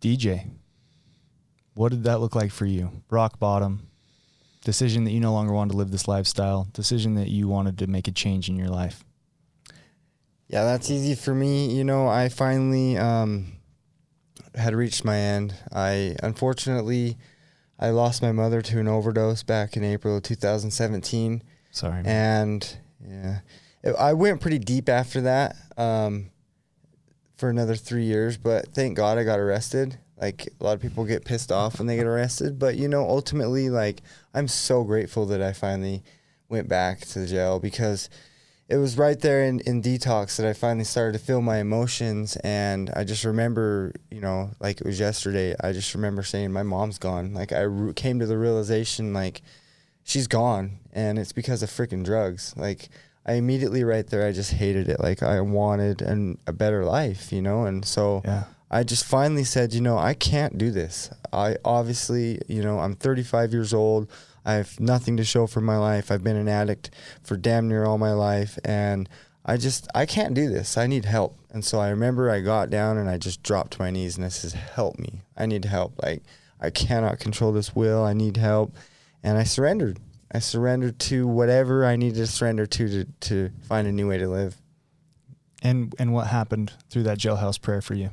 DJ, 0.00 0.48
what 1.78 1.92
did 1.92 2.02
that 2.02 2.18
look 2.18 2.34
like 2.34 2.50
for 2.50 2.66
you? 2.66 2.90
Rock 3.08 3.38
bottom. 3.38 3.86
Decision 4.64 5.04
that 5.04 5.12
you 5.12 5.20
no 5.20 5.32
longer 5.32 5.52
wanted 5.52 5.70
to 5.70 5.76
live 5.76 5.92
this 5.92 6.08
lifestyle. 6.08 6.66
Decision 6.72 7.14
that 7.14 7.28
you 7.28 7.46
wanted 7.46 7.78
to 7.78 7.86
make 7.86 8.08
a 8.08 8.10
change 8.10 8.48
in 8.48 8.56
your 8.56 8.66
life. 8.66 9.04
Yeah, 10.48 10.64
that's 10.64 10.90
easy 10.90 11.14
for 11.14 11.32
me. 11.32 11.72
You 11.72 11.84
know, 11.84 12.08
I 12.08 12.30
finally 12.30 12.96
um, 12.96 13.52
had 14.56 14.74
reached 14.74 15.04
my 15.04 15.18
end. 15.18 15.54
I 15.72 16.16
unfortunately 16.20 17.16
I 17.78 17.90
lost 17.90 18.22
my 18.22 18.32
mother 18.32 18.60
to 18.60 18.80
an 18.80 18.88
overdose 18.88 19.44
back 19.44 19.76
in 19.76 19.84
April 19.84 20.16
of 20.16 20.24
2017, 20.24 21.44
Sorry. 21.70 22.02
man. 22.02 22.06
and 22.06 22.76
yeah, 23.06 23.38
it, 23.84 23.94
I 23.96 24.14
went 24.14 24.40
pretty 24.40 24.58
deep 24.58 24.88
after 24.88 25.20
that 25.20 25.54
um, 25.76 26.30
for 27.36 27.48
another 27.48 27.76
three 27.76 28.04
years. 28.04 28.36
But 28.36 28.74
thank 28.74 28.96
God 28.96 29.16
I 29.16 29.22
got 29.22 29.38
arrested. 29.38 29.98
Like 30.20 30.48
a 30.60 30.64
lot 30.64 30.74
of 30.74 30.82
people 30.82 31.04
get 31.04 31.24
pissed 31.24 31.52
off 31.52 31.78
when 31.78 31.86
they 31.86 31.96
get 31.96 32.06
arrested, 32.06 32.58
but 32.58 32.76
you 32.76 32.88
know, 32.88 33.08
ultimately, 33.08 33.70
like 33.70 34.02
I'm 34.34 34.48
so 34.48 34.84
grateful 34.84 35.26
that 35.26 35.42
I 35.42 35.52
finally 35.52 36.02
went 36.48 36.68
back 36.68 37.00
to 37.00 37.20
the 37.20 37.26
jail 37.26 37.60
because 37.60 38.08
it 38.68 38.76
was 38.76 38.98
right 38.98 39.18
there 39.18 39.44
in, 39.44 39.60
in 39.60 39.82
detox 39.82 40.36
that 40.36 40.46
I 40.46 40.52
finally 40.52 40.84
started 40.84 41.18
to 41.18 41.24
feel 41.24 41.40
my 41.40 41.58
emotions. 41.58 42.36
And 42.44 42.90
I 42.94 43.04
just 43.04 43.24
remember, 43.24 43.94
you 44.10 44.20
know, 44.20 44.50
like 44.60 44.80
it 44.80 44.86
was 44.86 45.00
yesterday, 45.00 45.54
I 45.60 45.72
just 45.72 45.94
remember 45.94 46.22
saying, 46.22 46.52
My 46.52 46.62
mom's 46.62 46.98
gone. 46.98 47.32
Like 47.32 47.52
I 47.52 47.62
re- 47.62 47.94
came 47.94 48.18
to 48.18 48.26
the 48.26 48.36
realization, 48.36 49.14
like, 49.14 49.40
she's 50.04 50.26
gone. 50.26 50.80
And 50.92 51.18
it's 51.18 51.32
because 51.32 51.62
of 51.62 51.70
freaking 51.70 52.04
drugs. 52.04 52.54
Like, 52.56 52.90
I 53.24 53.34
immediately 53.34 53.84
right 53.84 54.06
there, 54.06 54.26
I 54.26 54.32
just 54.32 54.52
hated 54.52 54.88
it. 54.88 55.00
Like, 55.00 55.22
I 55.22 55.40
wanted 55.40 56.02
an, 56.02 56.38
a 56.46 56.52
better 56.52 56.84
life, 56.84 57.32
you 57.32 57.40
know? 57.40 57.64
And 57.64 57.84
so 57.84 58.22
yeah. 58.24 58.44
I 58.70 58.82
just 58.82 59.04
finally 59.04 59.44
said, 59.44 59.72
you 59.72 59.80
know, 59.80 59.96
I 59.96 60.14
can't 60.14 60.58
do 60.58 60.70
this. 60.70 61.10
I 61.32 61.56
obviously, 61.64 62.40
you 62.48 62.62
know, 62.62 62.80
I'm 62.80 62.94
35 62.94 63.52
years 63.52 63.72
old. 63.72 64.10
I 64.44 64.54
have 64.54 64.78
nothing 64.78 65.16
to 65.16 65.24
show 65.24 65.46
for 65.46 65.60
my 65.60 65.76
life. 65.76 66.10
I've 66.10 66.24
been 66.24 66.36
an 66.36 66.48
addict 66.48 66.90
for 67.22 67.36
damn 67.36 67.68
near 67.68 67.84
all 67.84 67.98
my 67.98 68.12
life. 68.12 68.58
And 68.64 69.08
I 69.44 69.56
just, 69.56 69.88
I 69.94 70.06
can't 70.06 70.34
do 70.34 70.48
this. 70.48 70.76
I 70.76 70.86
need 70.86 71.06
help. 71.06 71.38
And 71.50 71.64
so 71.64 71.80
I 71.80 71.88
remember 71.88 72.30
I 72.30 72.40
got 72.40 72.68
down 72.70 72.98
and 72.98 73.08
I 73.08 73.16
just 73.16 73.42
dropped 73.42 73.72
to 73.72 73.82
my 73.82 73.90
knees 73.90 74.16
and 74.16 74.24
I 74.24 74.28
says, 74.28 74.52
help 74.52 74.98
me. 74.98 75.22
I 75.36 75.46
need 75.46 75.64
help. 75.64 76.02
Like, 76.02 76.22
I 76.60 76.70
cannot 76.70 77.20
control 77.20 77.52
this 77.52 77.74
will. 77.74 78.04
I 78.04 78.12
need 78.12 78.36
help. 78.36 78.76
And 79.22 79.38
I 79.38 79.44
surrendered. 79.44 79.98
I 80.30 80.40
surrendered 80.40 80.98
to 81.00 81.26
whatever 81.26 81.86
I 81.86 81.96
needed 81.96 82.16
to 82.16 82.26
surrender 82.26 82.66
to 82.66 82.88
to, 82.88 83.04
to 83.20 83.50
find 83.62 83.88
a 83.88 83.92
new 83.92 84.08
way 84.08 84.18
to 84.18 84.28
live. 84.28 84.60
And 85.62 85.94
and 85.98 86.12
what 86.12 86.26
happened 86.26 86.72
through 86.90 87.04
that 87.04 87.18
jailhouse 87.18 87.60
prayer 87.60 87.80
for 87.80 87.94
you? 87.94 88.10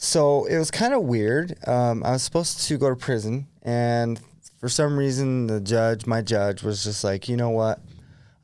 So 0.00 0.44
it 0.44 0.56
was 0.58 0.70
kind 0.70 0.94
of 0.94 1.02
weird. 1.02 1.58
Um, 1.66 2.04
I 2.04 2.12
was 2.12 2.22
supposed 2.22 2.60
to 2.68 2.78
go 2.78 2.88
to 2.88 2.94
prison, 2.96 3.48
and 3.62 4.20
for 4.58 4.68
some 4.68 4.96
reason, 4.96 5.48
the 5.48 5.60
judge, 5.60 6.06
my 6.06 6.22
judge, 6.22 6.62
was 6.62 6.84
just 6.84 7.02
like, 7.02 7.28
you 7.28 7.36
know 7.36 7.50
what? 7.50 7.80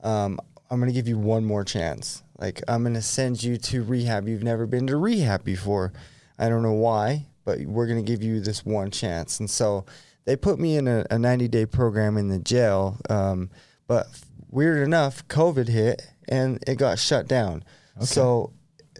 Um, 0.02 0.40
I'm 0.68 0.80
gonna 0.80 0.92
give 0.92 1.06
you 1.06 1.16
one 1.16 1.44
more 1.44 1.62
chance. 1.64 2.24
Like 2.38 2.60
I'm 2.66 2.82
gonna 2.82 3.00
send 3.00 3.40
you 3.40 3.56
to 3.56 3.84
rehab. 3.84 4.28
You've 4.28 4.42
never 4.42 4.66
been 4.66 4.88
to 4.88 4.96
rehab 4.96 5.44
before. 5.44 5.92
I 6.40 6.48
don't 6.48 6.62
know 6.64 6.72
why, 6.72 7.26
but 7.44 7.60
we're 7.60 7.86
gonna 7.86 8.02
give 8.02 8.22
you 8.22 8.40
this 8.40 8.66
one 8.66 8.90
chance. 8.90 9.38
And 9.38 9.48
so 9.48 9.86
they 10.24 10.34
put 10.34 10.58
me 10.58 10.76
in 10.76 10.88
a, 10.88 11.06
a 11.08 11.18
90 11.18 11.46
day 11.46 11.66
program 11.66 12.16
in 12.16 12.28
the 12.28 12.40
jail. 12.40 12.98
Um, 13.08 13.50
but 13.86 14.08
weird 14.50 14.82
enough, 14.82 15.26
COVID 15.28 15.68
hit 15.68 16.02
and 16.28 16.62
it 16.66 16.78
got 16.78 16.98
shut 16.98 17.28
down. 17.28 17.62
So 18.00 18.52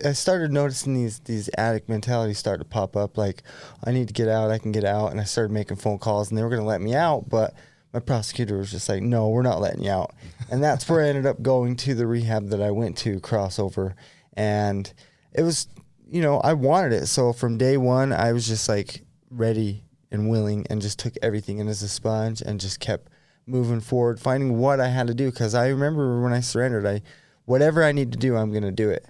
I 0.05 0.13
started 0.13 0.53
noticing 0.53 0.95
these 0.95 1.21
these 1.21 1.49
addict 1.57 1.89
mentalities 1.89 2.39
start 2.39 2.61
to 2.61 2.65
pop 2.65 2.97
up. 2.97 3.17
Like, 3.17 3.43
I 3.85 3.93
need 3.93 4.09
to 4.09 4.15
get 4.15 4.29
out, 4.29 4.51
I 4.51 4.59
can 4.59 4.73
get 4.73 4.85
out, 4.85 5.13
and 5.13 5.21
I 5.21 5.25
started 5.25 5.53
making 5.53 5.77
phone 5.77 5.99
calls, 5.99 6.29
and 6.29 6.39
they 6.39 6.43
were 6.43 6.49
going 6.49 6.63
to 6.63 6.67
let 6.67 6.81
me 6.81 6.95
out, 6.95 7.29
but 7.29 7.55
my 7.93 8.01
prosecutor 8.01 8.59
was 8.59 8.73
just 8.73 8.89
like, 8.89 9.03
"No, 9.03 9.29
we're 9.29 9.43
not 9.43 9.61
letting 9.61 9.85
you 9.85 9.91
out," 9.91 10.15
and 10.51 10.63
that's 10.63 10.89
where 10.89 11.05
I 11.05 11.09
ended 11.09 11.27
up 11.27 11.43
going 11.43 11.77
to 11.77 11.95
the 11.95 12.07
rehab 12.07 12.49
that 12.49 12.61
I 12.61 12.73
went 12.73 12.97
to, 12.99 13.21
crossover, 13.21 13.95
and 14.33 14.93
it 15.33 15.43
was, 15.43 15.69
you 16.11 16.23
know, 16.23 16.41
I 16.41 16.55
wanted 16.55 16.93
it. 16.93 17.07
So 17.07 17.33
from 17.33 17.59
day 17.59 17.77
one, 17.77 18.13
I 18.13 18.33
was 18.33 18.49
just 18.49 18.69
like 18.69 19.05
ready 19.31 19.85
and 20.11 20.29
willing, 20.29 20.67
and 20.71 20.83
just 20.83 20.99
took 20.99 21.15
everything 21.23 21.59
in 21.59 21.69
as 21.69 21.83
a 21.83 21.88
sponge, 21.88 22.40
and 22.42 22.61
just 22.61 22.81
kept 22.81 23.11
moving 23.47 23.81
forward, 23.81 24.19
finding 24.19 24.59
what 24.59 24.81
I 24.81 24.88
had 24.88 25.07
to 25.07 25.15
do. 25.15 25.31
Because 25.31 25.55
I 25.55 25.69
remember 25.69 26.21
when 26.21 26.33
I 26.33 26.40
surrendered, 26.40 26.85
I 26.85 27.03
whatever 27.45 27.85
I 27.85 27.92
need 27.92 28.11
to 28.11 28.19
do, 28.19 28.37
I'm 28.37 28.51
going 28.51 28.65
to 28.65 28.73
do 28.73 28.90
it 28.90 29.07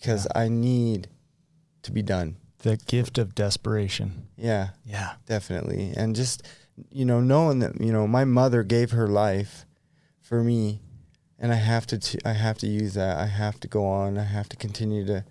because 0.00 0.26
I 0.34 0.48
need 0.48 1.08
to 1.82 1.90
be 1.92 2.02
done. 2.02 2.36
The 2.58 2.76
gift 2.76 3.16
of 3.18 3.34
desperation. 3.34 4.28
Yeah, 4.36 4.70
Yeah. 4.84 5.14
definitely. 5.26 5.92
And 5.96 6.14
just, 6.14 6.42
you 6.90 7.04
know, 7.04 7.20
knowing 7.20 7.60
that, 7.60 7.80
you 7.80 7.92
know, 7.92 8.06
my 8.06 8.24
mother 8.24 8.62
gave 8.62 8.90
her 8.90 9.06
life 9.08 9.64
for 10.20 10.42
me 10.44 10.82
and 11.38 11.52
I 11.52 11.56
have 11.56 11.86
to, 11.88 11.98
t- 11.98 12.18
I 12.24 12.32
have 12.32 12.58
to 12.58 12.66
use 12.66 12.94
that. 12.94 13.16
I 13.18 13.26
have 13.26 13.58
to 13.60 13.68
go 13.68 13.86
on. 13.86 14.18
I 14.18 14.24
have 14.24 14.48
to 14.50 14.56
continue 14.56 15.06
to 15.06 15.24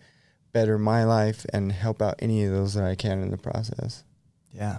better 0.54 0.78
my 0.80 1.04
life 1.04 1.46
and 1.54 1.72
help 1.72 2.02
out 2.02 2.16
any 2.20 2.44
of 2.46 2.52
those 2.52 2.74
that 2.76 2.84
I 2.86 2.96
can 2.96 3.22
in 3.22 3.30
the 3.32 3.38
process. 3.38 4.04
Yeah. 4.52 4.78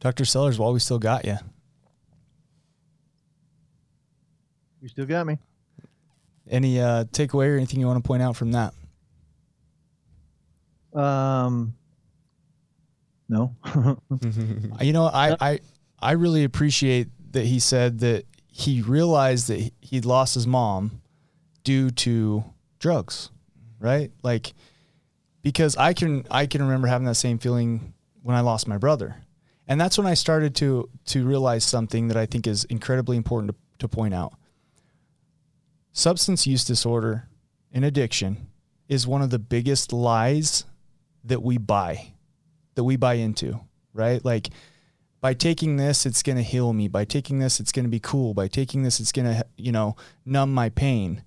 Dr. 0.00 0.24
Sellers, 0.24 0.58
while 0.58 0.72
we 0.72 0.78
still 0.78 0.98
got 1.00 1.24
you, 1.24 1.36
You 4.80 4.88
still 4.88 5.06
got 5.06 5.26
me. 5.26 5.38
any 6.48 6.80
uh, 6.80 7.04
takeaway 7.04 7.48
or 7.52 7.56
anything 7.56 7.80
you 7.80 7.86
want 7.86 8.02
to 8.02 8.06
point 8.06 8.22
out 8.22 8.36
from 8.36 8.52
that? 8.52 8.72
Um, 10.94 11.74
no. 13.28 13.54
You 14.80 14.92
know, 14.92 15.06
I, 15.06 15.36
I, 15.40 15.60
I 16.00 16.12
really 16.12 16.44
appreciate 16.44 17.08
that 17.32 17.44
he 17.46 17.58
said 17.58 17.98
that 18.00 18.24
he 18.48 18.82
realized 18.82 19.48
that 19.48 19.58
he- 19.60 19.72
he'd 19.80 20.04
lost 20.04 20.34
his 20.34 20.46
mom 20.46 21.00
due 21.64 21.90
to 21.90 22.44
drugs, 22.78 23.30
right? 23.80 24.10
Like, 24.22 24.54
because 25.42 25.76
I 25.76 25.92
can, 25.92 26.24
I 26.30 26.46
can 26.46 26.62
remember 26.62 26.86
having 26.88 27.06
that 27.06 27.14
same 27.16 27.38
feeling 27.38 27.92
when 28.22 28.36
I 28.36 28.40
lost 28.40 28.66
my 28.68 28.78
brother. 28.78 29.16
And 29.68 29.80
that's 29.80 29.98
when 29.98 30.06
I 30.06 30.14
started 30.14 30.54
to 30.56 30.88
to 31.06 31.26
realize 31.26 31.64
something 31.64 32.06
that 32.08 32.16
I 32.16 32.24
think 32.26 32.46
is 32.46 32.64
incredibly 32.64 33.16
important 33.16 33.50
to, 33.50 33.56
to 33.80 33.88
point 33.88 34.14
out. 34.14 34.32
Substance 35.92 36.46
use 36.46 36.64
disorder 36.64 37.28
and 37.72 37.84
addiction 37.84 38.46
is 38.88 39.06
one 39.08 39.22
of 39.22 39.30
the 39.30 39.38
biggest 39.40 39.92
lies 39.92 40.64
that 41.26 41.42
we 41.42 41.58
buy, 41.58 42.12
that 42.74 42.84
we 42.84 42.96
buy 42.96 43.14
into, 43.14 43.60
right? 43.92 44.24
Like 44.24 44.50
by 45.20 45.34
taking 45.34 45.76
this, 45.76 46.06
it's 46.06 46.22
going 46.22 46.36
to 46.36 46.42
heal 46.42 46.72
me. 46.72 46.88
By 46.88 47.04
taking 47.04 47.38
this, 47.38 47.60
it's 47.60 47.72
going 47.72 47.84
to 47.84 47.90
be 47.90 48.00
cool. 48.00 48.34
By 48.34 48.48
taking 48.48 48.82
this, 48.82 49.00
it's 49.00 49.12
going 49.12 49.26
to, 49.26 49.46
you 49.56 49.72
know, 49.72 49.96
numb 50.24 50.52
my 50.52 50.68
pain. 50.68 51.22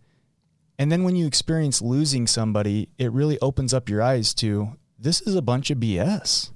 And 0.78 0.91
then 0.91 1.04
when 1.04 1.16
you 1.16 1.28
experience 1.28 1.82
losing 1.82 2.26
somebody, 2.26 2.89
it 2.97 3.12
really 3.12 3.38
opens 3.41 3.74
up 3.74 3.89
your 3.89 4.02
eyes 4.02 4.34
to 4.36 4.78
this 4.97 5.22
is 5.22 5.36
a 5.36 5.41
bunch 5.41 5.70
of 5.70 5.80
BS. 5.80 6.52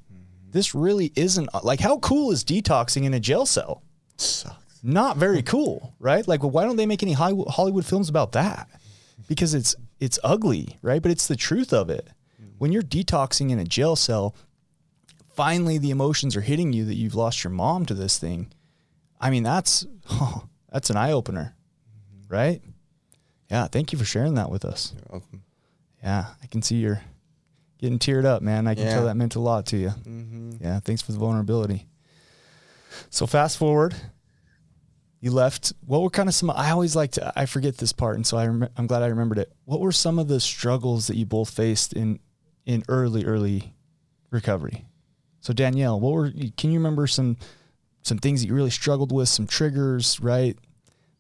This 0.52 0.76
really 0.76 1.12
isn't 1.16 1.50
like 1.64 1.80
how 1.80 1.98
cool 1.98 2.32
is 2.32 2.44
detoxing 2.44 3.04
in 3.04 3.14
a 3.14 3.20
jail 3.20 3.46
cell? 3.46 3.82
Sucks. 4.18 4.80
Not 4.84 5.18
very 5.18 5.42
cool, 5.42 5.96
right? 6.00 6.28
Like, 6.28 6.42
well, 6.42 6.52
why 6.52 6.64
don't 6.64 6.76
they 6.76 6.86
make 6.86 7.02
any 7.02 7.14
Hollywood 7.14 7.48
Hollywood 7.48 7.86
films 7.86 8.08
about 8.08 8.34
that? 8.34 8.70
Because 9.28 9.54
it's 9.54 9.76
it's 10.00 10.20
ugly, 10.24 10.78
right? 10.82 11.02
But 11.02 11.12
it's 11.12 11.28
the 11.28 11.36
truth 11.36 11.74
of 11.74 11.90
it. 11.90 12.08
When 12.64 12.72
you're 12.72 12.82
detoxing 12.82 13.52
in 13.52 13.60
a 13.60 13.66
jail 13.66 13.98
cell, 13.98 14.34
finally 15.36 15.78
the 15.78 15.92
emotions 15.92 16.34
are 16.38 16.42
hitting 16.42 16.72
you 16.72 16.86
that 16.86 16.96
you've 16.96 17.14
lost 17.14 17.44
your 17.44 17.52
mom 17.52 17.86
to 17.88 17.94
this 17.94 18.18
thing. 18.18 18.54
I 19.20 19.32
mean, 19.32 19.44
that's 19.44 19.86
oh, 20.10 20.46
that's 20.72 20.90
an 20.90 20.96
eye 20.96 21.12
opener, 21.12 21.58
right? 22.30 22.62
Yeah, 23.52 23.68
thank 23.68 23.92
you 23.92 24.00
for 24.00 24.06
sharing 24.06 24.36
that 24.36 24.50
with 24.50 24.64
us. 24.64 24.94
You're 24.96 25.04
welcome. 25.20 25.44
Yeah, 26.02 26.28
I 26.42 26.48
can 26.48 26.62
see 26.62 26.78
you're 26.78 27.02
getting 27.80 28.00
teared 28.00 28.24
up, 28.24 28.42
man. 28.42 28.66
I 28.66 28.76
can 28.76 28.86
Yeah. 28.86 28.94
tell 28.94 29.06
that 29.08 29.18
meant 29.18 29.36
a 29.36 29.42
lot 29.42 29.66
to 29.66 29.78
you. 29.78 29.90
Mm-hmm. 29.90 30.52
Yeah, 30.62 30.80
thanks 30.80 31.02
for 31.02 31.12
the 31.12 31.18
vulnerability. 31.18 31.86
So 33.10 33.28
fast 33.28 33.58
forward, 33.58 33.94
you 35.20 35.32
left. 35.32 35.74
What 35.86 36.02
were 36.02 36.10
kind 36.10 36.30
of 36.30 36.34
some? 36.34 36.50
I 36.50 36.72
always 36.72 36.96
like 36.96 37.12
to. 37.12 37.34
I 37.36 37.46
forget 37.46 37.76
this 37.78 37.92
part, 37.92 38.16
and 38.16 38.26
so 38.26 38.38
I 38.38 38.48
rem, 38.48 38.70
I'm 38.78 38.88
glad 38.88 39.04
I 39.04 39.08
remembered 39.08 39.40
it. 39.40 39.52
What 39.66 39.82
were 39.82 39.92
some 39.92 40.18
of 40.18 40.30
the 40.30 40.40
struggles 40.40 41.08
that 41.08 41.18
you 41.18 41.26
both 41.26 41.50
faced 41.50 41.92
in 41.92 42.22
in 42.66 42.84
early 42.88 43.26
early 43.26 43.74
recovery? 44.32 44.86
So 45.42 45.54
Danielle, 45.54 46.00
what 46.00 46.14
were? 46.14 46.32
Can 46.58 46.72
you 46.72 46.80
remember 46.80 47.08
some 47.08 47.38
some 48.02 48.18
things 48.18 48.42
that 48.42 48.48
you 48.48 48.54
really 48.56 48.70
struggled 48.70 49.12
with? 49.12 49.30
Some 49.30 49.48
triggers, 49.48 50.20
right? 50.20 50.58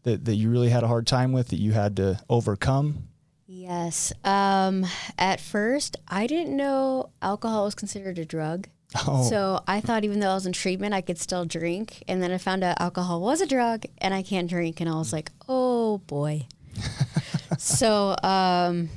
That 0.03 0.25
that 0.25 0.35
you 0.35 0.49
really 0.49 0.69
had 0.69 0.83
a 0.83 0.87
hard 0.87 1.07
time 1.07 1.31
with 1.33 1.49
that 1.49 1.59
you 1.59 1.71
had 1.73 1.95
to 1.97 2.19
overcome. 2.29 3.09
Yes. 3.45 4.11
Um, 4.23 4.85
at 5.17 5.39
first, 5.39 5.97
I 6.07 6.27
didn't 6.27 6.55
know 6.55 7.11
alcohol 7.21 7.65
was 7.65 7.75
considered 7.75 8.17
a 8.17 8.25
drug. 8.25 8.67
Oh, 9.07 9.23
So 9.23 9.63
I 9.67 9.79
thought 9.79 10.03
even 10.03 10.19
though 10.19 10.31
I 10.31 10.33
was 10.35 10.45
in 10.45 10.53
treatment, 10.53 10.93
I 10.93 11.01
could 11.01 11.17
still 11.17 11.45
drink. 11.45 12.03
And 12.07 12.21
then 12.21 12.31
I 12.31 12.37
found 12.37 12.63
out 12.63 12.79
alcohol 12.79 13.21
was 13.21 13.41
a 13.41 13.47
drug 13.47 13.85
and 13.99 14.13
I 14.13 14.21
can't 14.21 14.49
drink. 14.49 14.81
And 14.81 14.89
I 14.89 14.95
was 14.95 15.13
like, 15.13 15.31
oh 15.47 15.99
boy. 15.99 16.47
so 17.57 18.15
um, 18.23 18.89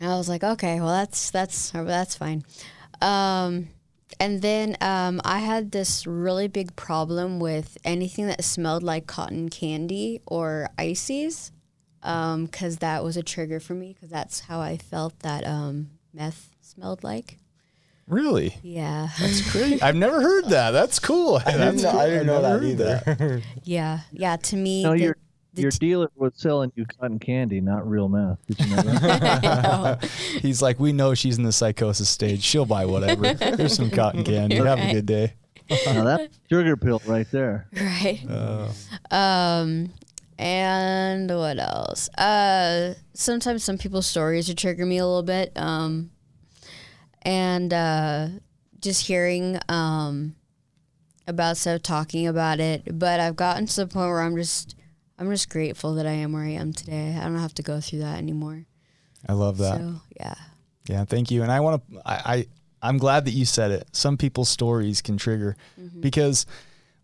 I 0.00 0.16
was 0.16 0.28
like, 0.28 0.44
okay, 0.44 0.80
well, 0.80 0.90
that's, 0.90 1.30
that's, 1.30 1.70
that's 1.70 2.14
fine. 2.16 2.44
Um, 3.00 3.68
and 4.20 4.42
then 4.42 4.76
um, 4.80 5.20
I 5.24 5.38
had 5.40 5.70
this 5.72 6.06
really 6.06 6.48
big 6.48 6.74
problem 6.76 7.40
with 7.40 7.76
anything 7.84 8.26
that 8.28 8.42
smelled 8.44 8.82
like 8.82 9.06
cotton 9.06 9.48
candy 9.48 10.20
or 10.26 10.68
ices 10.78 11.52
because 12.00 12.78
that 12.78 13.02
was 13.04 13.16
a 13.16 13.22
trigger 13.22 13.60
for 13.60 13.74
me 13.74 13.92
because 13.92 14.08
that's 14.08 14.40
how 14.40 14.60
I 14.60 14.76
felt 14.76 15.18
that 15.20 15.44
um, 15.46 15.90
meth 16.14 16.50
smelled 16.60 17.02
like. 17.04 17.38
really? 18.06 18.56
Yeah. 18.62 19.08
That's 19.20 19.50
great. 19.52 19.82
I've 19.82 19.96
never 19.96 20.20
heard 20.20 20.46
that. 20.46 20.70
That's 20.70 20.98
cool. 20.98 21.40
I 21.44 21.52
didn't 21.52 21.82
know, 21.82 21.90
cool. 21.90 22.00
I 22.00 22.06
didn't 22.08 22.26
know 22.26 22.42
that 22.42 22.50
heard 22.50 22.64
either. 22.64 23.42
Yeah, 23.64 24.00
yeah. 24.12 24.36
To 24.36 24.56
me, 24.56 24.82
No, 24.84 24.96
the- 24.96 25.14
your 25.58 25.70
t- 25.70 25.78
dealer 25.78 26.08
was 26.16 26.32
selling 26.36 26.72
you 26.76 26.84
cotton 26.86 27.18
candy, 27.18 27.60
not 27.60 27.88
real 27.88 28.08
meth. 28.08 28.38
Did 28.46 28.60
you 28.60 28.76
know 28.76 28.82
that? 28.82 30.04
He's 30.42 30.62
like, 30.62 30.78
we 30.80 30.92
know 30.92 31.14
she's 31.14 31.38
in 31.38 31.44
the 31.44 31.52
psychosis 31.52 32.08
stage. 32.08 32.42
She'll 32.42 32.66
buy 32.66 32.84
whatever. 32.86 33.34
Here's 33.34 33.74
some 33.74 33.90
cotton 33.90 34.24
candy. 34.24 34.56
Have 34.64 34.78
a 34.78 34.92
good 34.92 35.06
day. 35.06 35.34
now 35.86 36.04
that's 36.04 36.38
sugar 36.48 36.76
pill 36.76 37.02
right 37.06 37.30
there. 37.30 37.66
right. 37.74 38.20
Uh, 38.28 38.68
Um, 39.10 39.92
and 40.38 41.28
what 41.30 41.58
else? 41.58 42.08
Uh, 42.16 42.94
sometimes 43.12 43.64
some 43.64 43.76
people's 43.76 44.06
stories 44.06 44.48
would 44.48 44.56
trigger 44.58 44.86
me 44.86 44.98
a 44.98 45.06
little 45.06 45.22
bit. 45.22 45.52
Um, 45.56 46.10
and 47.22 47.74
uh, 47.74 48.28
just 48.80 49.06
hearing 49.08 49.58
um 49.68 50.34
about 51.26 51.56
stuff, 51.58 51.82
talking 51.82 52.26
about 52.26 52.58
it. 52.60 52.98
But 52.98 53.20
I've 53.20 53.36
gotten 53.36 53.66
to 53.66 53.76
the 53.76 53.86
point 53.86 54.08
where 54.08 54.22
I'm 54.22 54.34
just, 54.36 54.74
I'm 55.18 55.30
just 55.30 55.48
grateful 55.50 55.94
that 55.94 56.06
I 56.06 56.12
am 56.12 56.32
where 56.32 56.44
I 56.44 56.50
am 56.50 56.72
today. 56.72 57.16
I 57.18 57.24
don't 57.24 57.38
have 57.38 57.54
to 57.54 57.62
go 57.62 57.80
through 57.80 58.00
that 58.00 58.18
anymore. 58.18 58.64
I 59.28 59.32
love 59.32 59.58
that. 59.58 59.78
So 59.78 59.94
yeah. 60.16 60.34
Yeah, 60.88 61.04
thank 61.04 61.30
you. 61.30 61.42
And 61.42 61.52
I 61.52 61.60
want 61.60 61.82
to. 61.90 62.00
I, 62.06 62.14
I 62.34 62.46
I'm 62.80 62.98
glad 62.98 63.24
that 63.24 63.32
you 63.32 63.44
said 63.44 63.70
it. 63.72 63.88
Some 63.92 64.16
people's 64.16 64.48
stories 64.48 65.02
can 65.02 65.16
trigger 65.16 65.56
mm-hmm. 65.78 66.00
because, 66.00 66.46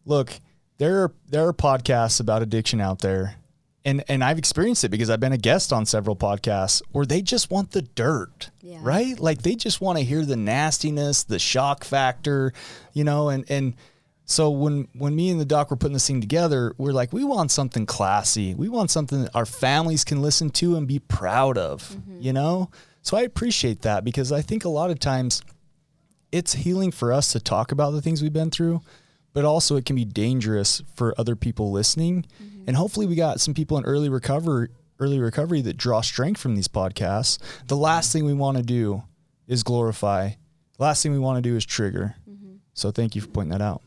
look, 0.06 0.32
there 0.78 1.02
are 1.02 1.12
there 1.28 1.46
are 1.46 1.52
podcasts 1.52 2.20
about 2.20 2.42
addiction 2.42 2.80
out 2.80 3.00
there, 3.00 3.36
and 3.84 4.04
and 4.08 4.22
I've 4.22 4.38
experienced 4.38 4.84
it 4.84 4.90
because 4.90 5.10
I've 5.10 5.20
been 5.20 5.32
a 5.32 5.38
guest 5.38 5.72
on 5.72 5.84
several 5.84 6.16
podcasts 6.16 6.80
where 6.92 7.04
they 7.04 7.20
just 7.20 7.50
want 7.50 7.72
the 7.72 7.82
dirt, 7.82 8.50
Yeah. 8.62 8.78
right? 8.80 9.18
Like 9.18 9.42
they 9.42 9.56
just 9.56 9.80
want 9.80 9.98
to 9.98 10.04
hear 10.04 10.24
the 10.24 10.36
nastiness, 10.36 11.24
the 11.24 11.38
shock 11.38 11.84
factor, 11.84 12.52
you 12.92 13.04
know, 13.04 13.28
and 13.28 13.44
and. 13.50 13.74
So 14.26 14.50
when 14.50 14.88
when 14.94 15.14
me 15.14 15.30
and 15.30 15.40
the 15.40 15.44
doc 15.44 15.70
were 15.70 15.76
putting 15.76 15.92
this 15.92 16.06
thing 16.06 16.20
together, 16.20 16.74
we're 16.78 16.92
like, 16.92 17.12
we 17.12 17.24
want 17.24 17.50
something 17.50 17.84
classy. 17.84 18.54
We 18.54 18.68
want 18.68 18.90
something 18.90 19.24
that 19.24 19.34
our 19.34 19.46
families 19.46 20.04
can 20.04 20.22
listen 20.22 20.50
to 20.50 20.76
and 20.76 20.86
be 20.86 20.98
proud 20.98 21.58
of, 21.58 21.82
mm-hmm. 21.82 22.20
you 22.20 22.32
know? 22.32 22.70
So 23.02 23.16
I 23.18 23.22
appreciate 23.22 23.82
that 23.82 24.02
because 24.02 24.32
I 24.32 24.40
think 24.40 24.64
a 24.64 24.70
lot 24.70 24.90
of 24.90 24.98
times 24.98 25.42
it's 26.32 26.54
healing 26.54 26.90
for 26.90 27.12
us 27.12 27.32
to 27.32 27.40
talk 27.40 27.70
about 27.70 27.90
the 27.90 28.00
things 28.00 28.22
we've 28.22 28.32
been 28.32 28.50
through, 28.50 28.80
but 29.34 29.44
also 29.44 29.76
it 29.76 29.84
can 29.84 29.94
be 29.94 30.06
dangerous 30.06 30.82
for 30.94 31.14
other 31.18 31.36
people 31.36 31.70
listening. 31.70 32.24
Mm-hmm. 32.42 32.64
And 32.66 32.76
hopefully 32.76 33.06
we 33.06 33.14
got 33.14 33.40
some 33.40 33.52
people 33.52 33.76
in 33.76 33.84
early 33.84 34.08
recovery 34.08 34.68
early 35.00 35.18
recovery 35.18 35.60
that 35.60 35.76
draw 35.76 36.00
strength 36.00 36.40
from 36.40 36.54
these 36.54 36.68
podcasts. 36.68 37.38
The 37.66 37.76
last 37.76 38.12
thing 38.12 38.24
we 38.24 38.32
want 38.32 38.56
to 38.56 38.62
do 38.62 39.02
is 39.46 39.62
glorify. 39.62 40.30
The 40.78 40.82
last 40.82 41.02
thing 41.02 41.12
we 41.12 41.18
want 41.18 41.36
to 41.36 41.42
do 41.42 41.56
is 41.56 41.64
trigger. 41.64 42.14
Mm-hmm. 42.28 42.54
So 42.74 42.90
thank 42.90 43.14
you 43.14 43.20
for 43.20 43.28
pointing 43.28 43.50
that 43.50 43.62
out. 43.62 43.82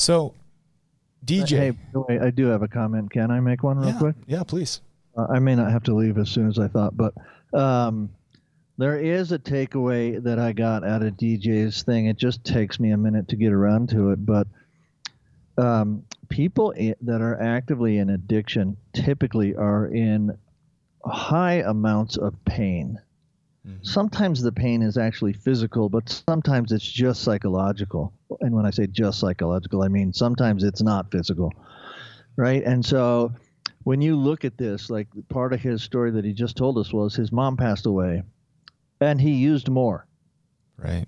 So 0.00 0.32
DJ 1.26 1.48
Hey, 1.58 1.70
by 1.72 1.76
the 1.92 2.00
way, 2.00 2.18
I 2.18 2.30
do 2.30 2.46
have 2.46 2.62
a 2.62 2.68
comment. 2.68 3.12
Can 3.12 3.30
I 3.30 3.38
make 3.40 3.62
one 3.62 3.76
real 3.78 3.90
yeah, 3.90 3.98
quick? 3.98 4.16
yeah, 4.26 4.42
please. 4.42 4.80
Uh, 5.14 5.26
I 5.30 5.38
may 5.40 5.54
not 5.54 5.70
have 5.70 5.82
to 5.84 5.94
leave 5.94 6.16
as 6.16 6.30
soon 6.30 6.48
as 6.48 6.58
I 6.58 6.68
thought, 6.68 6.96
but 6.96 7.12
um, 7.52 8.08
there 8.78 8.98
is 8.98 9.30
a 9.32 9.38
takeaway 9.38 10.22
that 10.22 10.38
I 10.38 10.52
got 10.54 10.84
out 10.84 11.02
of 11.02 11.14
DJ's 11.18 11.82
thing. 11.82 12.06
It 12.06 12.16
just 12.16 12.42
takes 12.44 12.80
me 12.80 12.92
a 12.92 12.96
minute 12.96 13.28
to 13.28 13.36
get 13.36 13.52
around 13.52 13.90
to 13.90 14.10
it, 14.12 14.24
but 14.24 14.46
um, 15.58 16.04
people 16.30 16.72
i- 16.80 16.94
that 17.02 17.20
are 17.20 17.38
actively 17.38 17.98
in 17.98 18.08
addiction 18.08 18.78
typically 18.94 19.54
are 19.54 19.86
in 19.86 20.38
high 21.04 21.56
amounts 21.56 22.16
of 22.16 22.42
pain. 22.46 22.98
Mm-hmm. 23.66 23.82
Sometimes 23.84 24.40
the 24.42 24.52
pain 24.52 24.80
is 24.82 24.96
actually 24.96 25.34
physical, 25.34 25.88
but 25.88 26.08
sometimes 26.28 26.72
it's 26.72 26.84
just 26.90 27.22
psychological. 27.22 28.12
And 28.40 28.54
when 28.54 28.64
I 28.64 28.70
say 28.70 28.86
just 28.86 29.20
psychological, 29.20 29.82
I 29.82 29.88
mean 29.88 30.12
sometimes 30.12 30.64
it's 30.64 30.80
not 30.82 31.10
physical, 31.10 31.52
right? 32.36 32.62
And 32.64 32.84
so 32.84 33.32
when 33.84 34.00
you 34.00 34.16
look 34.16 34.44
at 34.44 34.56
this, 34.56 34.88
like 34.88 35.08
part 35.28 35.52
of 35.52 35.60
his 35.60 35.82
story 35.82 36.10
that 36.12 36.24
he 36.24 36.32
just 36.32 36.56
told 36.56 36.78
us 36.78 36.92
was 36.92 37.14
his 37.14 37.32
mom 37.32 37.56
passed 37.56 37.84
away 37.86 38.22
and 39.00 39.20
he 39.20 39.32
used 39.32 39.68
more, 39.68 40.06
Right. 40.78 41.06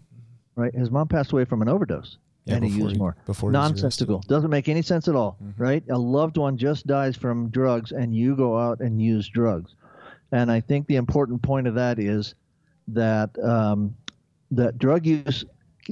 right? 0.55 0.75
His 0.75 0.91
mom 0.91 1.09
passed 1.09 1.33
away 1.33 1.47
from 1.47 1.63
an 1.63 1.69
overdose 1.71 2.19
Yeah, 2.45 2.57
and 2.57 2.65
he 2.65 2.71
used 2.71 2.93
he- 2.93 2.99
more. 2.99 3.17
before. 3.25 3.51
Nonsensical. 3.51 4.21
Doesn't 4.29 4.51
make 4.51 4.69
any 4.69 4.83
sense 4.83 5.09
at 5.09 5.17
all, 5.17 5.39
mm-hmm. 5.43 5.63
right? 5.63 5.83
A 5.89 5.99
loved 5.99 6.37
one 6.37 6.59
just 6.59 6.87
dies 6.87 7.17
from 7.17 7.49
drugs 7.49 7.93
and 7.93 8.15
you 8.15 8.37
go 8.37 8.59
out 8.59 8.81
and 8.81 9.01
use 9.01 9.27
drugs. 9.29 9.75
And 10.33 10.51
I 10.51 10.61
think 10.61 10.87
the 10.87 10.97
important 10.97 11.41
point 11.43 11.67
of 11.67 11.75
that 11.77 11.99
is 11.99 12.35
that 12.95 13.31
um, 13.43 13.95
that 14.51 14.79
drug 14.79 15.07
use 15.07 15.45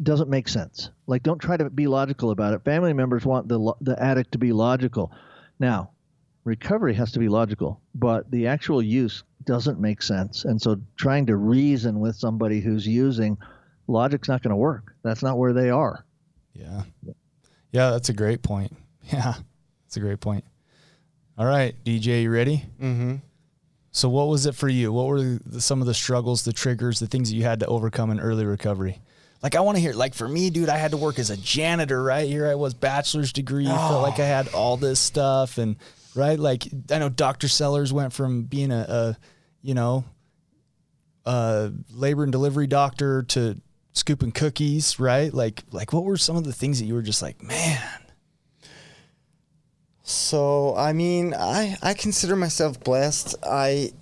doesn't 0.02 0.30
make 0.30 0.48
sense. 0.48 0.90
Like, 1.06 1.22
don't 1.22 1.38
try 1.38 1.56
to 1.56 1.68
be 1.68 1.86
logical 1.86 2.30
about 2.30 2.54
it. 2.54 2.64
Family 2.64 2.92
members 2.92 3.24
want 3.26 3.48
the 3.48 3.58
lo- 3.58 3.76
the 3.80 4.00
addict 4.02 4.32
to 4.32 4.38
be 4.38 4.52
logical. 4.52 5.12
Now, 5.58 5.90
recovery 6.44 6.94
has 6.94 7.12
to 7.12 7.18
be 7.18 7.28
logical, 7.28 7.80
but 7.94 8.30
the 8.30 8.46
actual 8.46 8.82
use 8.82 9.24
doesn't 9.44 9.80
make 9.80 10.02
sense. 10.02 10.44
And 10.44 10.60
so, 10.60 10.80
trying 10.96 11.26
to 11.26 11.36
reason 11.36 12.00
with 12.00 12.16
somebody 12.16 12.60
who's 12.60 12.86
using 12.86 13.38
logic's 13.86 14.28
not 14.28 14.42
going 14.42 14.50
to 14.50 14.56
work. 14.56 14.94
That's 15.02 15.22
not 15.22 15.38
where 15.38 15.52
they 15.52 15.70
are. 15.70 16.04
Yeah. 16.54 16.82
Yeah, 17.72 17.90
that's 17.90 18.08
a 18.08 18.14
great 18.14 18.42
point. 18.42 18.76
Yeah. 19.10 19.34
That's 19.86 19.96
a 19.96 20.00
great 20.00 20.20
point. 20.20 20.44
All 21.36 21.46
right, 21.46 21.74
DJ, 21.84 22.22
you 22.22 22.30
ready? 22.30 22.64
Mm-hmm. 22.80 23.16
So, 23.92 24.08
what 24.08 24.28
was 24.28 24.46
it 24.46 24.54
for 24.54 24.68
you? 24.68 24.92
What 24.92 25.06
were 25.06 25.20
the, 25.22 25.60
some 25.60 25.80
of 25.80 25.86
the 25.86 25.94
struggles, 25.94 26.44
the 26.44 26.52
triggers, 26.52 27.00
the 27.00 27.06
things 27.06 27.30
that 27.30 27.36
you 27.36 27.42
had 27.42 27.60
to 27.60 27.66
overcome 27.66 28.10
in 28.10 28.20
early 28.20 28.44
recovery? 28.44 29.00
Like 29.42 29.56
I 29.56 29.60
want 29.60 29.76
to 29.76 29.80
hear. 29.80 29.94
Like 29.94 30.14
for 30.14 30.28
me, 30.28 30.50
dude, 30.50 30.68
I 30.68 30.76
had 30.76 30.90
to 30.90 30.96
work 30.96 31.18
as 31.18 31.30
a 31.30 31.36
janitor. 31.36 32.02
Right 32.02 32.28
here, 32.28 32.46
I 32.46 32.54
was 32.54 32.74
bachelor's 32.74 33.32
degree. 33.32 33.66
Felt 33.66 34.02
like 34.02 34.18
I 34.18 34.26
had 34.26 34.48
oh. 34.52 34.58
all 34.58 34.76
this 34.76 35.00
stuff, 35.00 35.58
and 35.58 35.76
right, 36.14 36.38
like 36.38 36.68
I 36.90 36.98
know 36.98 37.08
Dr. 37.08 37.48
Sellers 37.48 37.92
went 37.92 38.12
from 38.12 38.42
being 38.42 38.70
a, 38.70 38.86
a 38.88 39.16
you 39.62 39.74
know, 39.74 40.04
a 41.24 41.72
labor 41.90 42.22
and 42.22 42.32
delivery 42.32 42.66
doctor 42.66 43.22
to 43.24 43.60
scooping 43.92 44.32
cookies. 44.32 45.00
Right, 45.00 45.32
like 45.32 45.64
like 45.72 45.92
what 45.92 46.04
were 46.04 46.18
some 46.18 46.36
of 46.36 46.44
the 46.44 46.52
things 46.52 46.78
that 46.78 46.84
you 46.84 46.94
were 46.94 47.02
just 47.02 47.22
like, 47.22 47.42
man? 47.42 47.80
So 50.10 50.74
I 50.76 50.92
mean, 50.92 51.34
I 51.34 51.76
I 51.82 51.94
consider 51.94 52.34
myself 52.34 52.80
blessed. 52.80 53.36
I 53.44 53.92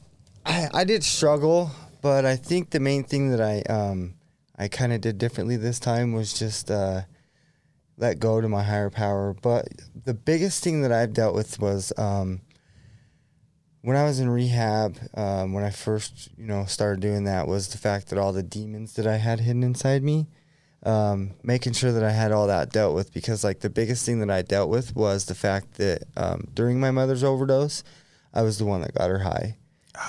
I, 0.46 0.68
I 0.72 0.84
did 0.84 1.04
struggle, 1.04 1.70
but 2.00 2.24
I 2.24 2.34
think 2.36 2.70
the 2.70 2.80
main 2.80 3.04
thing 3.04 3.30
that 3.30 3.42
I 3.42 3.60
um 3.70 4.14
I 4.58 4.68
kind 4.68 4.92
of 4.94 5.02
did 5.02 5.18
differently 5.18 5.56
this 5.56 5.78
time 5.78 6.12
was 6.14 6.32
just 6.32 6.70
uh, 6.70 7.02
let 7.98 8.18
go 8.18 8.40
to 8.40 8.48
my 8.48 8.62
higher 8.62 8.90
power. 8.90 9.34
But 9.34 9.68
the 10.04 10.14
biggest 10.14 10.64
thing 10.64 10.80
that 10.82 10.92
I've 10.92 11.12
dealt 11.12 11.34
with 11.34 11.60
was 11.60 11.92
um, 11.98 12.40
when 13.82 13.96
I 13.96 14.04
was 14.04 14.18
in 14.18 14.30
rehab. 14.30 14.96
Um, 15.14 15.52
when 15.52 15.62
I 15.62 15.70
first 15.70 16.30
you 16.38 16.46
know 16.46 16.64
started 16.64 17.00
doing 17.00 17.24
that 17.24 17.46
was 17.46 17.68
the 17.68 17.78
fact 17.78 18.08
that 18.08 18.18
all 18.18 18.32
the 18.32 18.42
demons 18.42 18.94
that 18.94 19.06
I 19.06 19.16
had 19.16 19.40
hidden 19.40 19.62
inside 19.62 20.02
me 20.02 20.26
um, 20.84 21.32
making 21.42 21.72
sure 21.72 21.92
that 21.92 22.04
I 22.04 22.10
had 22.10 22.32
all 22.32 22.46
that 22.46 22.72
dealt 22.72 22.94
with 22.94 23.12
because 23.12 23.42
like 23.44 23.60
the 23.60 23.70
biggest 23.70 24.06
thing 24.06 24.20
that 24.20 24.30
I 24.30 24.42
dealt 24.42 24.70
with 24.70 24.94
was 24.94 25.26
the 25.26 25.34
fact 25.34 25.74
that 25.74 26.04
um, 26.16 26.48
during 26.54 26.78
my 26.78 26.90
mother's 26.90 27.24
overdose, 27.24 27.82
I 28.32 28.42
was 28.42 28.58
the 28.58 28.64
one 28.64 28.82
that 28.82 28.94
got 28.94 29.10
her 29.10 29.20
high. 29.20 29.56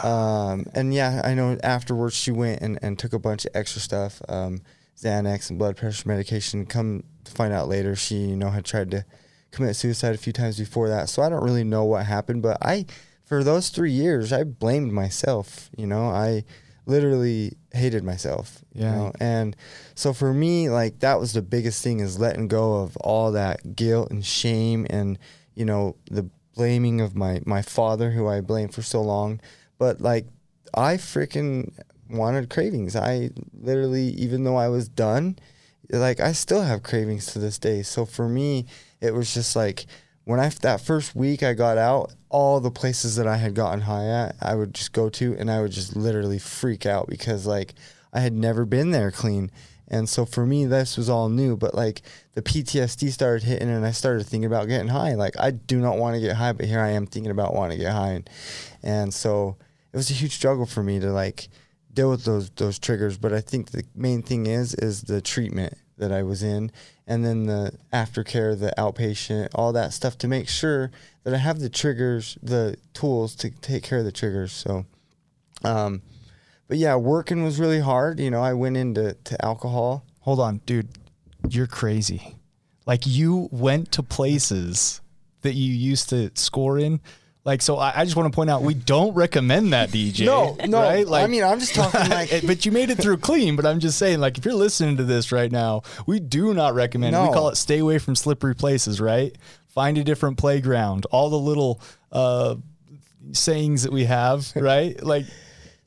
Um, 0.04 0.68
and 0.76 0.94
yeah, 0.94 1.22
I 1.24 1.34
know 1.34 1.58
afterwards 1.64 2.16
she 2.16 2.32
went 2.32 2.62
and, 2.62 2.78
and 2.82 3.00
took 3.00 3.14
a 3.14 3.20
bunch 3.20 3.46
of 3.46 3.52
extra 3.56 3.82
stuff, 3.82 4.22
um, 4.30 4.62
Xanax 4.96 5.50
and 5.50 5.58
blood 5.58 5.78
pressure 5.78 6.08
medication. 6.08 6.66
Come 6.66 7.04
to 7.24 7.32
find 7.32 7.54
out 7.54 7.68
later, 7.68 7.96
she 7.96 8.16
you 8.16 8.36
know 8.36 8.50
had 8.50 8.66
tried 8.66 8.92
to 8.92 9.06
commit 9.52 9.76
suicide 9.76 10.14
a 10.14 10.20
few 10.20 10.34
times 10.34 10.60
before 10.60 10.90
that. 10.90 11.10
So 11.10 11.24
I 11.24 11.30
don't 11.30 11.44
really 11.44 11.64
know 11.64 11.86
what 11.86 12.06
happened, 12.06 12.44
but 12.44 12.58
I 12.62 12.86
for 13.26 13.44
those 13.44 13.70
three 13.70 13.92
years 13.92 14.32
I 14.32 14.44
blamed 14.44 14.92
myself. 14.92 15.70
You 15.76 15.88
know, 15.88 16.10
I 16.10 16.44
literally 16.90 17.54
hated 17.72 18.04
myself. 18.04 18.64
Yeah. 18.74 18.90
You 18.90 18.98
know? 18.98 19.12
And 19.20 19.56
so 19.96 20.12
for 20.14 20.34
me, 20.34 20.70
like 20.70 21.00
that 21.00 21.20
was 21.20 21.34
the 21.34 21.42
biggest 21.42 21.84
thing 21.84 22.00
is 22.00 22.20
letting 22.20 22.48
go 22.48 22.82
of 22.82 22.98
all 22.98 23.32
that 23.34 23.76
guilt 23.76 24.12
and 24.12 24.26
shame 24.26 24.88
and, 24.90 25.18
you 25.56 25.66
know, 25.66 25.96
the 26.10 26.30
blaming 26.56 27.00
of 27.00 27.16
my, 27.16 27.42
my 27.46 27.62
father 27.62 28.12
who 28.12 28.28
I 28.28 28.42
blamed 28.42 28.74
for 28.74 28.82
so 28.82 29.02
long. 29.02 29.40
But 29.78 30.02
like 30.02 30.28
I 30.74 30.96
freaking 30.96 31.72
wanted 32.10 32.50
cravings. 32.50 32.96
I 32.96 33.30
literally, 33.54 34.08
even 34.10 34.44
though 34.44 34.58
I 34.58 34.68
was 34.68 34.90
done, 34.90 35.38
like 35.90 36.20
I 36.20 36.34
still 36.34 36.64
have 36.64 36.84
cravings 36.84 37.28
to 37.28 37.40
this 37.40 37.58
day. 37.60 37.84
So 37.84 38.06
for 38.06 38.28
me, 38.28 38.66
it 39.00 39.14
was 39.14 39.34
just 39.34 39.56
like 39.56 39.86
when 40.30 40.40
I 40.40 40.50
that 40.62 40.80
first 40.80 41.16
week 41.16 41.42
I 41.42 41.56
got 41.56 41.80
out, 41.80 42.14
all 42.30 42.60
the 42.60 42.70
places 42.70 43.16
that 43.16 43.26
I 43.26 43.38
had 43.38 43.56
gotten 43.56 43.82
high 43.82 44.06
at, 44.06 44.36
I 44.40 44.54
would 44.54 44.76
just 44.76 44.94
go 44.94 45.10
to 45.10 45.36
and 45.40 45.50
I 45.50 45.60
would 45.60 45.72
just 45.72 45.96
literally 45.96 46.38
freak 46.38 46.86
out 46.86 47.08
because 47.08 47.48
like 47.48 47.74
I 48.14 48.20
had 48.20 48.34
never 48.34 48.64
been 48.64 48.92
there 48.92 49.10
clean. 49.10 49.50
And 49.88 50.08
so 50.08 50.28
for 50.28 50.46
me, 50.46 50.68
this 50.68 50.98
was 50.98 51.10
all 51.10 51.30
new, 51.30 51.58
but 51.58 51.74
like 51.74 52.04
the 52.34 52.44
PTSD 52.44 53.10
started 53.10 53.42
hitting 53.42 53.70
and 53.70 53.84
I 53.84 53.90
started 53.90 54.28
thinking 54.28 54.46
about 54.46 54.68
getting 54.68 54.90
high. 54.90 55.16
Like 55.16 55.34
I 55.40 55.50
do 55.50 55.80
not 55.80 55.98
want 55.98 56.14
to 56.14 56.22
get 56.22 56.36
high, 56.36 56.54
but 56.54 56.68
here 56.68 56.80
I 56.80 56.92
am 56.92 57.08
thinking 57.08 57.32
about 57.32 57.56
wanting 57.56 57.80
to 57.80 57.84
get 57.84 57.94
high. 57.94 58.12
And, 58.12 58.30
and 58.84 59.12
so 59.12 59.58
it 59.92 59.98
was 59.98 60.12
a 60.12 60.14
huge 60.14 60.36
struggle 60.36 60.68
for 60.68 60.84
me 60.84 61.00
to 61.00 61.12
like 61.12 61.50
deal 61.92 62.12
with 62.12 62.26
those, 62.26 62.52
those 62.52 62.78
triggers. 62.78 63.18
But 63.18 63.34
I 63.34 63.42
think 63.42 63.72
the 63.72 63.84
main 63.96 64.22
thing 64.22 64.46
is, 64.46 64.76
is 64.76 65.02
the 65.02 65.22
treatment 65.22 65.74
that 66.00 66.12
I 66.12 66.24
was 66.24 66.42
in 66.42 66.72
and 67.10 67.26
then 67.26 67.48
the 67.48 67.74
aftercare, 67.92 68.58
the 68.58 68.72
outpatient, 68.78 69.50
all 69.56 69.74
that 69.74 69.94
stuff 69.94 70.18
to 70.20 70.28
make 70.28 70.48
sure 70.48 70.92
that 71.24 71.34
I 71.34 71.38
have 71.38 71.60
the 71.60 71.70
triggers, 71.70 72.38
the 72.42 72.78
tools 72.94 73.36
to 73.38 73.50
take 73.50 73.84
care 73.84 74.00
of 74.00 74.06
the 74.06 74.12
triggers. 74.12 74.52
So, 74.52 74.86
um, 75.64 76.04
but 76.68 76.78
yeah, 76.78 76.96
working 76.96 77.44
was 77.44 77.60
really 77.60 77.80
hard. 77.80 78.20
You 78.20 78.30
know, 78.30 78.44
I 78.44 78.54
went 78.54 78.78
into 78.78 79.14
to 79.14 79.44
alcohol. 79.44 80.06
Hold 80.22 80.40
on, 80.40 80.62
dude. 80.66 80.90
You're 81.50 81.68
crazy. 81.68 82.36
Like 82.86 83.08
you 83.08 83.50
went 83.52 83.92
to 83.94 84.04
places 84.04 85.02
that 85.42 85.54
you 85.54 85.74
used 85.74 86.10
to 86.10 86.32
score 86.36 86.78
in. 86.78 87.00
Like 87.46 87.62
so, 87.62 87.78
I, 87.78 87.94
I 88.02 88.04
just 88.04 88.16
want 88.18 88.32
to 88.32 88.36
point 88.36 88.50
out 88.50 88.62
we 88.64 88.74
don't 88.74 89.14
recommend 89.16 89.74
that 89.74 89.90
DJ. 89.90 90.26
No, 90.26 90.56
no. 90.68 90.82
right? 90.82 91.08
I 91.10 91.28
mean, 91.28 91.44
I'm 91.44 91.60
just 91.60 91.74
talking 91.74 92.00
like- 92.10 92.46
but 92.46 92.66
you 92.66 92.72
made 92.72 92.90
it 92.90 92.98
through 92.98 93.18
clean. 93.18 93.56
But 93.56 93.66
I'm 93.66 93.80
just 93.80 93.98
saying, 93.98 94.20
like, 94.20 94.38
if 94.38 94.46
you're 94.46 94.54
listening 94.54 94.98
to 94.98 95.04
this 95.04 95.32
right 95.32 95.52
now, 95.52 95.84
we 96.06 96.20
do 96.20 96.54
not 96.54 96.76
recommend. 96.76 97.16
it. 97.16 97.20
We 97.22 97.34
call 97.34 97.50
it 97.50 97.56
stay 97.56 97.80
away 97.80 97.98
from 97.98 98.16
slippery 98.16 98.56
places. 98.56 99.00
Right? 99.02 99.36
Find 99.70 99.98
a 99.98 100.04
different 100.04 100.38
playground. 100.38 101.06
All 101.12 101.30
the 101.30 101.40
little 101.40 101.80
uh, 102.12 102.56
sayings 103.32 103.84
that 103.84 103.92
we 103.92 104.06
have. 104.06 104.52
Right? 104.56 105.02
Like. 105.02 105.26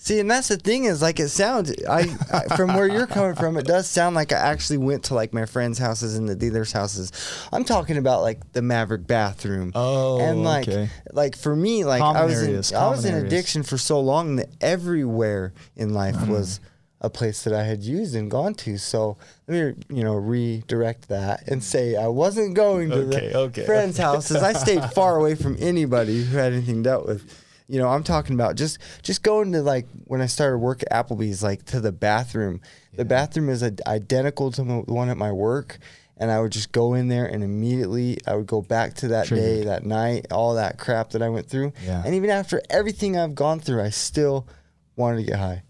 See, 0.05 0.18
and 0.18 0.28
that's 0.28 0.48
the 0.48 0.57
thing 0.57 0.86
is 0.86 1.00
like 1.00 1.20
it 1.20 1.28
sounds. 1.28 1.72
I, 1.88 2.09
I 2.32 2.57
from 2.57 2.74
where 2.74 2.88
you're 2.88 3.07
coming 3.07 3.36
from, 3.36 3.57
it 3.57 3.66
does 3.66 3.88
sound 3.88 4.16
like 4.16 4.32
I 4.32 4.36
actually 4.36 4.78
went 4.78 5.05
to 5.05 5.14
like 5.14 5.32
my 5.32 5.46
friends' 5.46 5.78
houses 5.78 6.16
and 6.16 6.28
the 6.28 6.34
dealers' 6.34 6.72
houses. 6.72 7.12
I'm 7.53 7.62
talking 7.62 7.96
about 7.96 8.22
like 8.22 8.53
the 8.53 8.62
Maverik 8.62 9.07
bathroom. 9.07 9.70
Oh, 9.76 10.18
and 10.20 10.42
like 10.42 10.66
okay. 10.66 10.88
like 11.12 11.36
for 11.36 11.55
me, 11.55 11.84
like 11.84 12.03
I 12.03 12.24
was 12.24 12.42
areas, 12.42 12.72
in 12.72 12.78
I 12.78 12.90
was 12.90 13.03
common 13.03 13.12
in 13.12 13.18
areas. 13.20 13.32
addiction 13.32 13.62
for 13.62 13.78
so 13.78 14.00
long 14.00 14.34
that 14.36 14.48
everywhere 14.61 15.53
in 15.76 15.94
life 15.94 16.16
Mm. 16.16 16.28
was 16.30 16.59
a 17.00 17.09
place 17.09 17.44
that 17.44 17.53
I 17.55 17.62
had 17.62 17.82
used 17.84 18.16
and 18.16 18.28
gone 18.28 18.55
to. 18.55 18.78
So 18.78 19.16
let 19.46 19.76
me 19.76 19.84
you 19.96 20.03
know 20.03 20.16
redirect 20.16 21.09
that 21.11 21.46
and 21.46 21.62
say 21.62 21.94
I 21.96 22.09
wasn't 22.09 22.55
going 22.55 22.90
to 22.90 22.96
Okay, 22.96 23.28
the 23.28 23.38
okay, 23.38 23.66
friends' 23.66 23.98
houses. 23.98 24.36
I 24.42 24.53
stayed 24.53 24.84
far 24.92 25.16
away 25.20 25.36
from 25.36 25.57
anybody 25.61 26.24
who 26.24 26.36
had 26.36 26.53
anything 26.53 26.82
dealt 26.82 27.07
with. 27.07 27.38
You 27.73 27.79
know, 27.79 27.89
I'm 27.89 28.03
talking 28.03 28.35
about 28.35 28.57
just 28.57 28.77
just 29.03 29.23
going 29.23 29.53
to 29.53 29.62
like 29.62 29.87
when 30.05 30.20
I 30.20 30.27
started 30.27 30.59
work 30.59 30.83
at 30.83 30.91
Applebee's, 30.93 31.43
like 31.43 31.64
to 31.66 31.81
the 31.81 31.91
bathroom. 31.91 32.61
The 32.93 33.07
bathroom 33.07 33.49
is 33.49 33.62
identical 33.87 34.51
to 34.53 34.62
the 34.62 34.75
one 34.81 35.09
at 35.09 35.16
my 35.16 35.33
work, 35.33 35.79
and 36.18 36.31
I 36.31 36.39
would 36.43 36.53
just 36.53 36.73
go 36.73 36.93
in 36.93 37.09
there 37.09 37.25
and 37.25 37.43
immediately 37.43 38.18
I 38.27 38.35
would 38.35 38.47
go 38.47 38.61
back 38.61 38.93
to 38.97 39.09
that 39.09 39.29
day, 39.29 39.64
that 39.64 39.87
night, 39.87 40.27
all 40.31 40.57
that 40.57 40.77
crap 40.79 41.12
that 41.12 41.23
I 41.23 41.31
went 41.31 41.49
through. 41.49 41.73
Yeah. 41.87 42.03
And 42.05 42.14
even 42.14 42.29
after 42.29 42.61
everything 42.68 43.16
I've 43.16 43.35
gone 43.35 43.59
through, 43.59 43.81
I 43.81 43.89
still 43.89 44.47
wanted 44.95 45.16
to 45.16 45.23
get 45.23 45.39
high. 45.39 45.62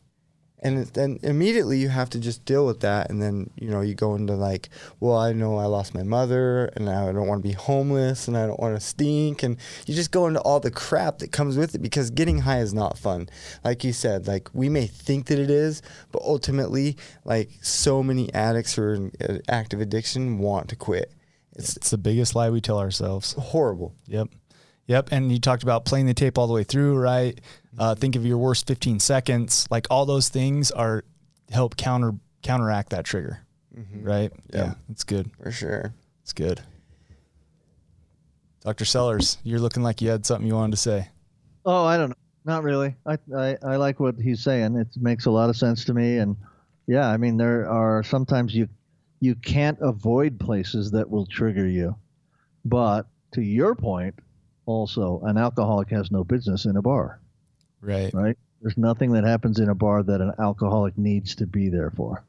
And 0.65 0.87
then 0.87 1.19
immediately 1.25 1.79
you 1.79 1.89
have 1.89 2.09
to 2.11 2.21
just 2.21 2.45
deal 2.45 2.65
with 2.65 2.81
that, 2.81 3.11
and 3.11 3.21
then 3.21 3.51
you 3.57 3.69
know 3.69 3.81
you 3.81 3.95
go 3.95 4.15
into 4.15 4.35
like, 4.35 4.69
well, 5.01 5.17
I 5.17 5.33
know 5.33 5.57
I 5.57 5.65
lost 5.65 5.93
my 5.93 6.05
mother, 6.05 6.67
and 6.77 6.89
I 6.89 7.11
don't 7.13 7.27
want 7.27 7.43
to 7.43 7.49
be 7.49 7.55
homeless, 7.55 8.29
and 8.29 8.37
I 8.37 8.47
don't 8.47 8.61
want 8.61 8.77
to 8.77 8.81
stink, 8.81 9.43
and 9.43 9.57
you 9.87 9.95
just 9.95 10.13
go 10.13 10.29
into 10.29 10.41
all 10.41 10.61
the 10.61 10.71
crap 10.71 11.19
that 11.19 11.33
comes 11.33 11.57
with 11.57 11.75
it 11.75 11.83
because 11.83 12.11
getting 12.11 12.39
high 12.39 12.61
is 12.61 12.73
not 12.73 12.97
fun. 12.97 13.29
Like 13.65 13.83
you 13.83 13.93
said, 13.93 14.29
like 14.29 14.49
we 14.53 14.69
may 14.69 14.87
think 14.87 15.27
that 15.27 15.41
it 15.41 15.51
is, 15.51 15.83
but 16.13 16.23
ultimately, 16.23 16.97
like 17.25 17.51
so 17.61 18.01
many 18.03 18.33
addicts 18.33 18.75
who 18.75 18.83
are 18.83 18.95
in 18.95 19.13
uh, 19.21 19.39
active 19.49 19.81
addiction 19.81 20.39
want 20.39 20.69
to 20.69 20.77
quit. 20.77 21.13
It's 21.57 21.77
It's 21.77 21.91
the 21.91 21.99
biggest 21.99 22.35
lie 22.37 22.51
we 22.51 22.61
tell 22.61 22.79
ourselves. 22.79 23.33
horrible. 23.33 23.95
Yep. 24.07 24.29
Yep. 24.87 25.09
And 25.13 25.31
you 25.31 25.39
talked 25.39 25.63
about 25.63 25.85
playing 25.85 26.07
the 26.07 26.15
tape 26.15 26.39
all 26.39 26.47
the 26.47 26.53
way 26.53 26.65
through, 26.65 26.97
right? 26.99 27.41
Uh, 27.79 27.95
think 27.95 28.16
of 28.16 28.27
your 28.27 28.39
worst 28.39 28.66
15 28.66 29.01
seconds. 29.01 29.66
Like 29.70 29.87
all 29.91 30.05
those 30.07 30.29
things 30.29 30.70
are 30.70 31.05
help 31.51 31.77
counter 31.77 32.14
counteract 32.43 32.91
that 32.91 33.05
trigger, 33.05 33.41
right? 34.01 34.33
Yeah. 34.53 34.75
It's 34.91 35.05
good. 35.05 35.31
For 35.43 35.51
sure. 35.51 35.95
It's 36.23 36.33
good. 36.33 36.61
Dr. 38.61 38.85
Sellers, 38.85 39.39
you're 39.43 39.59
looking 39.59 39.83
like 39.83 40.01
you 40.01 40.09
had 40.11 40.25
something 40.25 40.47
you 40.47 40.55
wanted 40.55 40.73
to 40.73 40.77
say. 40.77 41.09
Oh, 41.64 41.85
I 41.85 41.97
don't 41.97 42.11
know. 42.11 42.16
Not 42.45 42.62
really. 42.64 42.95
I, 43.07 43.18
I, 43.37 43.57
I 43.62 43.77
like 43.77 44.01
what 44.01 44.16
he's 44.16 44.43
saying. 44.43 44.77
It 44.77 44.89
makes 44.97 45.27
a 45.27 45.31
lot 45.31 45.49
of 45.49 45.57
sense 45.57 45.85
to 45.87 45.95
me. 45.95 46.18
And 46.18 46.37
yeah, 46.87 47.09
I 47.09 47.16
mean, 47.16 47.37
there 47.37 47.68
are 47.68 48.03
sometimes 48.03 48.55
you 48.55 48.68
you 49.20 49.37
can't 49.37 49.79
avoid 49.81 50.41
places 50.41 50.91
that 50.91 51.09
will 51.09 51.27
trigger 51.27 51.68
you. 51.68 51.95
But 52.64 53.07
to 53.35 53.41
your 53.43 53.77
point, 53.77 54.16
also, 54.66 55.20
an 55.25 55.39
alcoholic 55.39 55.91
has 55.91 56.11
no 56.11 56.25
business 56.25 56.64
in 56.64 56.77
a 56.77 56.83
bar, 56.83 57.20
Right. 57.83 58.14
right? 58.14 58.39
There's 58.62 58.78
nothing 58.78 59.12
that 59.12 59.24
happens 59.24 59.59
in 59.59 59.68
a 59.68 59.74
bar 59.74 60.03
that 60.05 60.20
an 60.20 60.33
alcoholic 60.39 60.97
needs 60.97 61.35
to 61.37 61.47
be 61.47 61.68
there 61.68 61.91
for. 61.91 62.24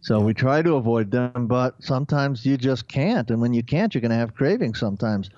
So 0.00 0.20
we 0.20 0.34
try 0.34 0.62
to 0.62 0.74
avoid 0.74 1.10
them, 1.10 1.46
but 1.48 1.82
sometimes 1.82 2.46
you 2.46 2.56
just 2.56 2.86
can't. 2.86 3.30
And 3.30 3.40
when 3.40 3.52
you 3.52 3.62
can't, 3.62 3.92
you're 3.94 4.02
going 4.02 4.12
to 4.12 4.16
have 4.16 4.34
cravings 4.34 4.78
sometimes. 4.78 5.30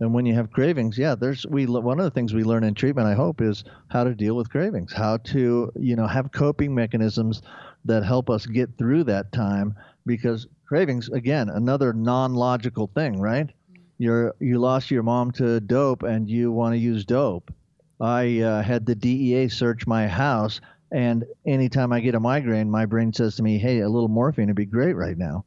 And 0.00 0.14
when 0.14 0.24
you 0.24 0.34
have 0.34 0.50
cravings, 0.50 0.96
yeah, 0.96 1.14
there's 1.14 1.46
we 1.46 1.66
one 1.66 1.98
of 1.98 2.04
the 2.04 2.10
things 2.10 2.32
we 2.32 2.42
learn 2.42 2.64
in 2.64 2.74
treatment, 2.74 3.06
I 3.06 3.14
hope, 3.14 3.42
is 3.42 3.64
how 3.88 4.02
to 4.02 4.14
deal 4.14 4.34
with 4.34 4.48
cravings, 4.48 4.92
how 4.94 5.18
to 5.18 5.70
you 5.78 5.94
know 5.94 6.06
have 6.06 6.32
coping 6.32 6.74
mechanisms 6.74 7.42
that 7.84 8.02
help 8.02 8.30
us 8.30 8.46
get 8.46 8.78
through 8.78 9.04
that 9.04 9.30
time. 9.30 9.74
Because 10.06 10.46
cravings, 10.66 11.10
again, 11.10 11.50
another 11.50 11.92
non-logical 11.92 12.90
thing, 12.94 13.20
right? 13.20 13.50
You're 13.98 14.34
you 14.40 14.58
lost 14.58 14.90
your 14.90 15.02
mom 15.02 15.32
to 15.32 15.60
dope, 15.60 16.02
and 16.02 16.28
you 16.28 16.50
want 16.50 16.72
to 16.72 16.78
use 16.78 17.04
dope. 17.04 17.52
I 18.00 18.40
uh, 18.40 18.62
had 18.62 18.86
the 18.86 18.94
DEA 18.94 19.48
search 19.48 19.86
my 19.86 20.08
house 20.08 20.60
And 20.92 21.24
anytime 21.46 21.92
I 21.92 22.00
get 22.00 22.14
a 22.16 22.20
migraine, 22.20 22.70
my 22.70 22.84
brain 22.84 23.12
says 23.12 23.36
to 23.36 23.42
me, 23.42 23.58
"Hey, 23.58 23.80
a 23.80 23.88
little 23.88 24.08
morphine 24.08 24.48
would 24.48 24.56
be 24.56 24.66
great 24.66 24.94
right 24.94 25.16
now." 25.16 25.44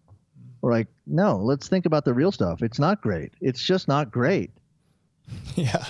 We're 0.62 0.72
like, 0.72 0.88
"No, 1.06 1.38
let's 1.38 1.68
think 1.68 1.86
about 1.86 2.06
the 2.06 2.14
real 2.14 2.32
stuff. 2.32 2.62
It's 2.62 2.80
not 2.80 3.02
great. 3.02 3.34
It's 3.42 3.62
just 3.62 3.88
not 3.88 4.12
great." 4.12 4.52
Yeah. 5.56 5.86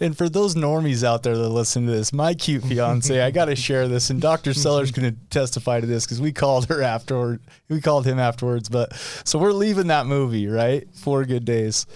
And 0.00 0.16
for 0.16 0.28
those 0.28 0.54
normies 0.54 1.02
out 1.02 1.22
there 1.22 1.36
that 1.36 1.48
listen 1.48 1.86
to 1.86 1.90
this, 1.92 2.12
my 2.12 2.34
cute 2.34 2.64
fiance, 2.64 3.20
I 3.20 3.30
got 3.30 3.46
to 3.46 3.56
share 3.56 3.88
this. 3.88 4.10
And 4.10 4.20
Dr. 4.20 4.54
Seller's 4.54 4.92
to 4.92 5.12
testify 5.28 5.80
to 5.80 5.86
this 5.86 6.06
because 6.06 6.20
we 6.20 6.32
called 6.32 6.68
her 6.68 6.82
afterward. 6.82 7.40
We 7.68 7.80
called 7.80 8.06
him 8.06 8.18
afterwards. 8.18 8.68
But 8.68 8.94
so 9.24 9.38
we're 9.38 9.52
leaving 9.52 9.88
that 9.88 10.06
movie, 10.06 10.46
right? 10.46 10.88
Four 10.94 11.24
good 11.24 11.44
days. 11.44 11.86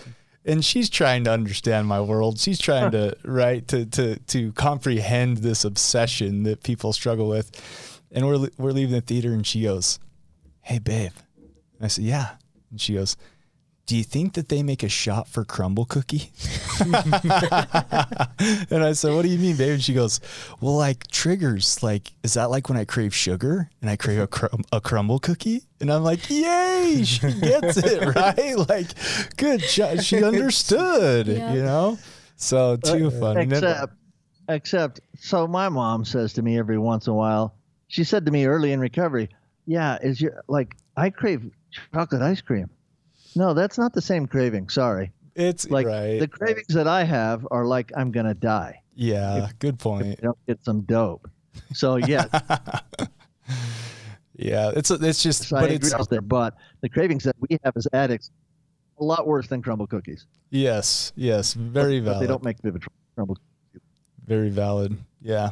And 0.45 0.65
she's 0.65 0.91
trying 0.91 1.25
to 1.25 1.31
understand 1.31 1.87
my 1.87 2.01
world. 2.01 2.39
She's 2.39 2.59
trying 2.59 2.91
to, 2.93 3.17
right, 3.25 3.67
to, 3.69 3.87
to, 3.87 4.19
to 4.19 4.53
comprehend 4.53 5.39
this 5.39 5.65
obsession 5.65 6.43
that 6.43 6.63
people 6.65 6.93
struggle 6.93 7.29
with. 7.29 7.51
And 8.11 8.27
we're, 8.27 8.49
we're 8.59 8.73
leaving 8.73 8.93
the 8.93 9.01
theater 9.01 9.33
and 9.33 9.47
she 9.47 9.63
goes, 9.63 10.01
Hey, 10.63 10.79
babe. 10.79 11.13
And 11.77 11.85
I 11.85 11.87
said, 11.87 12.05
Yeah. 12.05 12.31
And 12.71 12.81
she 12.81 12.95
goes, 12.95 13.17
do 13.87 13.97
you 13.97 14.05
think 14.05 14.35
that 14.35 14.49
they 14.49 14.63
make 14.63 14.83
a 14.83 14.89
shot 14.89 15.29
for 15.29 15.45
Crumbl 15.45 15.89
cookie? 15.89 16.31
and 18.71 18.85
I 18.85 18.93
said, 18.93 19.15
what 19.15 19.23
do 19.23 19.29
you 19.29 19.39
mean, 19.39 19.57
babe? 19.57 19.73
And 19.73 19.83
she 19.83 19.93
goes, 19.93 20.21
well, 20.61 20.77
like 20.77 21.09
triggers, 21.09 21.83
like, 21.83 22.13
is 22.23 22.35
that 22.35 22.51
like 22.51 22.69
when 22.69 22.79
I 22.79 22.85
crave 22.85 23.15
sugar 23.15 23.71
and 23.81 23.91
I 23.91 23.97
crave 23.97 24.21
a, 24.21 24.27
crum- 24.27 24.65
a 24.71 24.81
Crumbl 24.81 25.21
cookie? 25.21 25.65
And 25.81 25.93
I'm 25.93 26.05
like, 26.05 26.31
yay, 26.31 27.03
she 27.05 27.33
gets 27.41 27.77
it, 27.77 28.15
right? 28.15 28.57
Like, 28.69 28.87
good 29.37 29.61
job. 29.61 30.01
She 30.01 30.23
understood, 30.25 31.27
Yeah. 31.27 31.53
you 31.53 31.63
know? 31.63 31.99
So 32.37 32.77
too 32.77 33.09
uh, 33.09 33.11
funny. 33.11 33.43
Except, 33.43 33.93
except, 34.49 35.01
so 35.19 35.47
my 35.47 35.69
mom 35.69 36.05
says 36.05 36.33
to 36.35 36.43
me 36.43 36.59
every 36.59 36.79
once 36.79 37.07
in 37.07 37.13
a 37.13 37.17
while. 37.17 37.55
She 37.89 38.05
said 38.05 38.25
to 38.27 38.33
me 38.33 38.47
early 38.47 38.73
in 38.73 38.81
recovery, 38.81 39.29
"Yeah, 39.67 39.99
is 40.03 40.19
your 40.19 40.43
like 40.49 40.77
I 40.97 41.11
crave 41.11 41.51
chocolate 41.93 42.23
ice 42.23 42.41
cream." 42.41 42.71
No, 43.37 43.55
that's 43.55 43.79
not 43.79 43.93
the 43.93 44.03
same 44.03 44.27
craving. 44.27 44.69
Sorry. 44.69 45.13
it's 45.35 45.69
Like 45.71 45.87
right. 45.87 46.21
the 46.21 46.29
cravings 46.29 46.69
that 46.69 46.87
I 46.89 47.05
have 47.05 47.47
are 47.51 47.65
like 47.65 47.91
I'm 47.97 48.11
gonna 48.13 48.35
die. 48.35 48.83
yeah, 48.95 49.49
good 49.59 49.75
If 49.77 49.81
point. 49.81 50.07
I 50.07 50.23
don't 50.23 50.39
get 50.47 50.63
some 50.65 50.83
dope. 50.83 51.29
So 51.75 51.97
yeah. 51.97 52.27
Yeah, 54.35 54.73
it's 54.75 54.91
it's 54.91 55.23
just, 55.23 55.49
so 55.49 55.57
I 55.57 55.61
but 55.61 55.71
agree 55.71 55.91
it's 55.95 56.07
there. 56.09 56.21
But 56.23 56.55
the 56.81 56.89
cravings 56.89 57.23
that 57.25 57.37
we 57.39 57.59
have 57.65 57.77
as 57.77 57.87
addicts, 57.93 58.31
a 58.99 59.05
lot 59.05 59.27
worse 59.27 59.47
than 59.47 59.63
Crumbl 59.63 59.89
cookies. 59.89 60.27
yes, 60.51 61.13
yes, 61.17 61.53
very 61.55 62.01
But 62.01 62.13
valid. 62.15 62.23
they 62.23 62.27
don't 62.29 62.43
make 62.43 62.59
Vivitrol 62.63 62.89
Crumbl. 63.17 63.37
Very 64.27 64.49
valid. 64.49 64.97
Yeah. 65.21 65.51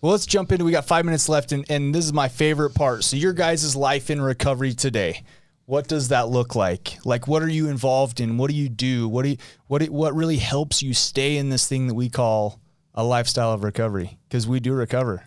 Well, 0.00 0.12
let's 0.12 0.26
jump 0.26 0.50
into. 0.50 0.64
We 0.64 0.72
got 0.72 0.86
five 0.86 1.04
minutes 1.04 1.28
left, 1.28 1.52
and, 1.52 1.64
and 1.70 1.94
this 1.94 2.04
is 2.04 2.12
my 2.12 2.28
favorite 2.28 2.74
part. 2.74 3.04
So, 3.04 3.16
your 3.16 3.32
guys' 3.34 3.76
life 3.76 4.10
in 4.10 4.20
recovery 4.20 4.72
today. 4.72 5.22
What 5.66 5.86
does 5.88 6.08
that 6.08 6.28
look 6.28 6.54
like? 6.54 6.98
Like, 7.04 7.28
what 7.28 7.42
are 7.42 7.48
you 7.48 7.68
involved 7.68 8.20
in? 8.20 8.36
What 8.36 8.50
do 8.50 8.56
you 8.56 8.68
do? 8.68 9.08
What 9.08 9.22
do 9.22 9.30
you, 9.30 9.36
what 9.68 9.80
do- 9.80 9.92
what 9.92 10.14
really 10.14 10.38
helps 10.38 10.82
you 10.82 10.92
stay 10.92 11.36
in 11.36 11.50
this 11.50 11.66
thing 11.68 11.86
that 11.86 11.94
we 11.94 12.08
call 12.10 12.60
a 12.94 13.04
lifestyle 13.04 13.52
of 13.52 13.62
recovery? 13.64 14.18
Because 14.28 14.46
we 14.46 14.60
do 14.60 14.72
recover. 14.74 15.24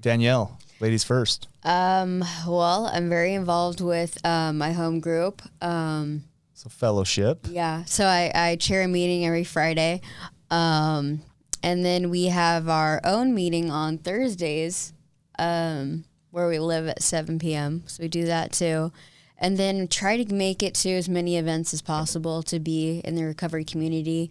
Danielle, 0.00 0.58
ladies 0.80 1.02
first. 1.02 1.48
Um, 1.64 2.22
well, 2.46 2.86
I'm 2.92 3.08
very 3.08 3.34
involved 3.34 3.80
with 3.80 4.24
um, 4.24 4.58
my 4.58 4.72
home 4.72 5.00
group. 5.00 5.42
Um, 5.62 6.24
So 6.52 6.68
fellowship. 6.68 7.46
yeah, 7.50 7.84
so 7.84 8.04
I, 8.06 8.30
I 8.34 8.56
chair 8.56 8.82
a 8.82 8.88
meeting 8.88 9.24
every 9.26 9.44
Friday. 9.44 10.02
Um, 10.50 11.22
and 11.62 11.84
then 11.84 12.10
we 12.10 12.26
have 12.26 12.68
our 12.68 13.00
own 13.02 13.34
meeting 13.34 13.70
on 13.70 13.96
Thursdays 13.98 14.92
um, 15.38 16.04
where 16.30 16.48
we 16.48 16.58
live 16.58 16.86
at 16.86 17.02
7 17.02 17.38
p.m. 17.38 17.82
So 17.86 18.02
we 18.02 18.08
do 18.08 18.26
that 18.26 18.52
too. 18.52 18.92
And 19.38 19.56
then 19.56 19.88
try 19.88 20.22
to 20.22 20.34
make 20.34 20.62
it 20.62 20.74
to 20.76 20.90
as 20.90 21.08
many 21.08 21.36
events 21.36 21.74
as 21.74 21.82
possible 21.82 22.42
to 22.44 22.58
be 22.60 23.00
in 23.04 23.14
the 23.14 23.24
recovery 23.24 23.64
community. 23.64 24.30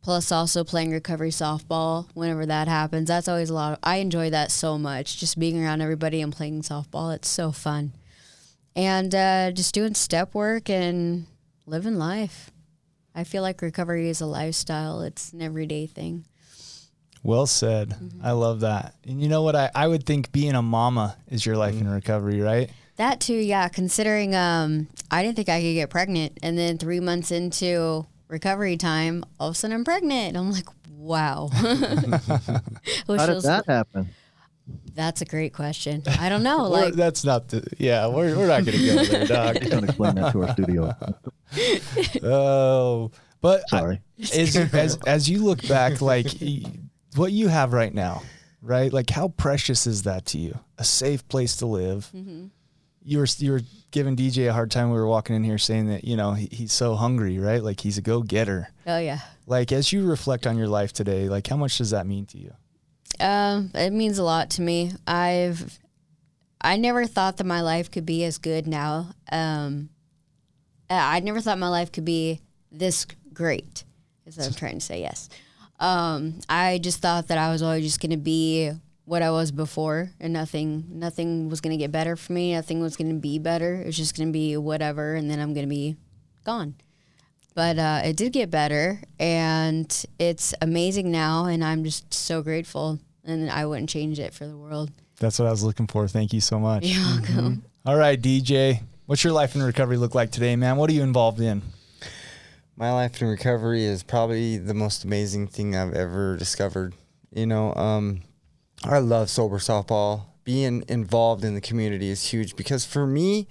Plus, 0.00 0.30
also 0.30 0.62
playing 0.62 0.92
recovery 0.92 1.30
softball 1.30 2.06
whenever 2.14 2.46
that 2.46 2.68
happens. 2.68 3.08
That's 3.08 3.28
always 3.28 3.50
a 3.50 3.54
lot. 3.54 3.72
Of, 3.72 3.78
I 3.82 3.96
enjoy 3.96 4.30
that 4.30 4.52
so 4.52 4.78
much. 4.78 5.18
Just 5.18 5.38
being 5.38 5.62
around 5.62 5.80
everybody 5.80 6.22
and 6.22 6.32
playing 6.32 6.62
softball. 6.62 7.14
It's 7.14 7.28
so 7.28 7.50
fun. 7.50 7.92
And 8.76 9.12
uh, 9.12 9.50
just 9.50 9.74
doing 9.74 9.94
step 9.94 10.34
work 10.34 10.70
and 10.70 11.26
living 11.66 11.96
life. 11.96 12.52
I 13.14 13.24
feel 13.24 13.42
like 13.42 13.60
recovery 13.60 14.08
is 14.08 14.20
a 14.20 14.26
lifestyle. 14.26 15.00
It's 15.00 15.32
an 15.32 15.42
everyday 15.42 15.86
thing. 15.86 16.24
Well 17.24 17.46
said. 17.46 17.96
I 18.22 18.30
love 18.32 18.60
that. 18.60 18.94
And 19.04 19.20
you 19.20 19.28
know 19.28 19.42
what? 19.42 19.56
I, 19.56 19.70
I 19.74 19.88
would 19.88 20.06
think 20.06 20.30
being 20.30 20.54
a 20.54 20.62
mama 20.62 21.16
is 21.26 21.44
your 21.44 21.56
life 21.56 21.74
in 21.74 21.88
recovery, 21.88 22.40
right? 22.40 22.70
That 22.98 23.20
too, 23.20 23.34
yeah. 23.34 23.68
Considering 23.68 24.34
um, 24.34 24.88
I 25.10 25.22
didn't 25.22 25.36
think 25.36 25.48
I 25.48 25.60
could 25.62 25.74
get 25.74 25.88
pregnant, 25.90 26.38
and 26.42 26.58
then 26.58 26.78
three 26.78 27.00
months 27.00 27.30
into 27.30 28.06
recovery 28.28 28.76
time, 28.76 29.24
all 29.40 29.48
of 29.48 29.52
a 29.54 29.58
sudden 29.58 29.74
I'm 29.76 29.84
pregnant. 29.84 30.36
I'm 30.36 30.50
like, 30.52 30.66
wow. 30.90 31.48
How 31.52 31.66
did 33.26 33.42
that 33.42 33.64
happen? 33.66 34.10
That's 34.94 35.22
a 35.22 35.24
great 35.24 35.54
question. 35.54 36.02
I 36.18 36.28
don't 36.28 36.42
know. 36.42 36.64
Like, 36.64 36.92
that's 36.94 37.24
not 37.24 37.48
the, 37.48 37.66
yeah, 37.78 38.06
we're, 38.08 38.36
we're 38.36 38.48
not 38.48 38.64
going 38.66 38.76
to 38.78 38.86
go 38.86 39.04
there, 39.04 39.26
dog. 39.54 39.60
Don't 39.60 39.84
explain 39.84 40.16
that 40.16 40.32
to 40.32 40.42
our 40.42 40.52
studio. 40.52 40.94
Oh, 42.22 43.10
but 43.40 43.62
I- 43.72 43.78
Sorry. 43.78 44.00
as, 44.18 44.56
as 44.74 44.98
as 45.06 45.30
you 45.30 45.44
look 45.44 45.66
back, 45.66 46.02
like 46.02 46.26
what 47.14 47.32
you 47.32 47.48
have 47.48 47.72
right 47.72 47.94
now, 47.94 48.22
right? 48.60 48.92
Like 48.92 49.08
how 49.08 49.28
precious 49.28 49.86
is 49.86 50.02
that 50.02 50.26
to 50.26 50.38
you? 50.38 50.58
A 50.76 50.84
safe 50.84 51.26
place 51.28 51.56
to 51.56 51.66
live. 51.66 52.12
You 53.08 53.20
were 53.20 53.26
you 53.38 53.52
were 53.52 53.62
giving 53.90 54.16
DJ 54.16 54.50
a 54.50 54.52
hard 54.52 54.70
time. 54.70 54.90
We 54.90 54.98
were 54.98 55.06
walking 55.06 55.34
in 55.34 55.42
here 55.42 55.56
saying 55.56 55.86
that 55.86 56.04
you 56.04 56.14
know 56.14 56.32
he, 56.32 56.46
he's 56.52 56.74
so 56.74 56.94
hungry, 56.94 57.38
right? 57.38 57.62
Like 57.62 57.80
he's 57.80 57.96
a 57.96 58.02
go 58.02 58.20
getter. 58.22 58.68
oh 58.86 58.98
yeah. 58.98 59.20
Like 59.46 59.72
as 59.72 59.90
you 59.94 60.06
reflect 60.06 60.46
on 60.46 60.58
your 60.58 60.68
life 60.68 60.92
today, 60.92 61.30
like 61.30 61.46
how 61.46 61.56
much 61.56 61.78
does 61.78 61.90
that 61.90 62.06
mean 62.06 62.26
to 62.26 62.38
you? 62.38 62.52
Um, 63.18 63.70
it 63.74 63.94
means 63.94 64.18
a 64.18 64.24
lot 64.24 64.50
to 64.50 64.62
me. 64.62 64.92
I've 65.06 65.78
I 66.60 66.76
never 66.76 67.06
thought 67.06 67.38
that 67.38 67.44
my 67.44 67.62
life 67.62 67.90
could 67.90 68.04
be 68.04 68.24
as 68.24 68.36
good 68.36 68.66
now. 68.66 69.12
Um, 69.32 69.88
I 70.90 71.20
never 71.20 71.40
thought 71.40 71.58
my 71.58 71.68
life 71.68 71.90
could 71.90 72.04
be 72.04 72.42
this 72.70 73.06
great. 73.32 73.84
Is 74.26 74.36
what 74.36 74.48
I'm 74.48 74.52
trying 74.52 74.74
to 74.74 74.84
say. 74.84 75.00
Yes. 75.00 75.30
Um, 75.80 76.40
I 76.46 76.78
just 76.78 77.00
thought 77.00 77.28
that 77.28 77.38
I 77.38 77.50
was 77.50 77.62
always 77.62 77.84
just 77.84 78.00
going 78.00 78.10
to 78.10 78.18
be 78.18 78.72
what 79.08 79.22
I 79.22 79.30
was 79.30 79.50
before, 79.50 80.10
and 80.20 80.34
nothing, 80.34 80.84
nothing 80.90 81.48
was 81.48 81.62
going 81.62 81.70
to 81.70 81.78
get 81.78 81.90
better 81.90 82.14
for 82.14 82.34
me. 82.34 82.52
Nothing 82.52 82.80
was 82.80 82.94
going 82.94 83.08
to 83.08 83.18
be 83.18 83.38
better. 83.38 83.76
It 83.76 83.86
was 83.86 83.96
just 83.96 84.16
going 84.16 84.28
to 84.28 84.32
be 84.32 84.56
whatever, 84.56 85.14
and 85.14 85.30
then 85.30 85.40
I'm 85.40 85.54
going 85.54 85.64
to 85.64 85.70
be 85.70 85.96
gone. 86.44 86.74
But 87.54 87.78
uh, 87.78 88.02
it 88.04 88.16
did 88.16 88.34
get 88.34 88.50
better, 88.50 89.00
and 89.18 90.06
it's 90.18 90.54
amazing 90.60 91.10
now, 91.10 91.46
and 91.46 91.64
I'm 91.64 91.84
just 91.84 92.12
so 92.12 92.42
grateful, 92.42 92.98
and 93.24 93.50
I 93.50 93.64
wouldn't 93.64 93.88
change 93.88 94.20
it 94.20 94.34
for 94.34 94.46
the 94.46 94.56
world. 94.56 94.90
That's 95.18 95.38
what 95.38 95.48
I 95.48 95.50
was 95.50 95.64
looking 95.64 95.86
for. 95.86 96.06
Thank 96.06 96.32
you 96.32 96.40
so 96.40 96.60
much. 96.60 96.84
You're 96.84 97.02
welcome. 97.02 97.64
All 97.86 97.96
right, 97.96 98.20
DJ, 98.20 98.82
what's 99.06 99.24
your 99.24 99.32
life 99.32 99.54
in 99.54 99.62
recovery 99.62 99.96
look 99.96 100.14
like 100.14 100.30
today, 100.30 100.54
man? 100.54 100.76
What 100.76 100.90
are 100.90 100.92
you 100.92 101.02
involved 101.02 101.40
in? 101.40 101.62
My 102.76 102.92
life 102.92 103.20
in 103.20 103.26
recovery 103.26 103.84
is 103.84 104.02
probably 104.02 104.58
the 104.58 104.74
most 104.74 105.02
amazing 105.02 105.48
thing 105.48 105.74
I've 105.74 105.94
ever 105.94 106.36
discovered. 106.36 106.94
You 107.32 107.46
know, 107.46 107.74
um, 107.74 108.20
I 108.84 108.98
love 108.98 109.30
sober 109.30 109.58
softball. 109.58 110.26
Being 110.44 110.84
involved 110.88 111.44
in 111.44 111.54
the 111.54 111.60
community 111.60 112.08
is 112.08 112.24
huge 112.30 112.56
because 112.56 112.84
for 112.84 113.06
me, 113.06 113.46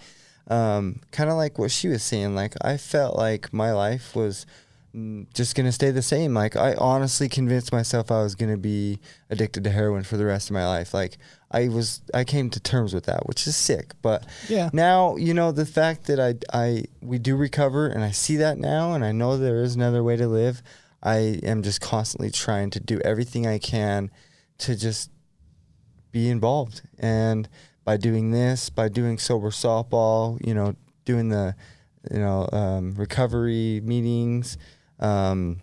um, 0.48 1.02
kind 1.12 1.30
of 1.30 1.36
like 1.36 1.60
what 1.60 1.70
she 1.72 1.88
was 1.88 2.02
saying, 2.02 2.34
like 2.36 2.54
I 2.62 2.78
felt 2.78 3.16
like 3.16 3.54
my 3.54 3.72
life 3.74 4.16
was 4.16 4.46
mm, 4.96 5.28
just 5.34 5.56
gonna 5.56 5.72
stay 5.72 5.92
the 5.92 6.02
same. 6.02 6.34
Like 6.34 6.56
I 6.56 6.74
honestly 6.76 7.30
convinced 7.30 7.72
myself 7.72 8.10
I 8.10 8.24
was 8.24 8.34
gonna 8.34 8.58
be 8.58 9.00
addicted 9.30 9.64
to 9.66 9.70
heroin 9.70 10.04
for 10.04 10.18
the 10.18 10.26
rest 10.26 10.50
of 10.50 10.54
my 10.56 10.66
life. 10.66 10.92
Like 10.94 11.18
I 11.52 11.68
was, 11.68 12.02
I 12.14 12.24
came 12.24 12.50
to 12.52 12.60
terms 12.60 12.94
with 12.94 13.06
that, 13.06 13.28
which 13.28 13.46
is 13.46 13.56
sick. 13.56 13.94
But 14.02 14.26
Yeah. 14.50 14.70
now 14.74 15.18
you 15.18 15.34
know 15.36 15.52
the 15.52 15.66
fact 15.68 16.08
that 16.08 16.20
I, 16.20 16.36
I, 16.58 16.86
we 17.02 17.20
do 17.20 17.36
recover, 17.36 17.88
and 17.88 18.04
I 18.04 18.12
see 18.12 18.38
that 18.38 18.58
now, 18.58 18.94
and 18.94 19.06
I 19.06 19.12
know 19.12 19.38
there 19.38 19.62
is 19.62 19.76
another 19.76 20.04
way 20.04 20.16
to 20.16 20.28
live. 20.28 20.64
I 21.04 21.40
am 21.44 21.62
just 21.62 21.80
constantly 21.80 22.32
trying 22.32 22.72
to 22.72 22.80
do 22.80 23.00
everything 23.02 23.46
I 23.46 23.60
can 23.60 24.10
to 24.60 24.76
just 24.76 25.12
be 26.18 26.30
involved. 26.30 26.82
And 26.98 27.48
by 27.86 27.98
doing 27.98 28.32
this, 28.32 28.70
by 28.70 28.90
doing 28.90 29.18
sober 29.18 29.52
softball, 29.52 30.44
you 30.46 30.54
know, 30.54 30.76
doing 31.06 31.30
the, 31.30 31.56
you 32.12 32.20
know, 32.20 32.50
um, 32.52 32.94
recovery 32.96 33.82
meetings, 33.84 34.58
um, 35.00 35.62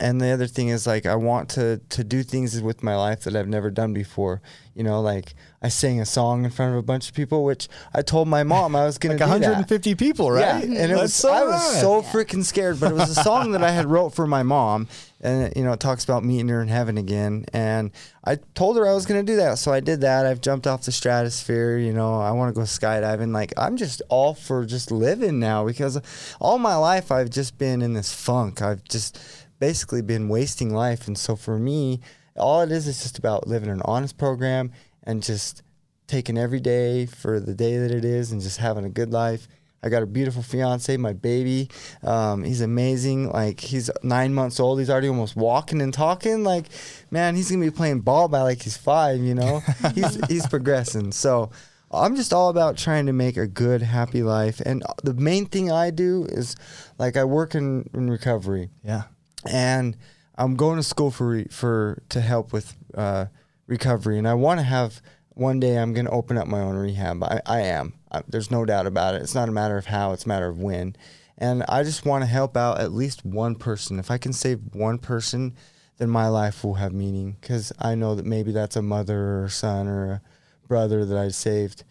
and 0.00 0.20
the 0.20 0.30
other 0.30 0.46
thing 0.46 0.68
is 0.68 0.86
like 0.86 1.06
I 1.06 1.14
want 1.16 1.48
to 1.50 1.80
to 1.90 2.04
do 2.04 2.22
things 2.22 2.60
with 2.60 2.82
my 2.82 2.96
life 2.96 3.20
that 3.24 3.36
I've 3.36 3.48
never 3.48 3.70
done 3.70 3.92
before. 3.92 4.40
You 4.74 4.84
know, 4.84 5.02
like 5.02 5.34
I 5.60 5.68
sang 5.68 6.00
a 6.00 6.06
song 6.06 6.44
in 6.46 6.50
front 6.50 6.72
of 6.72 6.78
a 6.78 6.82
bunch 6.82 7.08
of 7.08 7.14
people, 7.14 7.44
which 7.44 7.68
I 7.92 8.00
told 8.00 8.26
my 8.26 8.42
mom 8.42 8.74
I 8.74 8.84
was 8.86 8.96
going 8.96 9.18
Like 9.18 9.28
to 9.28 9.34
do 9.34 9.40
that. 9.40 9.48
150 9.50 9.94
people, 9.96 10.30
right? 10.30 10.40
Yeah, 10.40 10.58
and 10.62 10.72
it 10.74 10.88
That's 10.88 11.00
was 11.02 11.14
so 11.14 11.30
I 11.32 11.44
was 11.44 11.52
rad. 11.74 11.80
so 11.82 12.00
freaking 12.02 12.42
scared, 12.42 12.80
but 12.80 12.90
it 12.90 12.94
was 12.94 13.16
a 13.16 13.22
song 13.22 13.52
that 13.52 13.62
I 13.62 13.70
had 13.70 13.84
wrote 13.84 14.14
for 14.14 14.26
my 14.26 14.42
mom, 14.42 14.88
and 15.20 15.52
you 15.54 15.62
know 15.62 15.72
it 15.72 15.80
talks 15.80 16.04
about 16.04 16.24
meeting 16.24 16.48
her 16.48 16.62
in 16.62 16.68
heaven 16.68 16.96
again. 16.96 17.44
And 17.52 17.90
I 18.24 18.36
told 18.54 18.78
her 18.78 18.88
I 18.88 18.94
was 18.94 19.04
gonna 19.04 19.22
do 19.22 19.36
that, 19.36 19.58
so 19.58 19.72
I 19.72 19.80
did 19.80 20.00
that. 20.00 20.24
I've 20.24 20.40
jumped 20.40 20.66
off 20.66 20.84
the 20.84 20.92
stratosphere. 20.92 21.76
You 21.76 21.92
know, 21.92 22.18
I 22.18 22.30
want 22.30 22.48
to 22.54 22.58
go 22.58 22.64
skydiving. 22.64 23.34
Like 23.34 23.52
I'm 23.58 23.76
just 23.76 24.00
all 24.08 24.32
for 24.32 24.64
just 24.64 24.90
living 24.90 25.38
now 25.38 25.66
because 25.66 26.00
all 26.40 26.56
my 26.58 26.76
life 26.76 27.12
I've 27.12 27.28
just 27.28 27.58
been 27.58 27.82
in 27.82 27.92
this 27.92 28.10
funk. 28.10 28.62
I've 28.62 28.82
just 28.84 29.18
basically 29.62 30.02
been 30.02 30.28
wasting 30.28 30.74
life, 30.74 31.06
and 31.06 31.16
so 31.16 31.36
for 31.36 31.56
me, 31.56 32.00
all 32.36 32.62
it 32.62 32.72
is 32.72 32.88
is 32.88 33.00
just 33.00 33.16
about 33.16 33.46
living 33.46 33.70
an 33.70 33.80
honest 33.84 34.18
program 34.18 34.72
and 35.04 35.22
just 35.22 35.62
taking 36.08 36.36
every 36.36 36.58
day 36.58 37.06
for 37.06 37.38
the 37.38 37.54
day 37.54 37.78
that 37.78 37.92
it 37.92 38.04
is 38.04 38.32
and 38.32 38.42
just 38.42 38.58
having 38.58 38.84
a 38.84 38.90
good 38.90 39.12
life. 39.12 39.46
I 39.80 39.88
got 39.88 40.02
a 40.02 40.06
beautiful 40.06 40.42
fiance, 40.42 40.96
my 40.96 41.12
baby. 41.12 41.70
Um, 42.02 42.42
he's 42.42 42.60
amazing. 42.60 43.30
Like 43.30 43.60
he's 43.60 43.88
nine 44.02 44.34
months 44.34 44.58
old. 44.58 44.80
He's 44.80 44.90
already 44.90 45.06
almost 45.06 45.36
walking 45.36 45.80
and 45.80 45.94
talking. 45.94 46.42
Like, 46.42 46.66
man, 47.12 47.36
he's 47.36 47.48
gonna 47.48 47.64
be 47.64 47.70
playing 47.70 48.00
ball 48.00 48.26
by 48.26 48.42
like 48.42 48.62
he's 48.62 48.76
five. 48.76 49.20
You 49.20 49.36
know, 49.36 49.62
he's 49.94 50.18
he's 50.26 50.46
progressing. 50.48 51.12
So 51.12 51.52
I'm 51.92 52.16
just 52.16 52.32
all 52.32 52.48
about 52.48 52.76
trying 52.76 53.06
to 53.06 53.12
make 53.12 53.36
a 53.36 53.46
good, 53.46 53.80
happy 53.82 54.24
life. 54.24 54.60
And 54.66 54.82
the 55.04 55.14
main 55.14 55.46
thing 55.46 55.70
I 55.70 55.90
do 55.90 56.26
is 56.30 56.56
like 56.98 57.16
I 57.16 57.22
work 57.22 57.54
in, 57.54 57.88
in 57.94 58.10
recovery 58.10 58.70
Yeah. 58.82 59.04
And 59.46 59.96
I'm 60.36 60.56
going 60.56 60.76
to 60.76 60.82
school 60.82 61.10
for 61.10 61.28
re- 61.28 61.48
for 61.50 62.02
to 62.08 62.20
help 62.20 62.52
with 62.52 62.74
uh, 62.94 63.26
recovery, 63.66 64.18
and 64.18 64.26
I 64.26 64.34
want 64.34 64.60
to 64.60 64.64
have 64.64 65.02
one 65.30 65.60
day 65.60 65.76
I'm 65.76 65.92
going 65.92 66.06
to 66.06 66.12
open 66.12 66.36
up 66.36 66.46
my 66.46 66.60
own 66.60 66.76
rehab. 66.76 67.22
I, 67.22 67.40
I 67.46 67.60
am. 67.60 67.94
I, 68.10 68.22
there's 68.28 68.50
no 68.50 68.64
doubt 68.64 68.86
about 68.86 69.14
it. 69.14 69.22
It's 69.22 69.34
not 69.34 69.48
a 69.48 69.52
matter 69.52 69.76
of 69.76 69.86
how; 69.86 70.12
it's 70.12 70.24
a 70.24 70.28
matter 70.28 70.48
of 70.48 70.58
when. 70.58 70.96
And 71.38 71.64
I 71.68 71.82
just 71.82 72.04
want 72.04 72.22
to 72.22 72.28
help 72.28 72.56
out 72.56 72.80
at 72.80 72.92
least 72.92 73.24
one 73.24 73.56
person. 73.56 73.98
If 73.98 74.10
I 74.10 74.18
can 74.18 74.32
save 74.32 74.60
one 74.74 74.98
person, 74.98 75.54
then 75.98 76.08
my 76.08 76.28
life 76.28 76.62
will 76.62 76.74
have 76.74 76.92
meaning. 76.92 77.36
Because 77.40 77.72
I 77.78 77.94
know 77.94 78.14
that 78.14 78.26
maybe 78.26 78.52
that's 78.52 78.76
a 78.76 78.82
mother 78.82 79.42
or 79.42 79.48
son 79.48 79.88
or 79.88 80.12
a 80.12 80.22
brother 80.68 81.04
that 81.04 81.18
I 81.18 81.28
saved, 81.28 81.84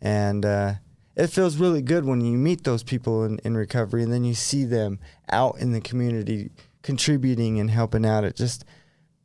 and 0.00 0.44
uh, 0.44 0.74
it 1.16 1.28
feels 1.28 1.56
really 1.56 1.82
good 1.82 2.04
when 2.04 2.20
you 2.20 2.36
meet 2.36 2.64
those 2.64 2.82
people 2.82 3.24
in, 3.24 3.38
in 3.38 3.56
recovery, 3.56 4.02
and 4.02 4.12
then 4.12 4.24
you 4.24 4.34
see 4.34 4.64
them 4.64 4.98
out 5.30 5.58
in 5.58 5.72
the 5.72 5.80
community 5.80 6.50
contributing 6.86 7.60
and 7.60 7.68
helping 7.70 8.06
out. 8.06 8.24
It 8.24 8.36
just 8.36 8.64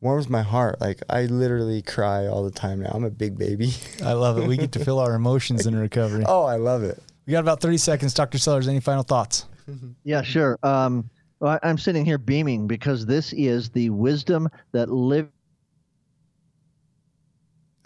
warms 0.01 0.27
my 0.27 0.41
heart. 0.41 0.81
Like 0.81 1.01
I 1.09 1.25
literally 1.27 1.81
cry 1.81 2.25
all 2.27 2.43
the 2.43 2.51
time 2.51 2.81
now. 2.81 2.91
I'm 2.93 3.03
a 3.05 3.09
big 3.11 3.37
baby. 3.37 3.71
I 4.03 4.13
love 4.13 4.37
it. 4.39 4.47
We 4.47 4.57
get 4.57 4.71
to 4.73 4.83
feel 4.83 4.99
our 4.99 5.13
emotions 5.13 5.65
in 5.67 5.75
recovery. 5.75 6.25
oh, 6.27 6.43
I 6.43 6.55
love 6.57 6.83
it. 6.83 7.01
We 7.27 7.31
got 7.31 7.39
about 7.41 7.61
30 7.61 7.77
seconds. 7.77 8.13
Dr. 8.15 8.39
Sellers, 8.39 8.67
any 8.67 8.79
final 8.81 9.03
thoughts? 9.03 9.45
Yeah, 10.03 10.21
sure. 10.23 10.57
Um, 10.63 11.09
well, 11.39 11.57
I- 11.63 11.69
I'm 11.69 11.77
sitting 11.77 12.03
here 12.03 12.17
beaming 12.17 12.67
because 12.67 13.05
this 13.05 13.31
is 13.31 13.69
the 13.69 13.89
wisdom 13.91 14.49
that 14.73 14.89
live 14.89 15.29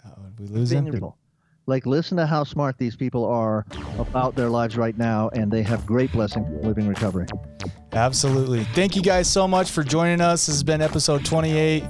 Uh, 0.04 0.08
did 0.34 0.50
we 0.50 0.56
lose 0.56 0.72
him? 0.72 1.12
People. 1.66 1.74
Like, 1.74 1.86
listen 1.86 2.16
to 2.18 2.26
how 2.26 2.44
smart 2.44 2.78
these 2.78 2.96
people 2.96 3.24
are 3.24 3.64
about 3.98 4.34
their 4.34 4.48
lives 4.48 4.76
right 4.76 4.96
now, 4.96 5.28
and 5.32 5.50
they 5.50 5.62
have 5.62 5.86
great 5.86 6.12
blessing 6.12 6.44
living 6.62 6.88
recovery. 6.88 7.26
Absolutely. 7.92 8.64
Thank 8.74 8.94
you 8.94 9.02
guys 9.02 9.28
so 9.28 9.48
much 9.48 9.70
for 9.70 9.82
joining 9.82 10.20
us. 10.20 10.46
This 10.46 10.56
has 10.56 10.62
been 10.62 10.82
episode 10.82 11.24
28 11.24 11.82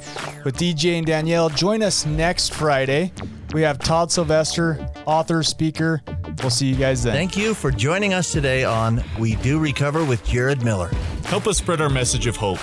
with 0.45 0.57
DJ 0.57 0.99
and 0.99 1.07
Danielle. 1.07 1.49
Join 1.49 1.83
us 1.83 2.07
next 2.07 2.55
Friday. 2.55 3.13
We 3.53 3.63
have 3.63 3.79
Todd 3.79 4.13
Sylvester, 4.13 4.87
author, 5.07 5.43
speaker. 5.43 6.03
We'll 6.41 6.51
see 6.51 6.67
you 6.67 6.77
guys 6.77 7.03
then. 7.03 7.15
Thank 7.15 7.37
you 7.37 7.55
for 7.55 7.71
joining 7.71 8.13
us 8.13 8.31
today 8.31 8.65
on 8.65 9.03
We 9.19 9.37
Do 9.37 9.59
Recover 9.59 10.05
with 10.05 10.25
Jared 10.25 10.63
Miller. 10.63 10.91
Help 11.25 11.47
us 11.47 11.59
spread 11.59 11.81
our 11.81 11.89
message 11.89 12.27
of 12.27 12.37
hope. 12.37 12.61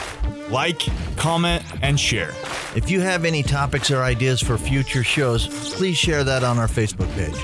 Like, 0.49 0.81
comment, 1.15 1.63
and 1.81 1.99
share. 1.99 2.33
If 2.75 2.89
you 2.89 3.01
have 3.01 3.25
any 3.25 3.43
topics 3.43 3.91
or 3.91 4.03
ideas 4.03 4.41
for 4.41 4.57
future 4.57 5.03
shows, 5.03 5.47
please 5.75 5.97
share 5.97 6.23
that 6.23 6.43
on 6.43 6.57
our 6.57 6.67
Facebook 6.67 7.11
page. 7.15 7.35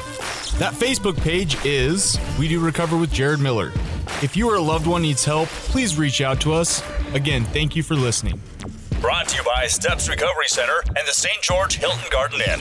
That 0.59 0.73
Facebook 0.73 1.19
page 1.21 1.57
is 1.65 2.19
We 2.37 2.47
Do 2.47 2.59
Recover 2.59 2.97
with 2.97 3.11
Jared 3.11 3.39
Miller. 3.39 3.71
If 4.21 4.35
you 4.35 4.49
or 4.49 4.55
a 4.55 4.61
loved 4.61 4.87
one 4.87 5.03
needs 5.03 5.23
help, 5.23 5.47
please 5.47 5.97
reach 5.97 6.19
out 6.19 6.41
to 6.41 6.53
us. 6.53 6.83
Again, 7.13 7.45
thank 7.45 7.75
you 7.75 7.83
for 7.83 7.95
listening. 7.95 8.41
Brought 8.99 9.29
to 9.29 9.37
you 9.37 9.43
by 9.43 9.67
Steps 9.67 10.09
Recovery 10.09 10.47
Center 10.47 10.83
and 10.87 11.07
the 11.07 11.13
St. 11.13 11.41
George 11.41 11.77
Hilton 11.77 12.03
Garden 12.11 12.41
Inn. 12.41 12.59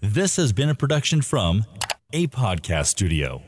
This 0.00 0.36
has 0.36 0.52
been 0.52 0.68
a 0.68 0.74
production 0.74 1.20
from 1.20 1.64
a 2.12 2.28
podcast 2.28 2.86
studio. 2.86 3.42